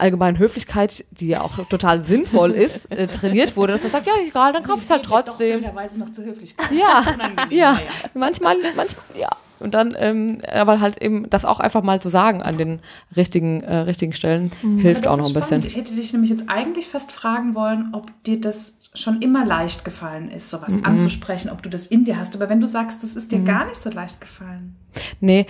allgemeinen 0.00 0.38
Höflichkeit, 0.38 1.04
die 1.10 1.28
ja 1.28 1.42
auch 1.42 1.64
total 1.68 2.04
sinnvoll 2.04 2.52
ist, 2.52 2.86
äh, 2.90 3.06
trainiert 3.06 3.56
wurde, 3.56 3.74
dass 3.74 3.82
man 3.82 3.92
sagt, 3.92 4.06
ja, 4.06 4.12
egal, 4.26 4.52
dann 4.52 4.62
kaufe 4.62 4.78
ich 4.78 4.84
es 4.84 4.90
halt 4.90 5.04
trotzdem. 5.04 5.60
Doch 5.62 5.68
blöderweise 5.70 5.98
noch 6.00 6.10
zu 6.10 6.24
Höflichkeit. 6.24 6.70
Ja, 6.72 7.04
ja, 7.50 7.72
naja. 7.72 7.82
manchmal, 8.14 8.56
manchmal, 8.76 9.04
ja. 9.18 9.28
Und 9.60 9.74
dann, 9.74 9.94
ähm, 9.98 10.40
aber 10.50 10.80
halt 10.80 11.02
eben 11.02 11.28
das 11.28 11.44
auch 11.44 11.60
einfach 11.60 11.82
mal 11.82 12.00
zu 12.00 12.08
sagen 12.08 12.42
an 12.42 12.56
den 12.56 12.80
richtigen, 13.14 13.62
äh, 13.62 13.76
richtigen 13.80 14.14
Stellen 14.14 14.50
hilft 14.78 15.06
Aber 15.06 15.14
auch 15.14 15.18
noch 15.18 15.26
ein 15.26 15.30
spannend. 15.42 15.64
bisschen. 15.64 15.66
Ich 15.66 15.76
hätte 15.76 15.94
dich 15.94 16.12
nämlich 16.14 16.30
jetzt 16.30 16.44
eigentlich 16.48 16.88
fast 16.88 17.12
fragen 17.12 17.54
wollen, 17.54 17.90
ob 17.92 18.10
dir 18.24 18.40
das 18.40 18.78
schon 18.94 19.20
immer 19.20 19.44
leicht 19.44 19.84
gefallen 19.84 20.30
ist, 20.30 20.48
sowas 20.50 20.72
Mhm. 20.76 20.84
anzusprechen, 20.86 21.50
ob 21.50 21.62
du 21.62 21.68
das 21.68 21.86
in 21.86 22.04
dir 22.06 22.18
hast. 22.18 22.34
Aber 22.34 22.48
wenn 22.48 22.60
du 22.60 22.66
sagst, 22.66 23.02
das 23.04 23.14
ist 23.16 23.32
dir 23.32 23.40
gar 23.40 23.66
nicht 23.66 23.76
so 23.76 23.90
leicht 23.90 24.20
gefallen. 24.20 24.76
Nee, 25.20 25.46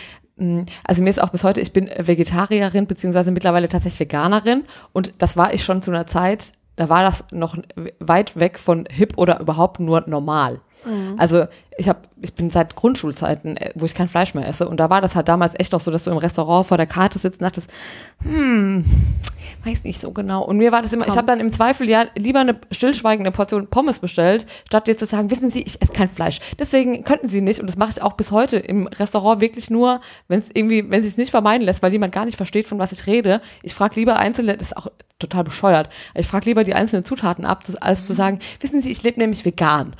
also 0.85 1.03
mir 1.03 1.11
ist 1.11 1.23
auch 1.23 1.31
bis 1.31 1.45
heute, 1.45 1.61
ich 1.61 1.73
bin 1.73 1.91
Vegetarierin 1.99 2.87
beziehungsweise 2.87 3.31
mittlerweile 3.31 3.69
tatsächlich 3.69 4.01
Veganerin 4.01 4.65
und 4.93 5.13
das 5.19 5.37
war 5.37 5.53
ich 5.53 5.65
schon 5.65 5.83
zu 5.83 5.91
einer 5.91 6.07
Zeit, 6.07 6.53
da 6.81 6.89
war 6.89 7.03
das 7.03 7.25
noch 7.31 7.57
weit 7.99 8.41
weg 8.41 8.59
von 8.59 8.87
hip 8.91 9.13
oder 9.17 9.39
überhaupt 9.39 9.81
nur 9.81 10.03
normal. 10.07 10.61
Also 11.19 11.47
ich 11.77 11.89
habe, 11.91 12.01
ich 12.23 12.35
bin 12.35 12.51
seit 12.51 12.75
Grundschulzeiten, 12.75 13.59
äh, 13.59 13.71
wo 13.75 13.85
ich 13.85 13.95
kein 13.95 14.09
Fleisch 14.09 14.35
mehr 14.35 14.49
esse 14.49 14.67
und 14.67 14.81
da 14.81 14.89
war 14.89 15.03
das 15.03 15.15
halt 15.15 15.29
damals 15.29 15.53
echt 15.59 15.73
noch 15.73 15.81
so, 15.81 15.91
dass 15.91 16.05
du 16.05 16.11
im 16.11 16.17
Restaurant 16.17 16.67
vor 16.67 16.79
der 16.79 16.87
Karte 16.87 17.19
sitzt 17.19 17.41
und 17.41 17.45
dachtest, 17.45 17.71
hm, 18.23 18.85
weiß 19.65 19.85
nicht 19.85 20.01
so 20.01 20.11
genau. 20.13 20.43
Und 20.43 20.57
mir 20.57 20.73
war 20.73 20.81
das 20.81 20.93
immer, 20.93 21.07
ich 21.07 21.17
habe 21.17 21.27
dann 21.27 21.39
im 21.39 21.53
Zweifel 21.53 21.89
ja 21.89 22.07
lieber 22.17 22.41
eine 22.41 22.59
stillschweigende 22.71 23.31
Portion 23.31 23.67
Pommes 23.67 23.99
bestellt, 23.99 24.47
statt 24.67 24.89
jetzt 24.89 25.01
zu 25.01 25.07
sagen, 25.07 25.31
wissen 25.31 25.51
Sie, 25.51 25.63
ich 25.63 25.81
esse 25.83 25.93
kein 25.93 26.09
Fleisch. 26.09 26.41
Deswegen 26.59 27.05
könnten 27.05 27.29
Sie 27.29 27.43
nicht, 27.43 27.61
und 27.61 27.69
das 27.69 27.77
mache 27.77 27.91
ich 27.91 28.03
auch 28.03 28.15
bis 28.15 28.31
heute 28.31 28.57
im 28.57 28.87
Restaurant 28.87 29.43
wirklich 29.43 29.69
nur, 29.69 30.01
wenn 30.29 30.39
es 30.39 30.49
irgendwie, 30.53 30.91
wenn 30.91 31.03
sich 31.03 31.13
es 31.13 31.19
nicht 31.19 31.31
vermeiden 31.31 31.67
lässt, 31.67 31.83
weil 31.83 31.93
jemand 31.93 32.15
gar 32.15 32.25
nicht 32.25 32.37
versteht, 32.37 32.69
von 32.69 32.79
was 32.79 32.93
ich 32.93 33.07
rede. 33.07 33.43
Ich 33.63 33.75
frage 33.75 33.97
lieber 33.97 34.17
einzelne, 34.17 34.57
das 34.57 34.69
ist 34.69 34.77
auch 34.77 34.89
total 35.21 35.45
bescheuert, 35.45 35.89
ich 36.15 36.27
frage 36.27 36.47
lieber 36.47 36.65
die 36.65 36.75
einzelnen 36.75 37.05
Zutaten 37.05 37.45
ab, 37.45 37.63
als 37.81 38.05
zu 38.05 38.15
sagen, 38.15 38.41
wissen 38.61 38.81
Sie, 38.81 38.91
ich 38.91 39.03
lebe 39.03 39.21
nämlich 39.21 39.45
vegan 39.45 39.95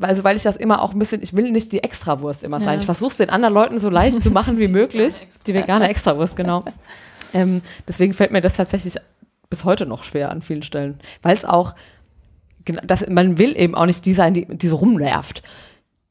also 0.00 0.24
weil 0.24 0.36
ich 0.36 0.42
das 0.42 0.56
immer 0.56 0.82
auch 0.82 0.92
ein 0.92 0.98
bisschen, 0.98 1.22
ich 1.22 1.34
will 1.34 1.50
nicht 1.50 1.72
die 1.72 1.82
Extrawurst 1.82 2.44
immer 2.44 2.60
sein. 2.60 2.74
Ja. 2.74 2.76
Ich 2.78 2.86
versuche 2.86 3.10
es 3.10 3.16
den 3.16 3.30
anderen 3.30 3.54
Leuten 3.54 3.80
so 3.80 3.90
leicht 3.90 4.22
zu 4.22 4.30
machen 4.30 4.58
wie 4.58 4.68
möglich. 4.68 5.26
Die 5.46 5.54
vegane 5.54 5.88
Extrawurst, 5.88 6.36
genau. 6.36 6.64
Ähm, 7.34 7.62
deswegen 7.88 8.12
fällt 8.12 8.30
mir 8.30 8.42
das 8.42 8.52
tatsächlich 8.52 8.96
bis 9.48 9.64
heute 9.64 9.86
noch 9.86 10.02
schwer 10.02 10.30
an 10.30 10.42
vielen 10.42 10.62
Stellen. 10.62 11.00
Weil 11.22 11.34
es 11.34 11.46
auch, 11.46 11.74
das, 12.84 13.08
man 13.08 13.38
will 13.38 13.56
eben 13.56 13.74
auch 13.74 13.86
nicht 13.86 14.04
die 14.04 14.12
sein, 14.12 14.34
die, 14.34 14.44
die 14.44 14.68
so 14.68 14.76
rumnervt. 14.76 15.42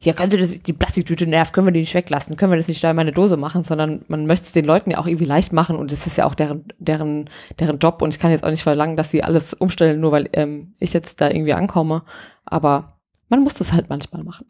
Hier 0.04 0.16
können 0.16 0.32
Sie 0.32 0.38
das, 0.38 0.50
die 0.50 0.74
Plastiktüte 0.74 1.28
nervt, 1.28 1.54
können 1.54 1.68
wir 1.68 1.72
die 1.72 1.82
nicht 1.82 1.94
weglassen, 1.94 2.36
können 2.36 2.52
wir 2.52 2.58
das 2.58 2.68
nicht 2.68 2.84
da 2.84 2.90
in 2.90 2.96
meine 2.96 3.12
Dose 3.12 3.38
machen, 3.38 3.64
sondern 3.64 4.04
man 4.08 4.26
möchte 4.26 4.48
es 4.48 4.52
den 4.52 4.66
Leuten 4.66 4.90
ja 4.90 4.98
auch 4.98 5.06
irgendwie 5.06 5.26
leicht 5.26 5.54
machen 5.54 5.76
und 5.76 5.92
es 5.92 6.08
ist 6.08 6.18
ja 6.18 6.26
auch 6.26 6.34
deren, 6.34 6.66
deren, 6.80 7.30
deren 7.60 7.78
Job 7.78 8.02
und 8.02 8.10
ich 8.10 8.20
kann 8.20 8.32
jetzt 8.32 8.44
auch 8.44 8.50
nicht 8.50 8.64
verlangen, 8.64 8.98
dass 8.98 9.12
sie 9.12 9.24
alles 9.24 9.54
umstellen, 9.54 10.00
nur 10.00 10.12
weil 10.12 10.28
ähm, 10.34 10.74
ich 10.80 10.94
jetzt 10.94 11.22
da 11.22 11.30
irgendwie 11.30 11.54
ankomme. 11.54 12.04
Aber 12.46 12.98
man 13.30 13.42
muss 13.42 13.54
das 13.54 13.74
halt 13.74 13.90
manchmal 13.90 14.24
machen. 14.24 14.48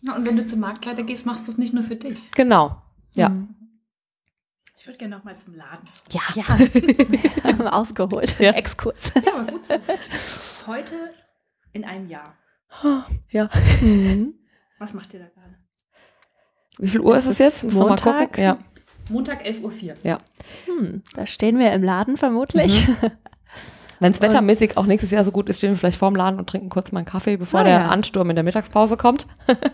Ja, 0.00 0.16
und 0.16 0.26
wenn 0.26 0.38
du 0.38 0.46
zum 0.46 0.60
Marktleiter 0.60 1.04
gehst, 1.04 1.26
machst 1.26 1.46
du 1.46 1.50
es 1.50 1.58
nicht 1.58 1.74
nur 1.74 1.82
für 1.82 1.96
dich. 1.96 2.30
Genau. 2.32 2.80
Ja. 3.14 3.28
Mhm. 3.28 3.54
Ich 4.78 4.86
würde 4.86 4.96
gerne 4.98 5.16
noch 5.16 5.24
mal 5.24 5.36
zum 5.36 5.54
Laden. 5.54 5.86
Ja. 6.12 6.22
Ja. 6.34 7.72
Ausgeholt. 7.72 8.38
Ja. 8.38 8.52
Exkurs. 8.52 9.12
Ja, 9.14 9.34
aber 9.34 9.52
gut 9.52 9.66
so. 9.66 9.74
Heute 10.66 10.94
in 11.72 11.84
einem 11.84 12.08
Jahr. 12.08 12.36
Ja. 13.30 13.50
Mhm. 13.82 14.34
Was 14.78 14.92
macht 14.94 15.12
ihr 15.14 15.20
da 15.20 15.26
gerade? 15.26 15.54
Wie 16.78 16.88
viel 16.88 17.00
Uhr 17.00 17.16
ist 17.16 17.26
es 17.26 17.38
jetzt? 17.38 17.64
Muss 17.64 17.74
mal 17.74 17.88
Montag. 17.88 18.28
gucken. 18.32 18.42
Ja. 18.44 18.58
Montag 19.08 19.46
11.04 19.46 19.62
Uhr. 19.62 19.94
ja. 20.02 20.18
Hm, 20.66 21.02
da 21.14 21.26
stehen 21.26 21.58
wir 21.58 21.72
im 21.72 21.82
Laden 21.82 22.16
vermutlich. 22.16 22.86
Wenn 24.00 24.12
es 24.12 24.20
wettermäßig 24.20 24.76
auch 24.76 24.84
nächstes 24.84 25.10
Jahr 25.10 25.24
so 25.24 25.32
gut 25.32 25.48
ist, 25.48 25.58
stehen 25.58 25.70
wir 25.70 25.76
vielleicht 25.78 25.96
vorm 25.96 26.14
Laden 26.14 26.38
und 26.38 26.48
trinken 26.50 26.68
kurz 26.68 26.92
mal 26.92 26.98
einen 26.98 27.06
Kaffee, 27.06 27.38
bevor 27.38 27.60
Ah, 27.60 27.64
der 27.64 27.72
ja. 27.72 27.88
Ansturm 27.88 28.28
in 28.28 28.36
der 28.36 28.44
Mittagspause 28.44 28.96
kommt. 28.96 29.26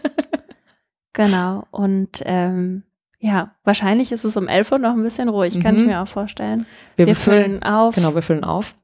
Genau. 1.15 1.67
Und 1.71 2.23
ähm, 2.25 2.85
ja, 3.19 3.55
wahrscheinlich 3.65 4.13
ist 4.13 4.25
es 4.25 4.37
um 4.37 4.49
11 4.49 4.73
Uhr 4.73 4.79
noch 4.79 4.93
ein 4.93 5.03
bisschen 5.03 5.29
ruhig, 5.29 5.61
kann 5.61 5.77
ich 5.77 5.83
Mhm. 5.83 5.89
mir 5.89 6.01
auch 6.03 6.09
vorstellen. 6.09 6.67
Wir, 6.97 7.07
Wir 7.07 7.17
füllen 7.17 7.63
auf, 7.63 7.95
genau, 7.97 8.15
wir 8.15 8.23
füllen 8.23 8.45
auf. 8.45 8.75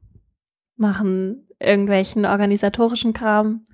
machen 0.76 1.48
irgendwelchen 1.58 2.26
organisatorischen 2.26 3.12
Kram. 3.14 3.64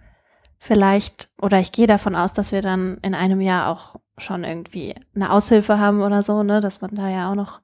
Vielleicht, 0.67 1.29
oder 1.43 1.61
ich 1.61 1.73
gehe 1.73 1.87
davon 1.87 2.17
aus, 2.17 2.33
dass 2.33 2.51
wir 2.51 2.63
dann 2.63 2.97
in 3.03 3.15
einem 3.15 3.43
Jahr 3.43 3.69
auch 3.69 3.97
schon 4.17 4.45
irgendwie 4.45 4.95
eine 5.15 5.31
Aushilfe 5.31 5.79
haben 5.79 6.01
oder 6.01 6.23
so, 6.23 6.43
ne, 6.43 6.61
dass 6.61 6.81
man 6.81 6.95
da 6.95 7.11
ja 7.11 7.31
auch 7.31 7.35
noch 7.35 7.61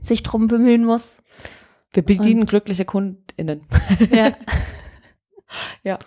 sich 0.00 0.22
drum 0.22 0.46
bemühen 0.46 0.84
muss. 0.84 1.16
Wir 1.92 2.04
bedienen 2.04 2.46
glückliche 2.46 2.84
KundInnen. 2.84 3.66
Ja. 4.12 4.36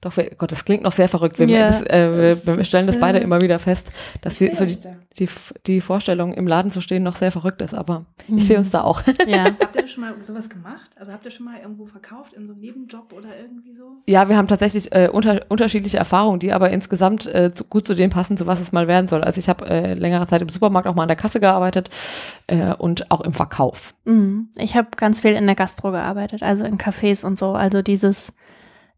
Doch, 0.00 0.16
wir, 0.16 0.30
Gott, 0.36 0.52
das 0.52 0.64
klingt 0.64 0.84
noch 0.84 0.92
sehr 0.92 1.08
verrückt. 1.08 1.38
Wir, 1.40 1.46
Ja. 1.48 1.66
das, 1.68 1.82
äh, 1.82 2.44
wir, 2.46 2.56
wir 2.58 2.64
stellen 2.64 2.86
das 2.86 3.00
beide 3.00 3.18
immer 3.18 3.40
wieder 3.40 3.58
fest, 3.58 3.90
dass 4.20 4.36
die, 4.38 4.54
so 4.54 4.64
die, 4.64 4.80
da. 4.80 4.90
die, 5.18 5.28
die 5.66 5.80
Vorstellung, 5.80 6.34
im 6.34 6.46
Laden 6.46 6.70
zu 6.70 6.80
stehen, 6.80 7.02
noch 7.02 7.16
sehr 7.16 7.32
verrückt 7.32 7.62
ist. 7.62 7.74
Aber 7.74 8.04
Mhm. 8.28 8.38
ich 8.38 8.46
sehe 8.46 8.58
uns 8.58 8.70
da 8.70 8.82
auch. 8.82 9.02
ja. 9.26 9.44
Habt 9.60 9.74
ihr 9.76 9.88
schon 9.88 10.04
mal 10.04 10.14
sowas 10.22 10.48
gemacht? 10.48 10.90
Also 11.00 11.12
habt 11.12 11.24
ihr 11.24 11.30
schon 11.32 11.46
mal 11.46 11.56
irgendwo 11.60 11.86
verkauft 11.86 12.32
in 12.34 12.46
so 12.46 12.52
einem 12.52 12.60
Nebenjob 12.60 13.12
oder 13.12 13.28
irgendwie 13.40 13.72
so? 13.74 13.96
Ja, 14.06 14.28
wir 14.28 14.36
haben 14.36 14.46
tatsächlich 14.46 14.92
äh, 14.94 15.08
unter, 15.12 15.40
unterschiedliche 15.48 15.96
Erfahrungen, 15.96 16.38
die 16.38 16.52
aber 16.52 16.70
insgesamt 16.70 17.26
äh, 17.26 17.52
zu, 17.52 17.64
gut 17.64 17.86
zu 17.86 17.94
dem 17.94 18.10
passen, 18.10 18.36
zu 18.36 18.46
was 18.46 18.60
es 18.60 18.70
mal 18.70 18.86
werden 18.86 19.08
soll. 19.08 19.24
Also 19.24 19.38
ich 19.38 19.48
habe 19.48 19.66
äh, 19.68 19.94
längere 19.94 20.26
Zeit 20.26 20.42
im 20.42 20.48
Supermarkt 20.48 20.86
auch 20.86 20.94
mal 20.94 21.02
an 21.02 21.08
der 21.08 21.16
Kasse 21.16 21.40
gearbeitet 21.40 21.90
äh, 22.46 22.74
und 22.74 23.10
auch 23.10 23.22
im 23.22 23.32
Verkauf. 23.32 23.94
Mhm. 24.04 24.48
Ich 24.58 24.76
habe 24.76 24.88
ganz 24.96 25.20
viel 25.20 25.32
in 25.32 25.46
der 25.46 25.56
Gastro 25.56 25.90
gearbeitet, 25.90 26.42
also 26.42 26.64
in 26.64 26.76
Cafés 26.78 27.24
und 27.24 27.38
so. 27.38 27.52
Also 27.52 27.82
dieses, 27.82 28.32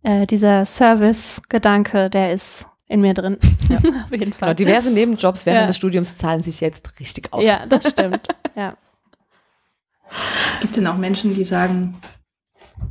äh, 0.03 0.27
dieser 0.27 0.65
Service-Gedanke, 0.65 2.11
der 2.11 2.33
ist 2.33 2.67
in 2.87 3.01
mir 3.01 3.15
drin. 3.15 3.39
Ja, 3.69 3.77
auf 4.05 4.11
jeden 4.11 4.25
Genau, 4.25 4.35
Fall. 4.37 4.55
diverse 4.55 4.91
Nebenjobs 4.91 5.47
während 5.47 5.61
Ja. 5.63 5.67
des 5.67 5.77
Studiums 5.77 6.17
zahlen 6.17 6.43
sich 6.43 6.61
jetzt 6.61 6.99
richtig 7.01 7.33
aus. 7.33 7.43
ja, 7.45 7.65
das 7.67 7.91
stimmt. 7.91 8.29
Ja. 8.57 8.77
Gibt 10.61 10.73
es 10.73 10.79
denn 10.79 10.87
auch 10.89 10.97
Menschen, 10.97 11.35
die 11.35 11.45
sagen, 11.45 12.01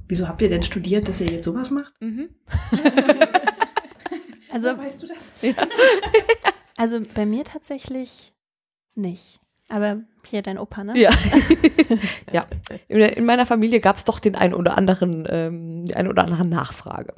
wieso 0.07 0.27
habt 0.27 0.41
ihr 0.41 0.49
denn 0.49 0.63
studiert, 0.63 1.07
dass 1.09 1.19
ihr 1.19 1.27
jetzt 1.27 1.43
sowas 1.45 1.69
macht? 1.71 1.93
Mhm. 1.99 2.29
Also, 4.51 4.75
weißt 4.75 5.03
du 5.03 5.07
das? 5.07 5.31
also 6.75 6.99
bei 7.13 7.25
mir 7.27 7.43
tatsächlich 7.43 8.33
nicht. 8.95 9.39
Aber 9.69 9.97
hier 10.27 10.41
dein 10.41 10.57
Opa, 10.57 10.83
ne? 10.83 10.93
Ja. 10.95 11.11
ja. 12.33 12.41
In, 12.87 12.99
in 12.99 13.25
meiner 13.25 13.45
Familie 13.45 13.79
gab 13.79 13.95
es 13.95 14.03
doch 14.03 14.19
den 14.19 14.35
einen 14.35 14.53
oder 14.53 14.77
anderen, 14.77 15.25
ähm, 15.29 15.85
die 15.85 15.95
eine 15.95 16.09
oder 16.09 16.23
andere 16.23 16.45
Nachfrage. 16.45 17.13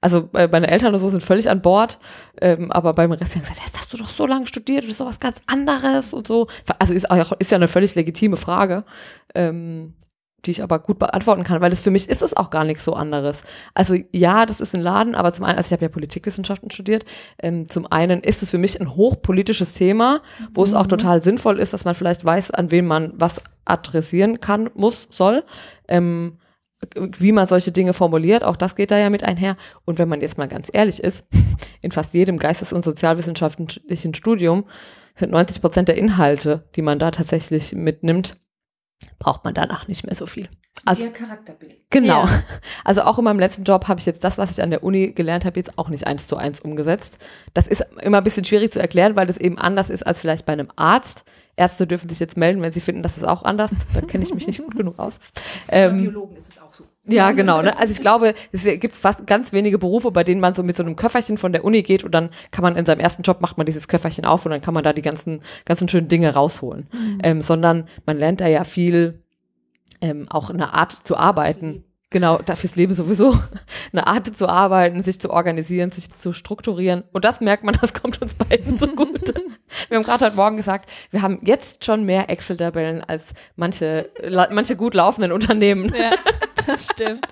Also 0.00 0.28
äh, 0.34 0.48
meine 0.48 0.68
Eltern 0.68 0.90
oder 0.90 0.98
so 0.98 1.08
sind 1.08 1.22
völlig 1.22 1.48
an 1.48 1.62
Bord, 1.62 1.98
ähm, 2.40 2.70
aber 2.70 2.92
beim 2.92 3.12
Rest 3.12 3.34
haben 3.34 3.42
gesagt, 3.42 3.60
das 3.64 3.80
hast 3.80 3.92
du 3.92 3.96
doch 3.96 4.10
so 4.10 4.26
lange 4.26 4.46
studiert, 4.46 4.84
das 4.84 4.90
ist 4.90 5.00
doch 5.00 5.06
was 5.06 5.20
ganz 5.20 5.40
anderes 5.46 6.12
und 6.12 6.26
so. 6.26 6.48
Also 6.78 6.92
ist, 6.92 7.10
auch, 7.10 7.32
ist 7.38 7.50
ja 7.50 7.56
eine 7.56 7.68
völlig 7.68 7.94
legitime 7.94 8.36
Frage. 8.36 8.84
Ähm, 9.34 9.94
die 10.46 10.52
ich 10.52 10.62
aber 10.62 10.78
gut 10.78 10.98
beantworten 10.98 11.44
kann, 11.44 11.60
weil 11.60 11.70
das 11.70 11.80
für 11.80 11.90
mich 11.90 12.08
ist 12.08 12.22
es 12.22 12.36
auch 12.36 12.50
gar 12.50 12.64
nichts 12.64 12.84
so 12.84 12.94
anderes. 12.94 13.42
Also 13.74 13.96
ja, 14.12 14.46
das 14.46 14.60
ist 14.60 14.74
ein 14.74 14.82
Laden, 14.82 15.14
aber 15.14 15.32
zum 15.32 15.44
einen, 15.44 15.56
also 15.56 15.68
ich 15.68 15.72
habe 15.72 15.84
ja 15.84 15.88
Politikwissenschaften 15.88 16.70
studiert, 16.70 17.04
ähm, 17.42 17.68
zum 17.68 17.90
einen 17.90 18.20
ist 18.20 18.42
es 18.42 18.50
für 18.50 18.58
mich 18.58 18.80
ein 18.80 18.94
hochpolitisches 18.94 19.74
Thema, 19.74 20.22
wo 20.52 20.62
mhm. 20.62 20.68
es 20.68 20.74
auch 20.74 20.84
mhm. 20.84 20.90
total 20.90 21.22
sinnvoll 21.22 21.58
ist, 21.58 21.72
dass 21.72 21.84
man 21.84 21.94
vielleicht 21.94 22.24
weiß, 22.24 22.50
an 22.52 22.70
wen 22.70 22.86
man 22.86 23.12
was 23.16 23.40
adressieren 23.64 24.40
kann, 24.40 24.70
muss, 24.74 25.08
soll. 25.10 25.44
Ähm, 25.88 26.38
wie 26.94 27.32
man 27.32 27.48
solche 27.48 27.72
Dinge 27.72 27.94
formuliert, 27.94 28.42
auch 28.42 28.56
das 28.56 28.76
geht 28.76 28.90
da 28.90 28.98
ja 28.98 29.10
mit 29.10 29.24
einher. 29.24 29.56
Und 29.84 29.98
wenn 29.98 30.08
man 30.08 30.20
jetzt 30.20 30.38
mal 30.38 30.48
ganz 30.48 30.68
ehrlich 30.72 31.02
ist, 31.02 31.24
in 31.82 31.92
fast 31.92 32.14
jedem 32.14 32.38
Geistes- 32.38 32.72
und 32.72 32.84
sozialwissenschaftlichen 32.84 34.14
Studium 34.14 34.64
sind 35.14 35.32
90 35.32 35.60
Prozent 35.60 35.88
der 35.88 35.96
Inhalte, 35.96 36.64
die 36.74 36.82
man 36.82 36.98
da 36.98 37.10
tatsächlich 37.10 37.74
mitnimmt, 37.74 38.36
braucht 39.18 39.44
man 39.44 39.54
danach 39.54 39.88
nicht 39.88 40.04
mehr 40.04 40.14
so 40.14 40.26
viel. 40.26 40.48
Also, 40.84 41.08
Charakterbild. 41.10 41.76
Genau. 41.90 42.24
Ja. 42.24 42.42
Also 42.84 43.02
auch 43.02 43.18
in 43.18 43.24
meinem 43.24 43.38
letzten 43.38 43.64
Job 43.64 43.88
habe 43.88 44.00
ich 44.00 44.06
jetzt 44.06 44.24
das, 44.24 44.36
was 44.36 44.50
ich 44.50 44.62
an 44.62 44.70
der 44.70 44.82
Uni 44.82 45.12
gelernt 45.12 45.44
habe, 45.44 45.58
jetzt 45.58 45.78
auch 45.78 45.88
nicht 45.88 46.06
eins 46.06 46.26
zu 46.26 46.36
eins 46.36 46.60
umgesetzt. 46.60 47.18
Das 47.54 47.66
ist 47.66 47.84
immer 48.02 48.18
ein 48.18 48.24
bisschen 48.24 48.44
schwierig 48.44 48.72
zu 48.72 48.80
erklären, 48.80 49.16
weil 49.16 49.26
das 49.26 49.38
eben 49.38 49.58
anders 49.58 49.88
ist 49.88 50.06
als 50.06 50.20
vielleicht 50.20 50.44
bei 50.44 50.52
einem 50.52 50.68
Arzt. 50.76 51.24
Ärzte 51.56 51.86
dürfen 51.86 52.08
sich 52.08 52.18
jetzt 52.18 52.36
melden, 52.36 52.60
wenn 52.62 52.72
sie 52.72 52.80
finden, 52.80 53.02
das 53.02 53.16
ist 53.16 53.24
auch 53.24 53.42
anders. 53.44 53.70
Da 53.94 54.00
kenne 54.02 54.24
ich 54.24 54.34
mich 54.34 54.46
nicht 54.46 54.62
gut 54.62 54.76
genug 54.76 54.98
aus. 54.98 55.18
Ähm, 55.68 55.96
bei 55.96 56.02
Biologen 56.02 56.36
ist 56.36 56.48
es 56.48 56.58
auch 56.58 56.72
so. 56.72 56.84
Ja, 57.06 57.32
genau. 57.32 57.60
Ne? 57.60 57.76
Also 57.78 57.92
ich 57.92 58.00
glaube, 58.00 58.34
es 58.50 58.64
gibt 58.64 58.96
fast 58.96 59.26
ganz 59.26 59.52
wenige 59.52 59.78
Berufe, 59.78 60.10
bei 60.10 60.24
denen 60.24 60.40
man 60.40 60.54
so 60.54 60.62
mit 60.62 60.76
so 60.76 60.82
einem 60.82 60.96
Köfferchen 60.96 61.36
von 61.36 61.52
der 61.52 61.64
Uni 61.64 61.82
geht 61.82 62.02
und 62.02 62.12
dann 62.12 62.30
kann 62.50 62.62
man 62.62 62.76
in 62.76 62.86
seinem 62.86 63.00
ersten 63.00 63.22
Job 63.22 63.40
macht 63.40 63.58
man 63.58 63.66
dieses 63.66 63.88
Köfferchen 63.88 64.24
auf 64.24 64.44
und 64.46 64.52
dann 64.52 64.62
kann 64.62 64.74
man 64.74 64.84
da 64.84 64.92
die 64.92 65.02
ganzen, 65.02 65.40
ganzen 65.66 65.88
schönen 65.88 66.08
Dinge 66.08 66.32
rausholen. 66.32 66.88
Mhm. 66.92 67.18
Ähm, 67.22 67.42
sondern 67.42 67.88
man 68.06 68.16
lernt 68.16 68.40
da 68.40 68.46
ja 68.46 68.64
viel 68.64 69.22
ähm, 70.00 70.26
auch 70.30 70.48
eine 70.50 70.72
Art 70.72 70.92
zu 70.92 71.16
arbeiten. 71.16 71.84
Genau, 72.14 72.38
fürs 72.38 72.76
Leben 72.76 72.94
sowieso. 72.94 73.36
Eine 73.92 74.06
Art 74.06 74.36
zu 74.36 74.48
arbeiten, 74.48 75.02
sich 75.02 75.18
zu 75.18 75.30
organisieren, 75.30 75.90
sich 75.90 76.12
zu 76.12 76.32
strukturieren. 76.32 77.02
Und 77.12 77.24
das 77.24 77.40
merkt 77.40 77.64
man, 77.64 77.74
das 77.80 77.92
kommt 77.92 78.22
uns 78.22 78.34
beiden 78.34 78.78
so 78.78 78.86
gut. 78.86 79.34
Wir 79.88 79.96
haben 79.96 80.04
gerade 80.04 80.26
heute 80.26 80.36
Morgen 80.36 80.56
gesagt, 80.56 80.88
wir 81.10 81.22
haben 81.22 81.40
jetzt 81.42 81.84
schon 81.84 82.04
mehr 82.04 82.30
Excel-Tabellen 82.30 83.02
als 83.02 83.32
manche, 83.56 84.08
manche 84.52 84.76
gut 84.76 84.94
laufenden 84.94 85.32
Unternehmen. 85.32 85.92
Ja, 85.92 86.12
das 86.64 86.84
stimmt. 86.92 87.26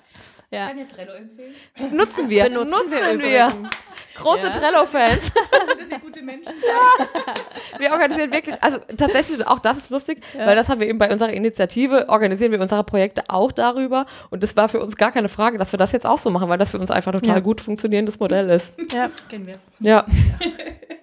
Ja. 0.53 0.69
Kann 0.69 0.77
ihr 0.77 0.87
Trello 0.87 1.13
empfehlen? 1.15 1.55
Nutzen 1.93 2.29
wir. 2.29 2.45
Benutzen 2.45 2.71
Nutzen 2.71 3.19
wir. 3.21 3.25
wir. 3.25 3.71
Große 4.17 4.45
ja. 4.45 4.51
Trello-Fans. 4.51 5.23
Also, 5.53 5.79
dass 5.79 5.91
ihr 5.91 5.99
gute 5.99 6.23
Menschen 6.23 6.53
seid. 6.61 7.79
Wir 7.79 7.93
organisieren 7.93 8.33
wirklich, 8.33 8.57
also 8.61 8.79
tatsächlich, 8.97 9.47
auch 9.47 9.61
das 9.61 9.79
ist 9.79 9.91
lustig, 9.91 10.23
ja. 10.37 10.47
weil 10.47 10.57
das 10.57 10.69
haben 10.69 10.81
wir 10.81 10.89
eben 10.89 10.99
bei 10.99 11.11
unserer 11.11 11.33
Initiative, 11.33 12.09
organisieren 12.09 12.53
wir 12.53 12.61
unsere 12.61 12.83
Projekte 12.85 13.25
auch 13.29 13.53
darüber. 13.53 14.07
Und 14.31 14.43
das 14.43 14.57
war 14.57 14.69
für 14.69 14.81
uns 14.81 14.97
gar 14.97 15.13
keine 15.13 15.29
Frage, 15.29 15.59
dass 15.59 15.73
wir 15.73 15.79
das 15.79 15.93
jetzt 15.93 16.05
auch 16.07 16.19
so 16.19 16.31
machen, 16.31 16.49
weil 16.49 16.59
das 16.59 16.73
für 16.73 16.79
uns 16.79 16.91
einfach 16.91 17.13
total 17.13 17.37
ja. 17.37 17.41
gut 17.41 17.61
funktionierendes 17.61 18.19
Modell 18.19 18.51
ist. 18.51 18.73
Ja, 18.93 19.11
kennen 19.29 19.47
wir. 19.47 19.55
Ja. 19.81 20.05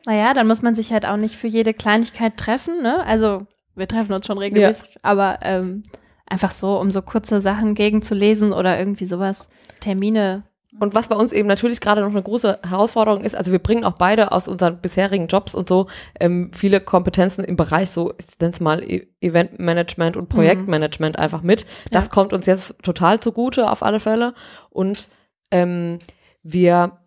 Naja, 0.05 0.33
dann 0.33 0.47
muss 0.47 0.61
man 0.61 0.75
sich 0.75 0.91
halt 0.91 1.05
auch 1.05 1.17
nicht 1.17 1.35
für 1.35 1.47
jede 1.47 1.73
Kleinigkeit 1.73 2.37
treffen, 2.37 2.81
ne? 2.81 3.03
Also, 3.05 3.47
wir 3.75 3.87
treffen 3.87 4.13
uns 4.13 4.25
schon 4.25 4.37
regelmäßig, 4.37 4.97
aber 5.03 5.39
ähm, 5.41 5.83
einfach 6.29 6.51
so, 6.51 6.79
um 6.79 6.91
so 6.91 7.01
kurze 7.01 7.41
Sachen 7.41 7.73
gegenzulesen 7.73 8.53
oder 8.53 8.77
irgendwie 8.77 9.05
sowas, 9.05 9.47
Termine. 9.79 10.43
Und 10.79 10.93
was 10.93 11.07
bei 11.07 11.15
uns 11.15 11.31
eben 11.31 11.47
natürlich 11.47 11.81
gerade 11.81 12.01
noch 12.01 12.09
eine 12.09 12.21
große 12.21 12.59
Herausforderung 12.63 13.23
ist, 13.23 13.35
also 13.35 13.51
wir 13.51 13.59
bringen 13.59 13.83
auch 13.83 13.93
beide 13.93 14.31
aus 14.31 14.47
unseren 14.47 14.79
bisherigen 14.79 15.27
Jobs 15.27 15.55
und 15.55 15.67
so 15.67 15.87
ähm, 16.19 16.51
viele 16.53 16.79
Kompetenzen 16.79 17.43
im 17.43 17.55
Bereich 17.55 17.89
so, 17.89 18.13
ich 18.17 18.39
nenne 18.39 18.53
es 18.53 18.59
mal 18.59 18.83
e 18.83 19.07
Eventmanagement 19.19 20.15
und 20.15 20.29
Projektmanagement 20.29 21.17
mhm. 21.17 21.23
einfach 21.23 21.41
mit. 21.41 21.65
Das 21.91 22.05
ja. 22.05 22.11
kommt 22.11 22.33
uns 22.33 22.45
jetzt 22.45 22.75
total 22.83 23.19
zugute 23.19 23.69
auf 23.69 23.83
alle 23.83 23.99
Fälle. 23.99 24.33
Und 24.69 25.09
ähm, 25.51 25.99
wir 26.43 26.99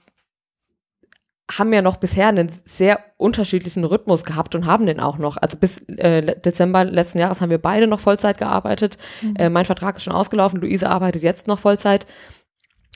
haben 1.51 1.73
ja 1.73 1.83
noch 1.83 1.97
bisher 1.97 2.29
einen 2.29 2.51
sehr 2.65 3.01
unterschiedlichen 3.17 3.85
Rhythmus 3.85 4.25
gehabt 4.25 4.55
und 4.55 4.67
haben 4.67 4.87
den 4.87 5.01
auch 5.01 5.19
noch. 5.19 5.37
Also 5.37 5.57
bis 5.57 5.81
äh, 5.89 6.41
Dezember 6.41 6.85
letzten 6.85 7.19
Jahres 7.19 7.41
haben 7.41 7.51
wir 7.51 7.59
beide 7.59 7.87
noch 7.87 8.01
Vollzeit 8.01 8.39
gearbeitet. 8.39 8.97
Mhm. 9.21 9.37
Äh, 9.37 9.51
mein 9.51 9.65
Vertrag 9.65 9.97
ist 9.97 10.05
schon 10.05 10.15
ausgelaufen, 10.15 10.61
Luise 10.61 10.89
arbeitet 10.89 11.23
jetzt 11.23 11.49
noch 11.49 11.59
Vollzeit. 11.59 12.07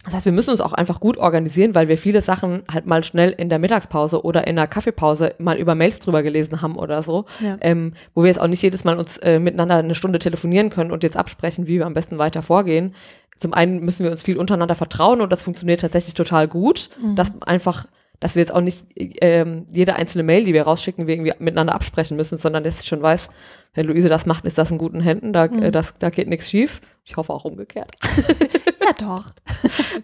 Das 0.04 0.14
heißt, 0.14 0.26
wir 0.26 0.32
müssen 0.32 0.50
uns 0.50 0.60
auch 0.60 0.72
einfach 0.72 1.00
gut 1.00 1.18
organisieren, 1.18 1.74
weil 1.74 1.88
wir 1.88 1.98
viele 1.98 2.22
Sachen 2.22 2.62
halt 2.72 2.86
mal 2.86 3.02
schnell 3.02 3.30
in 3.30 3.48
der 3.48 3.58
Mittagspause 3.58 4.24
oder 4.24 4.46
in 4.46 4.54
der 4.54 4.68
Kaffeepause 4.68 5.34
mal 5.38 5.56
über 5.56 5.74
Mails 5.74 5.98
drüber 5.98 6.22
gelesen 6.22 6.62
haben 6.62 6.76
oder 6.76 7.02
so, 7.02 7.24
ja. 7.40 7.56
ähm, 7.60 7.92
wo 8.14 8.22
wir 8.22 8.28
jetzt 8.28 8.40
auch 8.40 8.46
nicht 8.46 8.62
jedes 8.62 8.84
Mal 8.84 8.98
uns 8.98 9.16
äh, 9.18 9.40
miteinander 9.40 9.76
eine 9.76 9.96
Stunde 9.96 10.20
telefonieren 10.20 10.70
können 10.70 10.92
und 10.92 11.02
jetzt 11.02 11.16
absprechen, 11.16 11.66
wie 11.66 11.78
wir 11.78 11.86
am 11.86 11.94
besten 11.94 12.18
weiter 12.18 12.42
vorgehen. 12.42 12.94
Zum 13.38 13.52
einen 13.52 13.84
müssen 13.84 14.04
wir 14.04 14.12
uns 14.12 14.22
viel 14.22 14.36
untereinander 14.36 14.76
vertrauen 14.76 15.20
und 15.20 15.32
das 15.32 15.42
funktioniert 15.42 15.80
tatsächlich 15.80 16.14
total 16.14 16.46
gut, 16.46 16.88
mhm. 17.02 17.16
dass 17.16 17.32
einfach 17.42 17.86
dass 18.20 18.34
wir 18.34 18.40
jetzt 18.40 18.52
auch 18.52 18.60
nicht 18.60 18.86
ähm, 18.96 19.66
jede 19.70 19.96
einzelne 19.96 20.24
Mail, 20.24 20.44
die 20.44 20.54
wir 20.54 20.62
rausschicken, 20.62 21.06
wir 21.06 21.14
irgendwie 21.14 21.32
miteinander 21.38 21.74
absprechen 21.74 22.16
müssen, 22.16 22.38
sondern 22.38 22.64
dass 22.64 22.80
ich 22.80 22.86
schon 22.86 23.02
weiß, 23.02 23.30
wenn 23.74 23.86
Luise 23.86 24.08
das 24.08 24.26
macht, 24.26 24.44
ist 24.44 24.58
das 24.58 24.70
in 24.70 24.78
guten 24.78 25.00
Händen, 25.00 25.32
da, 25.32 25.48
mhm. 25.48 25.64
äh, 25.64 25.70
das, 25.70 25.94
da 25.98 26.10
geht 26.10 26.28
nichts 26.28 26.48
schief. 26.48 26.80
Ich 27.04 27.16
hoffe 27.16 27.32
auch 27.32 27.44
umgekehrt. 27.44 27.90
ja, 28.82 28.92
doch. 28.98 29.26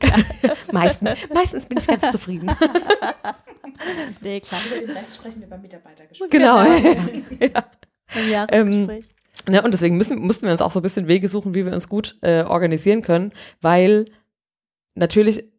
meistens, 0.72 1.28
meistens 1.32 1.66
bin 1.66 1.78
ich 1.78 1.86
ganz 1.86 2.10
zufrieden. 2.10 2.50
nee, 4.20 4.40
klar. 4.40 4.60
Über 4.66 4.86
den 4.86 4.96
Rest 4.96 5.16
sprechen 5.16 5.40
wir 5.40 5.48
beim 5.48 5.62
Mitarbeitergespräch. 5.62 6.30
Genau. 6.30 6.64
ja. 6.64 7.64
Im 8.14 8.30
Jahresgespräch. 8.30 9.04
Ähm, 9.48 9.54
ja, 9.54 9.64
und 9.64 9.72
deswegen 9.72 9.96
müssen, 9.96 10.20
mussten 10.20 10.46
wir 10.46 10.52
uns 10.52 10.60
auch 10.60 10.70
so 10.70 10.78
ein 10.78 10.82
bisschen 10.82 11.08
Wege 11.08 11.28
suchen, 11.28 11.54
wie 11.54 11.66
wir 11.66 11.72
uns 11.72 11.88
gut 11.88 12.16
äh, 12.20 12.42
organisieren 12.42 13.02
können, 13.02 13.32
weil 13.60 14.04
natürlich 14.94 15.51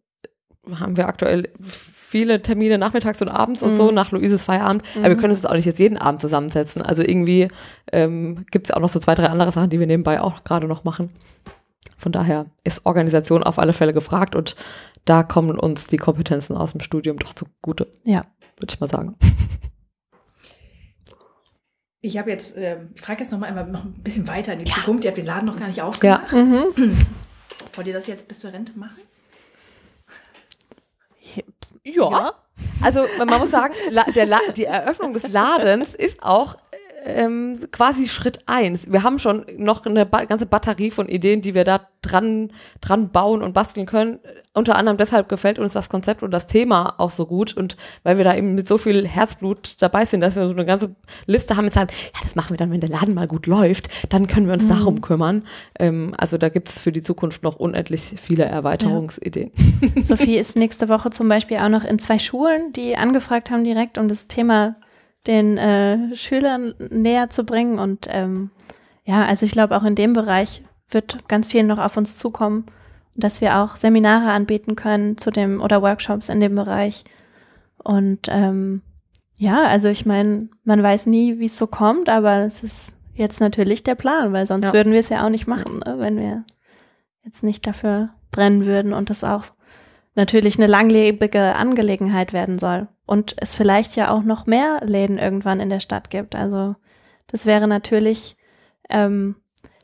haben 0.72 0.98
wir 0.98 1.08
aktuell 1.08 1.50
viele 1.62 2.42
Termine 2.42 2.78
nachmittags 2.78 3.22
und 3.22 3.30
abends 3.30 3.64
und 3.64 3.72
mhm. 3.72 3.76
so 3.76 3.92
nach 3.92 4.12
Luises 4.12 4.44
Feierabend. 4.44 4.84
Mhm. 4.96 5.02
Aber 5.02 5.10
wir 5.10 5.18
können 5.18 5.34
uns 5.34 5.46
auch 5.46 5.54
nicht 5.54 5.66
jetzt 5.66 5.80
jeden 5.80 5.98
Abend 5.98 6.22
zusammensetzen. 6.22 6.82
Also 6.82 7.04
irgendwie 7.04 7.50
ähm, 7.92 8.46
gibt 8.52 8.68
es 8.68 8.72
auch 8.72 8.80
noch 8.80 8.90
so 8.90 9.00
zwei, 9.00 9.16
drei 9.16 9.28
andere 9.28 9.52
Sachen, 9.52 9.70
die 9.70 9.80
wir 9.80 9.88
nebenbei 9.88 10.22
auch 10.22 10.44
gerade 10.44 10.68
noch 10.68 10.84
machen. 10.84 11.10
Von 11.98 12.12
daher 12.12 12.46
ist 12.64 12.86
Organisation 12.86 13.44
auf 13.44 13.60
alle 13.60 13.74
Fälle 13.74 13.94
gefragt 13.94 14.36
und 14.36 14.56
da 15.06 15.24
kommen 15.24 15.60
uns 15.60 15.88
die 15.88 15.98
Kompetenzen 15.98 16.56
aus 16.56 16.72
dem 16.72 16.82
Studium 16.82 17.18
doch 17.18 17.34
zugute. 17.34 17.88
Ja. 18.04 18.22
Würde 18.58 18.74
ich 18.74 18.80
mal 18.80 18.90
sagen. 18.90 19.16
Ich 22.06 22.18
habe 22.18 22.32
jetzt, 22.32 22.58
äh, 22.58 22.80
ich 22.94 23.02
frage 23.02 23.22
jetzt 23.22 23.32
noch 23.32 23.40
mal 23.40 23.48
einmal 23.48 23.66
noch 23.66 23.86
ein 23.86 23.94
bisschen 24.04 24.28
weiter 24.28 24.52
in 24.52 24.60
die 24.60 24.70
ja. 24.70 24.76
Zukunft. 24.76 25.06
Ihr 25.06 25.10
habt 25.10 25.18
den 25.18 25.26
Laden 25.26 25.46
noch 25.46 25.58
gar 25.58 25.70
nicht 25.70 25.82
aufgemacht. 25.82 26.34
Ja. 26.34 26.44
Mhm. 26.44 26.98
Wollt 27.76 27.88
ihr 27.88 27.94
das 27.94 28.08
jetzt 28.08 28.28
bis 28.28 28.40
zur 28.40 28.52
Rente 28.52 28.78
machen? 28.78 28.98
Ja. 31.84 32.10
ja. 32.10 32.34
Also 32.82 33.06
man 33.18 33.40
muss 33.40 33.52
sagen, 33.52 33.74
der 34.16 34.26
La 34.26 34.40
die 34.56 34.66
Eröffnung 34.66 35.14
des 35.14 35.28
Ladens 35.30 35.94
ist 35.94 36.22
auch 36.22 36.56
ähm, 37.06 37.60
quasi 37.72 38.08
Schritt 38.08 38.40
eins. 38.46 38.92
Wir 38.92 39.04
haben 39.04 39.20
schon 39.20 39.46
noch 39.58 39.86
eine 39.86 40.06
ba 40.06 40.26
ganze 40.26 40.46
Batterie 40.46 40.92
von 40.92 41.10
Ideen, 41.10 41.42
die 41.42 41.54
wir 41.54 41.64
da 41.64 41.88
dran, 42.02 42.52
dran 42.82 43.10
bauen 43.10 43.42
und 43.42 43.54
basteln 43.54 43.86
können. 43.86 44.20
Unter 44.54 44.76
anderem 44.76 44.98
deshalb 44.98 45.30
gefällt 45.30 45.60
uns 45.60 45.74
das 45.74 45.90
Konzept 45.90 46.24
und 46.24 46.32
das 46.32 46.48
Thema 46.48 46.96
auch 47.00 47.12
so 47.12 47.26
gut 47.26 47.56
und 47.56 47.76
weil 48.04 48.18
wir 48.18 48.24
da 48.24 48.36
eben 48.36 48.56
mit 48.56 48.68
so 48.68 48.78
viel 48.78 49.08
Herzblut 49.08 49.82
dabei 49.82 50.06
sind, 50.06 50.22
dass 50.22 50.36
wir 50.36 50.44
so 50.44 50.52
eine 50.52 50.66
ganze 50.66 50.96
Liste 51.26 51.58
haben 51.58 51.66
mit 51.66 51.74
sagen, 51.74 51.90
ja, 52.14 52.20
das 52.24 52.36
machen 52.36 52.52
wir 52.52 52.58
dann, 52.58 52.72
wenn 52.72 52.82
der 52.82 52.90
Laden 52.90 53.16
mal 53.16 53.28
gut 53.28 53.48
läuft, 53.48 53.90
dann 54.10 54.28
können 54.28 54.48
wir 54.48 54.54
uns 54.54 54.66
mhm. 54.66 54.70
darum 54.70 55.02
kümmern. 55.02 55.44
Ähm, 55.80 56.14
also 56.18 56.38
da 56.38 56.50
gibt 56.50 56.70
es 56.70 56.80
für 56.80 56.92
die 56.92 57.02
Zukunft 57.02 57.44
noch 57.44 57.56
unendlich 57.56 58.16
viele 58.18 58.46
Erweiterungsideen. 58.46 59.52
Ja. 59.82 60.02
Sophie 60.02 60.38
ist 60.38 60.56
nächste 60.56 60.90
Woche 60.90 61.12
zum 61.12 61.28
Beispiel 61.30 61.58
auch 61.58 61.70
noch 61.70 61.84
in 61.84 62.00
zwei 62.00 62.20
Schulen, 62.20 62.74
die 62.74 62.96
angefragt 62.96 63.50
haben 63.50 63.64
direkt, 63.64 63.98
um 63.98 64.08
das 64.08 64.28
Thema 64.28 64.76
den 65.28 65.58
äh, 65.58 66.16
Schülern 66.16 66.74
näher 66.78 67.30
zu 67.30 67.44
bringen. 67.44 67.80
Und 67.80 68.08
ähm, 68.10 68.52
ja, 69.06 69.26
also 69.26 69.46
ich 69.46 69.52
glaube, 69.52 69.78
auch 69.78 69.84
in 69.84 69.96
dem 69.96 70.14
Bereich 70.14 70.64
wird 70.90 71.28
ganz 71.28 71.48
viel 71.48 71.64
noch 71.64 71.80
auf 71.80 71.98
uns 71.98 72.18
zukommen, 72.18 72.66
dass 73.16 73.42
wir 73.42 73.60
auch 73.60 73.78
Seminare 73.78 74.32
anbieten 74.32 74.76
können 74.76 75.18
zu 75.18 75.32
dem 75.32 75.62
oder 75.62 75.82
Workshops 75.82 76.30
in 76.30 76.40
dem 76.40 76.56
Bereich. 76.56 77.04
Und 77.78 78.28
ähm, 78.30 78.82
ja, 79.38 79.64
also 79.64 79.88
ich 79.88 80.06
meine, 80.06 80.50
man 80.64 80.82
weiß 80.82 81.06
nie, 81.06 81.40
wie 81.40 81.46
es 81.46 81.58
so 81.58 81.68
kommt, 81.68 82.10
aber 82.10 82.40
es 82.40 82.64
ist 82.64 82.94
jetzt 83.14 83.40
natürlich 83.40 83.84
der 83.84 83.96
Plan, 83.96 84.34
weil 84.34 84.48
sonst 84.48 84.68
ja. 84.68 84.74
würden 84.74 84.94
wir 84.94 85.00
es 85.00 85.10
ja 85.10 85.26
auch 85.26 85.30
nicht 85.30 85.48
machen, 85.48 85.80
ne, 85.80 85.96
wenn 85.98 86.18
wir 86.18 86.46
jetzt 87.24 87.44
nicht 87.44 87.66
dafür 87.68 88.10
brennen 88.32 88.66
würden 88.66 88.94
und 88.94 89.10
das 89.10 89.24
auch 89.24 89.46
natürlich 90.16 90.58
eine 90.58 90.68
langlebige 90.68 91.56
Angelegenheit 91.56 92.34
werden 92.34 92.60
soll 92.60 92.88
und 93.06 93.36
es 93.38 93.56
vielleicht 93.56 93.96
ja 93.96 94.12
auch 94.12 94.24
noch 94.24 94.46
mehr 94.46 94.80
Läden 94.84 95.18
irgendwann 95.18 95.60
in 95.60 95.70
der 95.70 95.80
Stadt 95.80 96.10
gibt. 96.10 96.36
Also 96.36 96.76
das 97.28 97.46
wäre 97.46 97.68
natürlich 97.68 98.38
ähm, 98.90 99.36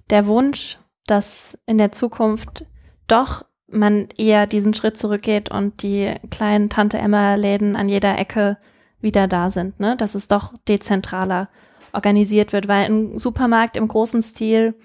der 0.09 0.27
Wunsch, 0.27 0.77
dass 1.05 1.57
in 1.65 1.77
der 1.77 1.91
Zukunft 1.91 2.65
doch 3.07 3.43
man 3.67 4.07
eher 4.17 4.47
diesen 4.47 4.73
Schritt 4.73 4.97
zurückgeht 4.97 5.49
und 5.51 5.83
die 5.83 6.13
kleinen 6.31 6.69
Tante 6.69 6.97
Emma 6.97 7.35
Läden 7.35 7.75
an 7.75 7.89
jeder 7.89 8.17
Ecke 8.17 8.57
wieder 8.99 9.27
da 9.27 9.49
sind, 9.49 9.79
ne? 9.79 9.95
Dass 9.95 10.15
es 10.15 10.27
doch 10.27 10.53
dezentraler 10.67 11.49
organisiert 11.93 12.53
wird, 12.53 12.67
weil 12.67 12.85
ein 12.85 13.17
Supermarkt 13.17 13.75
im 13.75 13.87
großen 13.87 14.21
Stil 14.21 14.75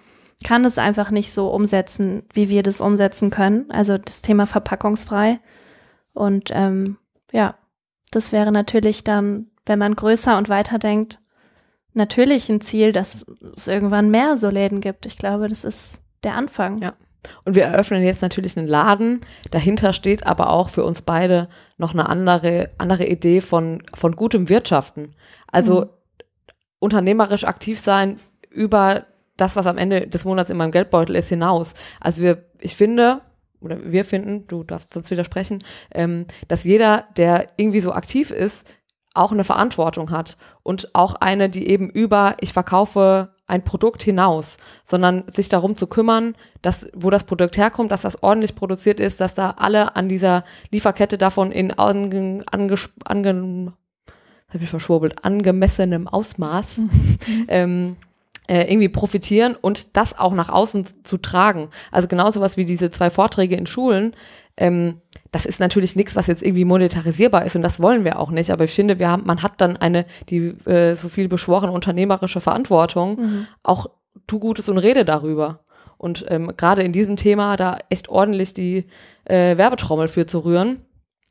kann 0.45 0.65
es 0.65 0.79
einfach 0.79 1.11
nicht 1.11 1.33
so 1.33 1.49
umsetzen, 1.49 2.25
wie 2.33 2.49
wir 2.49 2.63
das 2.63 2.81
umsetzen 2.81 3.31
können. 3.31 3.71
Also 3.71 3.99
das 3.99 4.23
Thema 4.23 4.47
verpackungsfrei. 4.47 5.41
Und 6.13 6.51
ähm, 6.53 6.97
ja, 7.33 7.57
das 8.15 8.33
wäre 8.33 8.53
natürlich 8.53 9.05
dann, 9.05 9.47
wenn 9.67 9.79
man 9.79 9.95
größer 9.95 10.37
und 10.39 10.49
weiter 10.49 10.79
denkt, 10.79 11.21
natürlich 11.95 12.49
ein 12.49 12.61
Ziel, 12.61 12.93
dass 12.93 13.25
es 13.57 13.69
irgendwann 13.69 14.11
mehr 14.11 14.37
so 14.37 14.51
Läden 14.51 14.81
gibt. 14.81 15.07
Ich 15.07 15.17
glaube, 15.17 15.49
das 15.49 15.65
ist 15.65 16.01
der 16.25 16.35
Anfang. 16.35 16.79
Ja. 16.79 16.93
Und 17.45 17.55
wir 17.55 17.65
eröffnen 17.65 18.03
jetzt 18.03 18.23
natürlich 18.23 18.57
einen 18.57 18.67
Laden. 18.67 19.21
Dahinter 19.51 19.93
steht 19.93 20.27
aber 20.27 20.51
auch 20.51 20.69
für 20.69 20.85
uns 20.85 21.03
beide 21.03 21.49
noch 21.79 21.93
eine 21.93 22.09
andere, 22.09 22.71
andere 22.79 23.07
Idee 23.07 23.41
von, 23.41 23.83
von 23.95 24.15
gutem 24.17 24.49
Wirtschaften. 24.49 25.13
Also 25.47 25.83
mhm. 25.83 25.91
unternehmerisch 26.81 27.45
aktiv 27.45 27.81
sein 27.81 28.21
über 28.51 29.07
das, 29.37 29.57
was 29.57 29.67
am 29.67 29.79
Ende 29.79 30.07
des 30.07 30.25
Monats 30.25 30.51
in 30.51 30.57
meinem 30.57 30.71
Geldbeutel 30.71 31.17
ist, 31.17 31.29
hinaus. 31.29 31.75
Also 32.01 32.23
wir, 32.23 32.45
ich 32.61 32.77
finde, 32.77 33.21
oder 33.65 33.79
wir 33.91 34.05
finden, 34.05 34.47
du 34.47 34.63
darfst 34.63 34.93
sonst 34.93 35.11
widersprechen, 35.11 35.59
ähm, 35.93 36.27
dass 36.49 36.65
jeder, 36.65 37.05
der 37.17 37.49
irgendwie 37.57 37.81
so 37.81 37.93
aktiv 37.93 38.31
ist, 38.31 38.67
auch 39.15 39.33
eine 39.33 39.45
Verantwortung 39.45 40.11
hat 40.11 40.37
und 40.63 40.95
auch 40.95 41.15
eine, 41.15 41.49
die 41.49 41.69
eben 41.69 41.89
über, 41.89 42.35
ich 42.41 42.53
verkaufe 42.53 43.35
ein 43.47 43.63
Produkt 43.63 44.03
hinaus, 44.03 44.57
sondern 44.85 45.25
sich 45.29 45.49
darum 45.49 45.77
zu 45.77 45.87
kümmern, 45.87 46.35
dass, 46.63 46.87
wo 46.95 47.11
das 47.11 47.25
Produkt 47.25 47.57
herkommt, 47.57 47.91
dass 47.91 48.03
das 48.03 48.23
ordentlich 48.23 48.55
produziert 48.55 49.01
ist, 49.01 49.21
dass 49.21 49.35
da 49.35 49.51
alle 49.59 49.97
an 49.97 50.09
dieser 50.09 50.45
Lieferkette 50.71 51.19
davon 51.19 51.53
in 51.53 51.73
ange, 51.73 52.43
ange, 52.51 52.75
ange 53.05 53.73
habe 54.49 54.65
ich 54.65 54.71
verschwurbelt, 54.71 55.25
angemessenem 55.25 56.09
Ausmaß 56.09 56.81
ähm, 57.49 57.97
äh, 58.49 58.71
irgendwie 58.71 58.89
profitieren 58.89 59.57
und 59.61 59.97
das 59.97 60.19
auch 60.19 60.35
nach 60.35 60.49
außen 60.49 60.87
zu 61.05 61.17
tragen. 61.17 61.69
Also 61.91 62.09
genauso 62.09 62.41
was 62.41 62.57
wie 62.57 62.65
diese 62.65 62.91
zwei 62.91 63.11
Vorträge 63.11 63.57
in 63.57 63.67
Schulen. 63.67 64.15
Ähm, 64.57 65.01
das 65.33 65.47
ist 65.47 65.61
natürlich 65.61 65.97
nichts, 65.97 66.15
was 66.15 66.27
jetzt 66.27 66.43
irgendwie 66.43 66.65
monetarisierbar 66.65 67.45
ist 67.45 67.57
und 67.57 67.63
das 67.63 67.81
wollen 67.81 68.05
wir 68.05 68.19
auch 68.19 68.31
nicht. 68.31 68.51
Aber 68.51 68.65
ich 68.65 68.75
finde, 68.75 68.99
wir 68.99 69.09
haben, 69.09 69.25
man 69.25 69.43
hat 69.43 69.61
dann 69.61 69.77
eine, 69.77 70.07
die 70.29 70.55
äh, 70.67 70.95
so 70.95 71.09
viel 71.09 71.29
beschworene 71.29 71.73
unternehmerische 71.73 72.41
Verantwortung, 72.41 73.17
mhm. 73.17 73.47
auch 73.63 73.87
tu 74.27 74.39
Gutes 74.39 74.69
und 74.69 74.79
rede 74.79 75.05
darüber. 75.05 75.61
Und 75.97 76.27
ähm, 76.29 76.53
gerade 76.57 76.83
in 76.83 76.93
diesem 76.93 77.17
Thema 77.17 77.57
da 77.57 77.79
echt 77.89 78.09
ordentlich 78.09 78.53
die 78.53 78.87
äh, 79.25 79.57
Werbetrommel 79.57 80.09
für 80.09 80.27
zu 80.27 80.41
rühren. 80.41 80.83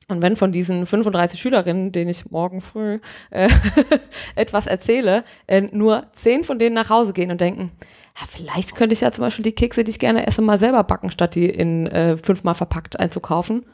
Und 0.10 0.22
wenn 0.22 0.36
von 0.36 0.52
diesen 0.52 0.86
35 0.86 1.40
Schülerinnen, 1.40 1.92
denen 1.92 2.10
ich 2.10 2.30
morgen 2.30 2.62
früh 2.62 3.00
äh, 3.32 3.50
etwas 4.36 4.68
erzähle, 4.68 5.24
äh, 5.48 5.62
nur 5.62 6.08
zehn 6.14 6.44
von 6.44 6.60
denen 6.60 6.76
nach 6.76 6.90
Hause 6.90 7.14
gehen 7.14 7.32
und 7.32 7.40
denken, 7.42 7.72
ja, 8.20 8.28
vielleicht 8.28 8.76
könnte 8.76 8.94
ich 8.94 9.02
ja 9.02 9.12
zum 9.12 9.24
Beispiel 9.24 9.44
die 9.44 9.54
Kekse, 9.56 9.84
die 9.84 9.92
ich 9.92 10.00
gerne 10.00 10.28
esse, 10.28 10.42
mal 10.42 10.60
selber 10.60 10.84
backen, 10.84 11.10
statt 11.10 11.36
die 11.36 11.50
in 11.50 11.88
äh, 11.88 12.18
fünfmal 12.18 12.54
verpackt 12.54 13.00
einzukaufen. 13.00 13.66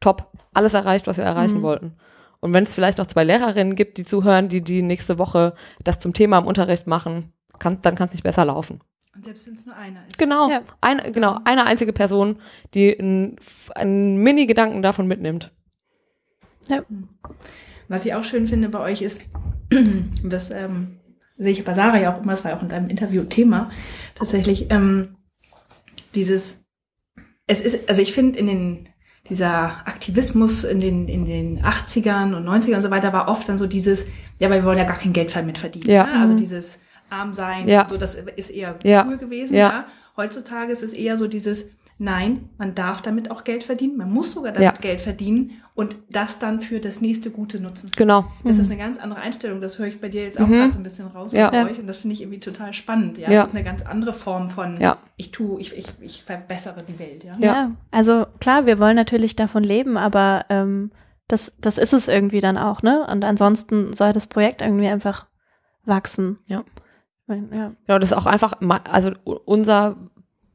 Top, 0.00 0.30
alles 0.54 0.74
erreicht, 0.74 1.06
was 1.06 1.16
wir 1.16 1.24
erreichen 1.24 1.58
mhm. 1.58 1.62
wollten. 1.62 1.96
Und 2.40 2.52
wenn 2.52 2.62
es 2.62 2.74
vielleicht 2.74 2.98
noch 2.98 3.06
zwei 3.06 3.24
Lehrerinnen 3.24 3.74
gibt, 3.74 3.98
die 3.98 4.04
zuhören, 4.04 4.48
die 4.48 4.62
die 4.62 4.82
nächste 4.82 5.18
Woche 5.18 5.54
das 5.82 5.98
zum 5.98 6.12
Thema 6.12 6.38
im 6.38 6.46
Unterricht 6.46 6.86
machen, 6.86 7.32
kann, 7.58 7.82
dann 7.82 7.96
kann 7.96 8.06
es 8.06 8.14
nicht 8.14 8.22
besser 8.22 8.44
laufen. 8.44 8.80
Und 9.16 9.24
selbst 9.24 9.48
wenn 9.48 9.54
es 9.54 9.66
nur 9.66 9.74
einer 9.74 10.06
ist. 10.06 10.16
Genau, 10.18 10.48
ja. 10.48 10.60
ein, 10.80 11.12
genau, 11.12 11.40
eine 11.44 11.66
einzige 11.66 11.92
Person, 11.92 12.38
die 12.74 12.96
einen 13.00 14.22
Mini-Gedanken 14.22 14.82
davon 14.82 15.08
mitnimmt. 15.08 15.50
Ja. 16.68 16.82
Was 17.88 18.04
ich 18.04 18.14
auch 18.14 18.24
schön 18.24 18.46
finde 18.46 18.68
bei 18.68 18.80
euch 18.80 19.02
ist, 19.02 19.22
das 20.24 20.50
ähm, 20.50 20.98
sehe 21.38 21.52
ich 21.52 21.64
bei 21.64 21.74
Sarah 21.74 21.98
ja 21.98 22.14
auch 22.14 22.22
immer, 22.22 22.32
das 22.32 22.44
war 22.44 22.50
ja 22.50 22.56
auch 22.56 22.62
in 22.62 22.68
deinem 22.68 22.88
Interview 22.88 23.22
Thema, 23.24 23.70
tatsächlich, 24.14 24.70
ähm, 24.70 25.16
dieses, 26.14 26.64
es 27.46 27.60
ist, 27.60 27.88
also 27.88 28.02
ich 28.02 28.12
finde 28.12 28.38
in 28.38 28.46
den, 28.46 28.88
dieser 29.28 29.86
Aktivismus 29.86 30.64
in 30.64 30.80
den, 30.80 31.06
in 31.08 31.24
den 31.24 31.62
80ern 31.62 32.34
und 32.34 32.46
90ern 32.46 32.76
und 32.76 32.82
so 32.82 32.90
weiter 32.90 33.12
war 33.12 33.28
oft 33.28 33.48
dann 33.48 33.58
so 33.58 33.66
dieses, 33.66 34.06
ja, 34.38 34.50
weil 34.50 34.60
wir 34.60 34.64
wollen 34.64 34.78
ja 34.78 34.84
gar 34.84 34.98
kein 34.98 35.12
Geld 35.12 35.34
mit 35.44 35.58
verdienen. 35.58 35.88
Ja. 35.90 36.06
ja? 36.06 36.20
Also 36.20 36.34
mhm. 36.34 36.38
dieses 36.38 36.80
arm 37.10 37.34
sein, 37.34 37.68
ja. 37.68 37.86
so 37.88 37.96
das 37.96 38.14
ist 38.14 38.50
eher 38.50 38.78
ja. 38.84 39.06
cool 39.06 39.18
gewesen. 39.18 39.54
Ja. 39.54 39.68
ja. 39.68 39.86
Heutzutage 40.16 40.72
ist 40.72 40.82
es 40.82 40.92
eher 40.92 41.16
so 41.16 41.28
dieses, 41.28 41.68
Nein, 42.00 42.48
man 42.58 42.76
darf 42.76 43.02
damit 43.02 43.28
auch 43.32 43.42
Geld 43.42 43.64
verdienen. 43.64 43.96
Man 43.96 44.12
muss 44.12 44.32
sogar 44.32 44.52
damit 44.52 44.74
ja. 44.74 44.80
Geld 44.80 45.00
verdienen 45.00 45.60
und 45.74 45.96
das 46.08 46.38
dann 46.38 46.60
für 46.60 46.78
das 46.78 47.00
nächste 47.00 47.32
Gute 47.32 47.58
nutzen. 47.58 47.90
Genau. 47.96 48.24
Das 48.44 48.56
mhm. 48.56 48.62
ist 48.62 48.70
eine 48.70 48.78
ganz 48.78 48.98
andere 48.98 49.20
Einstellung. 49.20 49.60
Das 49.60 49.80
höre 49.80 49.88
ich 49.88 50.00
bei 50.00 50.08
dir 50.08 50.22
jetzt 50.22 50.40
auch 50.40 50.46
mhm. 50.46 50.52
gerade 50.52 50.72
so 50.72 50.78
ein 50.78 50.84
bisschen 50.84 51.08
raus 51.08 51.32
ja. 51.32 51.50
bei 51.50 51.68
euch 51.68 51.80
und 51.80 51.88
das 51.88 51.96
finde 51.96 52.14
ich 52.14 52.22
irgendwie 52.22 52.38
total 52.38 52.72
spannend. 52.72 53.18
Ja, 53.18 53.28
ja. 53.28 53.40
das 53.40 53.50
ist 53.50 53.56
eine 53.56 53.64
ganz 53.64 53.84
andere 53.84 54.12
Form 54.12 54.50
von 54.50 54.80
ja. 54.80 54.98
ich 55.16 55.32
tue, 55.32 55.60
ich, 55.60 55.76
ich, 55.76 55.86
ich 56.00 56.22
verbessere 56.22 56.84
die 56.86 57.00
Welt. 57.00 57.24
Ja? 57.24 57.32
ja, 57.40 57.70
also 57.90 58.26
klar, 58.38 58.66
wir 58.66 58.78
wollen 58.78 58.96
natürlich 58.96 59.34
davon 59.34 59.64
leben, 59.64 59.96
aber 59.96 60.44
ähm, 60.50 60.92
das, 61.26 61.52
das 61.60 61.78
ist 61.78 61.92
es 61.92 62.06
irgendwie 62.06 62.40
dann 62.40 62.56
auch, 62.58 62.82
ne? 62.82 63.04
Und 63.10 63.24
ansonsten 63.24 63.92
soll 63.92 64.12
das 64.12 64.28
Projekt 64.28 64.62
irgendwie 64.62 64.86
einfach 64.86 65.26
wachsen. 65.84 66.38
Ja. 66.48 66.62
Ja. 67.28 67.72
Genau, 67.86 67.98
das 67.98 68.12
ist 68.12 68.16
auch 68.16 68.26
einfach, 68.26 68.54
also 68.90 69.10
unser 69.24 69.96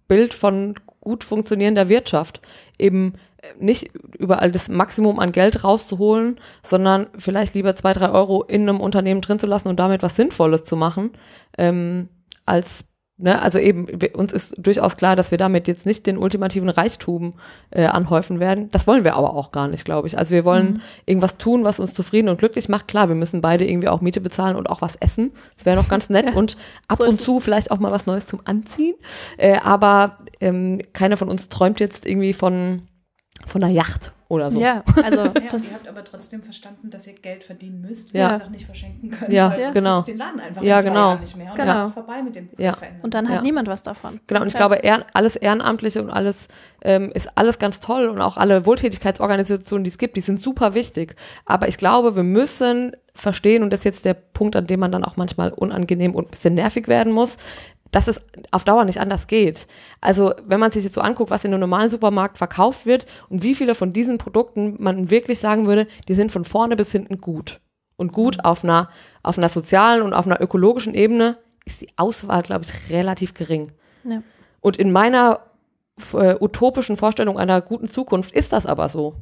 Bild 0.08 0.34
von 0.34 0.76
gut 1.04 1.24
funktionierender 1.26 1.89
Wirtschaft. 1.89 2.41
Eben 2.80 3.16
äh, 3.41 3.47
nicht 3.60 3.91
überall 4.18 4.51
das 4.51 4.70
Maximum 4.70 5.20
an 5.20 5.34
Geld 5.34 5.64
rauszuholen, 5.64 6.39
sondern 6.64 7.08
vielleicht 7.18 7.54
lieber 7.56 7.76
zwei, 7.76 7.93
drei 7.93 8.10
Euro 8.10 8.43
in 8.43 8.64
einem 8.64 8.80
Unternehmen 8.80 9.22
drin 9.22 9.39
zu 9.39 9.47
lassen 9.47 9.68
und 9.68 9.80
damit 9.80 10.01
was 10.01 10.16
Sinnvolles 10.16 10.64
zu 10.64 10.78
machen, 10.78 11.12
ähm, 11.58 12.08
als 12.45 12.86
Ne, 13.24 13.41
also 13.41 13.57
eben, 13.57 13.88
uns 14.15 14.34
ist 14.34 14.53
durchaus 14.57 14.97
klar, 14.97 15.15
dass 15.15 15.32
wir 15.32 15.38
damit 15.38 15.69
jetzt 15.69 15.86
nicht 15.86 16.05
den 16.07 16.17
ultimativen 16.17 16.67
Reichtum 16.67 17.36
äh, 17.69 17.86
anhäufen 17.86 18.41
werden. 18.41 18.69
Das 18.71 18.86
wollen 18.86 19.05
wir 19.05 19.15
aber 19.15 19.34
auch 19.34 19.53
gar 19.53 19.69
nicht, 19.69 19.86
glaube 19.86 20.09
ich. 20.09 20.17
Also 20.17 20.36
wir 20.36 20.43
wollen 20.43 20.74
mhm. 20.74 20.82
irgendwas 21.05 21.38
tun, 21.38 21.63
was 21.63 21.80
uns 21.80 21.93
zufrieden 21.93 22.28
und 22.28 22.38
glücklich 22.38 22.67
macht. 22.67 22.89
Klar, 22.89 23.07
wir 23.07 23.15
müssen 23.15 23.39
beide 23.39 23.65
irgendwie 23.65 23.88
auch 23.88 24.01
Miete 24.01 24.19
bezahlen 24.19 24.57
und 24.57 24.69
auch 24.69 24.82
was 24.82 24.97
essen. 24.97 25.32
Das 25.55 25.65
wäre 25.65 25.78
noch 25.78 25.88
ganz 25.88 26.09
nett. 26.09 26.26
ja, 26.32 26.36
und 26.36 26.57
ab 26.89 26.97
so 26.97 27.05
und 27.05 27.21
zu 27.21 27.39
vielleicht 27.39 27.71
auch 27.71 27.80
mal 27.80 27.93
was 27.93 28.07
Neues 28.07 28.28
zum 28.28 28.41
Anziehen. 28.43 28.95
Äh, 29.38 29.55
aber 29.59 30.17
ähm, 30.41 30.82
keiner 30.91 31.15
von 31.15 31.30
uns 31.30 31.47
träumt 31.47 31.80
jetzt 31.80 32.05
irgendwie 32.05 32.34
von, 32.34 32.82
von 33.45 33.63
einer 33.63 33.71
Yacht 33.71 34.11
oder 34.34 34.52
so. 34.52 34.60
Ja, 34.60 34.84
also 35.04 35.22
ja, 35.24 35.32
das 35.50 35.68
ihr 35.68 35.76
habt 35.76 35.88
aber 35.88 36.04
trotzdem 36.04 36.42
verstanden, 36.42 36.90
dass 36.90 37.08
ihr 37.08 37.14
Geld 37.14 37.44
verdienen 37.44 37.82
müsst, 37.82 38.14
ja. 38.14 38.30
ihr 38.30 38.38
es 38.38 38.44
auch 38.44 38.50
nicht 38.50 38.66
verschenken 38.66 39.12
könnt, 39.12 39.32
ja, 39.32 39.52
weil 39.52 39.64
sonst 39.64 39.74
genau. 39.74 40.02
den 40.02 40.18
Laden 40.18 40.40
einfach 40.40 40.64
ja, 40.64 40.82
genau. 40.82 41.16
nicht 41.16 41.38
mehr 41.38 41.52
und 41.52 41.56
genau. 41.56 41.74
dann 41.74 41.84
ist 41.86 41.94
vorbei 41.94 42.24
mit 42.24 42.36
dem 42.36 42.48
ja. 42.58 42.76
Und 43.02 43.14
dann 43.14 43.30
hat 43.30 43.36
ja. 43.36 43.42
niemand 43.42 43.68
was 43.68 43.84
davon. 43.84 44.20
Genau, 44.28 44.42
und 44.42 44.48
ich 44.48 44.54
glaube, 44.54 44.76
eher, 44.76 45.06
alles 45.14 45.36
Ehrenamtliche 45.36 46.02
und 46.02 46.10
alles 46.10 46.48
ähm, 46.82 47.12
ist 47.14 47.30
alles 47.38 47.60
ganz 47.60 47.80
toll 47.80 48.08
und 48.08 48.22
auch 48.22 48.38
alle 48.38 48.66
Wohltätigkeitsorganisationen, 48.66 49.84
die 49.84 49.90
es 49.90 49.98
gibt, 49.98 50.18
die 50.18 50.22
sind 50.22 50.40
super 50.40 50.74
wichtig. 50.74 51.16
Aber 51.46 51.68
ich 51.68 51.78
glaube, 51.78 52.16
wir 52.16 52.24
müssen 52.24 52.96
verstehen, 53.16 53.64
und 53.64 53.72
das 53.72 53.82
ist 53.82 53.86
jetzt 53.86 54.06
der 54.06 54.16
Punkt, 54.16 54.56
an 54.56 54.68
dem 54.68 54.80
man 54.80 54.92
dann 54.92 55.04
auch 55.04 55.18
manchmal 55.18 55.52
unangenehm 55.52 56.16
und 56.16 56.28
ein 56.28 56.32
bisschen 56.32 56.56
nervig 56.56 56.88
werden 56.88 57.14
muss, 57.14 57.38
dass 57.94 58.08
es 58.08 58.20
auf 58.52 58.66
Dauer 58.66 58.84
nicht 58.84 59.00
anders 59.00 59.28
geht. 59.28 59.68
Also 60.02 60.34
wenn 60.46 60.60
man 60.60 60.72
sich 60.72 60.84
jetzt 60.84 60.96
so 60.96 61.02
anguckt, 61.02 61.32
was 61.32 61.46
in 61.46 61.52
einem 61.52 61.62
normalen 61.62 61.89
Supermarkt 61.89 62.38
verkauft 62.38 62.86
wird 62.86 63.06
und 63.30 63.44
wie 63.44 63.56
viele 63.56 63.76
von 63.76 63.94
diesen 63.94 64.18
Produkten 64.18 64.76
man 64.80 65.10
wirklich 65.10 65.39
sagen 65.39 65.68
würde, 65.68 65.88
die 66.08 66.16
sind 66.16 66.32
von 66.32 66.44
vorne 66.44 66.76
bis 66.76 66.91
hinten 66.91 67.18
gut. 67.18 67.62
Und 67.96 68.12
gut 68.12 68.44
auf 68.44 68.64
einer, 68.64 68.89
auf 69.22 69.38
einer 69.38 69.50
sozialen 69.50 70.02
und 70.02 70.14
auf 70.14 70.26
einer 70.26 70.41
ökologischen 70.41 70.96
Ebene 70.96 71.38
ist 71.66 71.82
die 71.82 71.89
Auswahl, 71.96 72.41
glaube 72.41 72.66
ich, 72.66 72.91
relativ 72.91 73.36
gering. 73.36 73.72
Ja. 74.04 74.24
Und 74.60 74.78
in 74.78 74.91
meiner 74.91 75.41
äh, 76.14 76.36
utopischen 76.39 76.98
Vorstellung 76.98 77.38
einer 77.38 77.62
guten 77.62 77.89
Zukunft 77.89 78.32
ist 78.32 78.52
das 78.52 78.66
aber 78.66 78.89
so. 78.89 79.14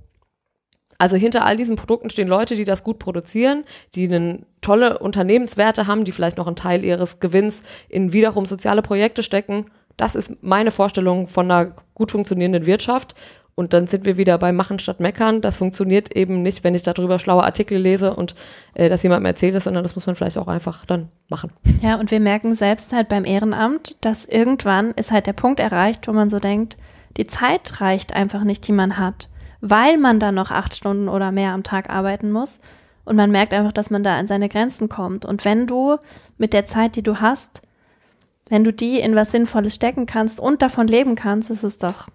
Also 1.02 1.16
hinter 1.16 1.48
all 1.48 1.58
diesen 1.58 1.78
Produkten 1.78 2.12
stehen 2.12 2.28
Leute, 2.28 2.56
die 2.56 2.64
das 2.64 2.84
gut 2.84 3.00
produzieren, 3.00 3.64
die 3.96 4.04
einen 4.04 4.46
tolle 4.62 5.00
Unternehmenswerte 5.00 5.88
haben, 5.88 6.04
die 6.04 6.12
vielleicht 6.12 6.38
noch 6.38 6.46
einen 6.46 6.56
Teil 6.56 6.86
ihres 6.86 7.20
Gewinns 7.20 7.64
in 7.90 8.14
wiederum 8.14 8.46
soziale 8.46 8.84
Projekte 8.84 9.24
stecken. 9.24 9.66
Das 9.98 10.14
ist 10.14 10.44
meine 10.44 10.70
Vorstellung 10.70 11.26
von 11.26 11.50
einer 11.50 11.74
gut 11.96 12.12
funktionierenden 12.12 12.68
Wirtschaft. 12.68 13.16
Und 13.56 13.74
dann 13.74 13.88
sind 13.88 14.06
wir 14.06 14.18
wieder 14.18 14.38
bei 14.38 14.52
Machen 14.52 14.78
statt 14.78 15.00
Meckern. 15.00 15.42
Das 15.42 15.58
funktioniert 15.58 16.16
eben 16.16 16.44
nicht, 16.44 16.64
wenn 16.64 16.76
ich 16.76 16.84
darüber 16.84 17.18
schlaue 17.18 17.46
Artikel 17.46 17.80
lese 17.80 18.14
und 18.14 18.36
äh, 18.76 18.88
das 18.88 19.02
jemandem 19.02 19.26
erzähle, 19.26 19.60
sondern 19.60 19.82
das 19.82 19.96
muss 19.96 20.06
man 20.06 20.16
vielleicht 20.16 20.38
auch 20.38 20.48
einfach 20.48 20.86
dann 20.86 21.10
machen. 21.30 21.52
Ja, 21.82 21.96
und 21.96 22.12
wir 22.12 22.20
merken 22.20 22.54
selbst 22.54 22.94
halt 22.94 23.10
beim 23.10 23.26
Ehrenamt, 23.26 23.96
dass 24.02 24.26
irgendwann 24.26 24.92
ist 24.92 25.10
halt 25.10 25.26
der 25.26 25.34
Punkt 25.34 25.60
erreicht, 25.60 26.08
wo 26.08 26.14
man 26.14 26.30
so 26.30 26.38
denkt, 26.38 26.78
die 27.18 27.26
Zeit 27.26 27.82
reicht 27.82 28.16
einfach 28.16 28.44
nicht, 28.44 28.68
die 28.68 28.72
man 28.72 29.00
hat 29.00 29.31
weil 29.62 29.98
man 29.98 30.20
dann 30.20 30.36
noch 30.36 30.52
acht 30.52 30.76
Stunden 30.76 31.08
oder 31.08 31.32
mehr 31.32 31.54
am 31.54 31.64
Tag 31.64 31.90
arbeiten 31.90 32.32
muss. 32.32 32.60
Und 33.06 33.16
man 33.16 33.32
merkt 33.32 33.54
einfach, 33.54 33.72
dass 33.72 33.90
man 33.90 34.04
da 34.04 34.18
an 34.18 34.28
seine 34.28 34.50
Grenzen 34.50 34.90
kommt. 34.90 35.26
Und 35.26 35.46
wenn 35.46 35.68
du 35.68 35.98
mit 36.38 36.54
der 36.54 36.66
Zeit, 36.66 36.96
die 36.96 37.04
du 37.04 37.20
hast, 37.20 37.62
wenn 38.50 38.64
du 38.64 38.74
die 38.74 39.00
in 39.00 39.16
was 39.16 39.32
Sinnvolles 39.32 39.74
stecken 39.74 40.06
kannst 40.06 40.40
und 40.40 40.62
davon 40.62 40.88
leben 40.88 41.16
kannst, 41.16 41.50
ist 41.50 41.64
es 41.64 41.78
doch, 41.78 42.08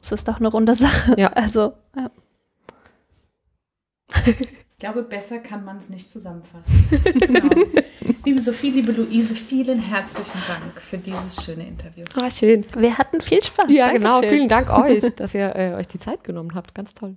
ist 0.00 0.12
es 0.12 0.24
doch 0.24 0.38
eine 0.38 0.48
runde 0.48 0.74
Sache. 0.76 1.18
Ja. 1.18 1.32
Also, 1.32 1.72
ja. 1.96 2.10
Ich 4.26 4.78
glaube, 4.78 5.02
besser 5.02 5.38
kann 5.38 5.64
man 5.64 5.78
es 5.78 5.88
nicht 5.88 6.10
zusammenfassen. 6.10 6.88
genau. 7.18 7.50
Liebe 8.24 8.40
Sophie, 8.40 8.70
liebe 8.70 8.92
Luise, 8.92 9.34
vielen 9.34 9.80
herzlichen 9.80 10.40
Dank 10.46 10.80
für 10.80 10.96
dieses 10.96 11.44
schöne 11.44 11.66
Interview. 11.66 12.04
Ah, 12.14 12.30
schön. 12.30 12.64
Wir 12.76 12.96
hatten 12.96 13.20
viel 13.20 13.42
Spaß. 13.42 13.66
Ja, 13.68 13.88
Dankeschön. 13.88 14.20
genau. 14.20 14.22
Vielen 14.22 14.48
Dank 14.48 14.70
euch, 14.78 15.02
dass 15.16 15.34
ihr 15.34 15.56
äh, 15.56 15.74
euch 15.74 15.88
die 15.88 15.98
Zeit 15.98 16.22
genommen 16.22 16.54
habt. 16.54 16.72
Ganz 16.74 16.94
toll. 16.94 17.16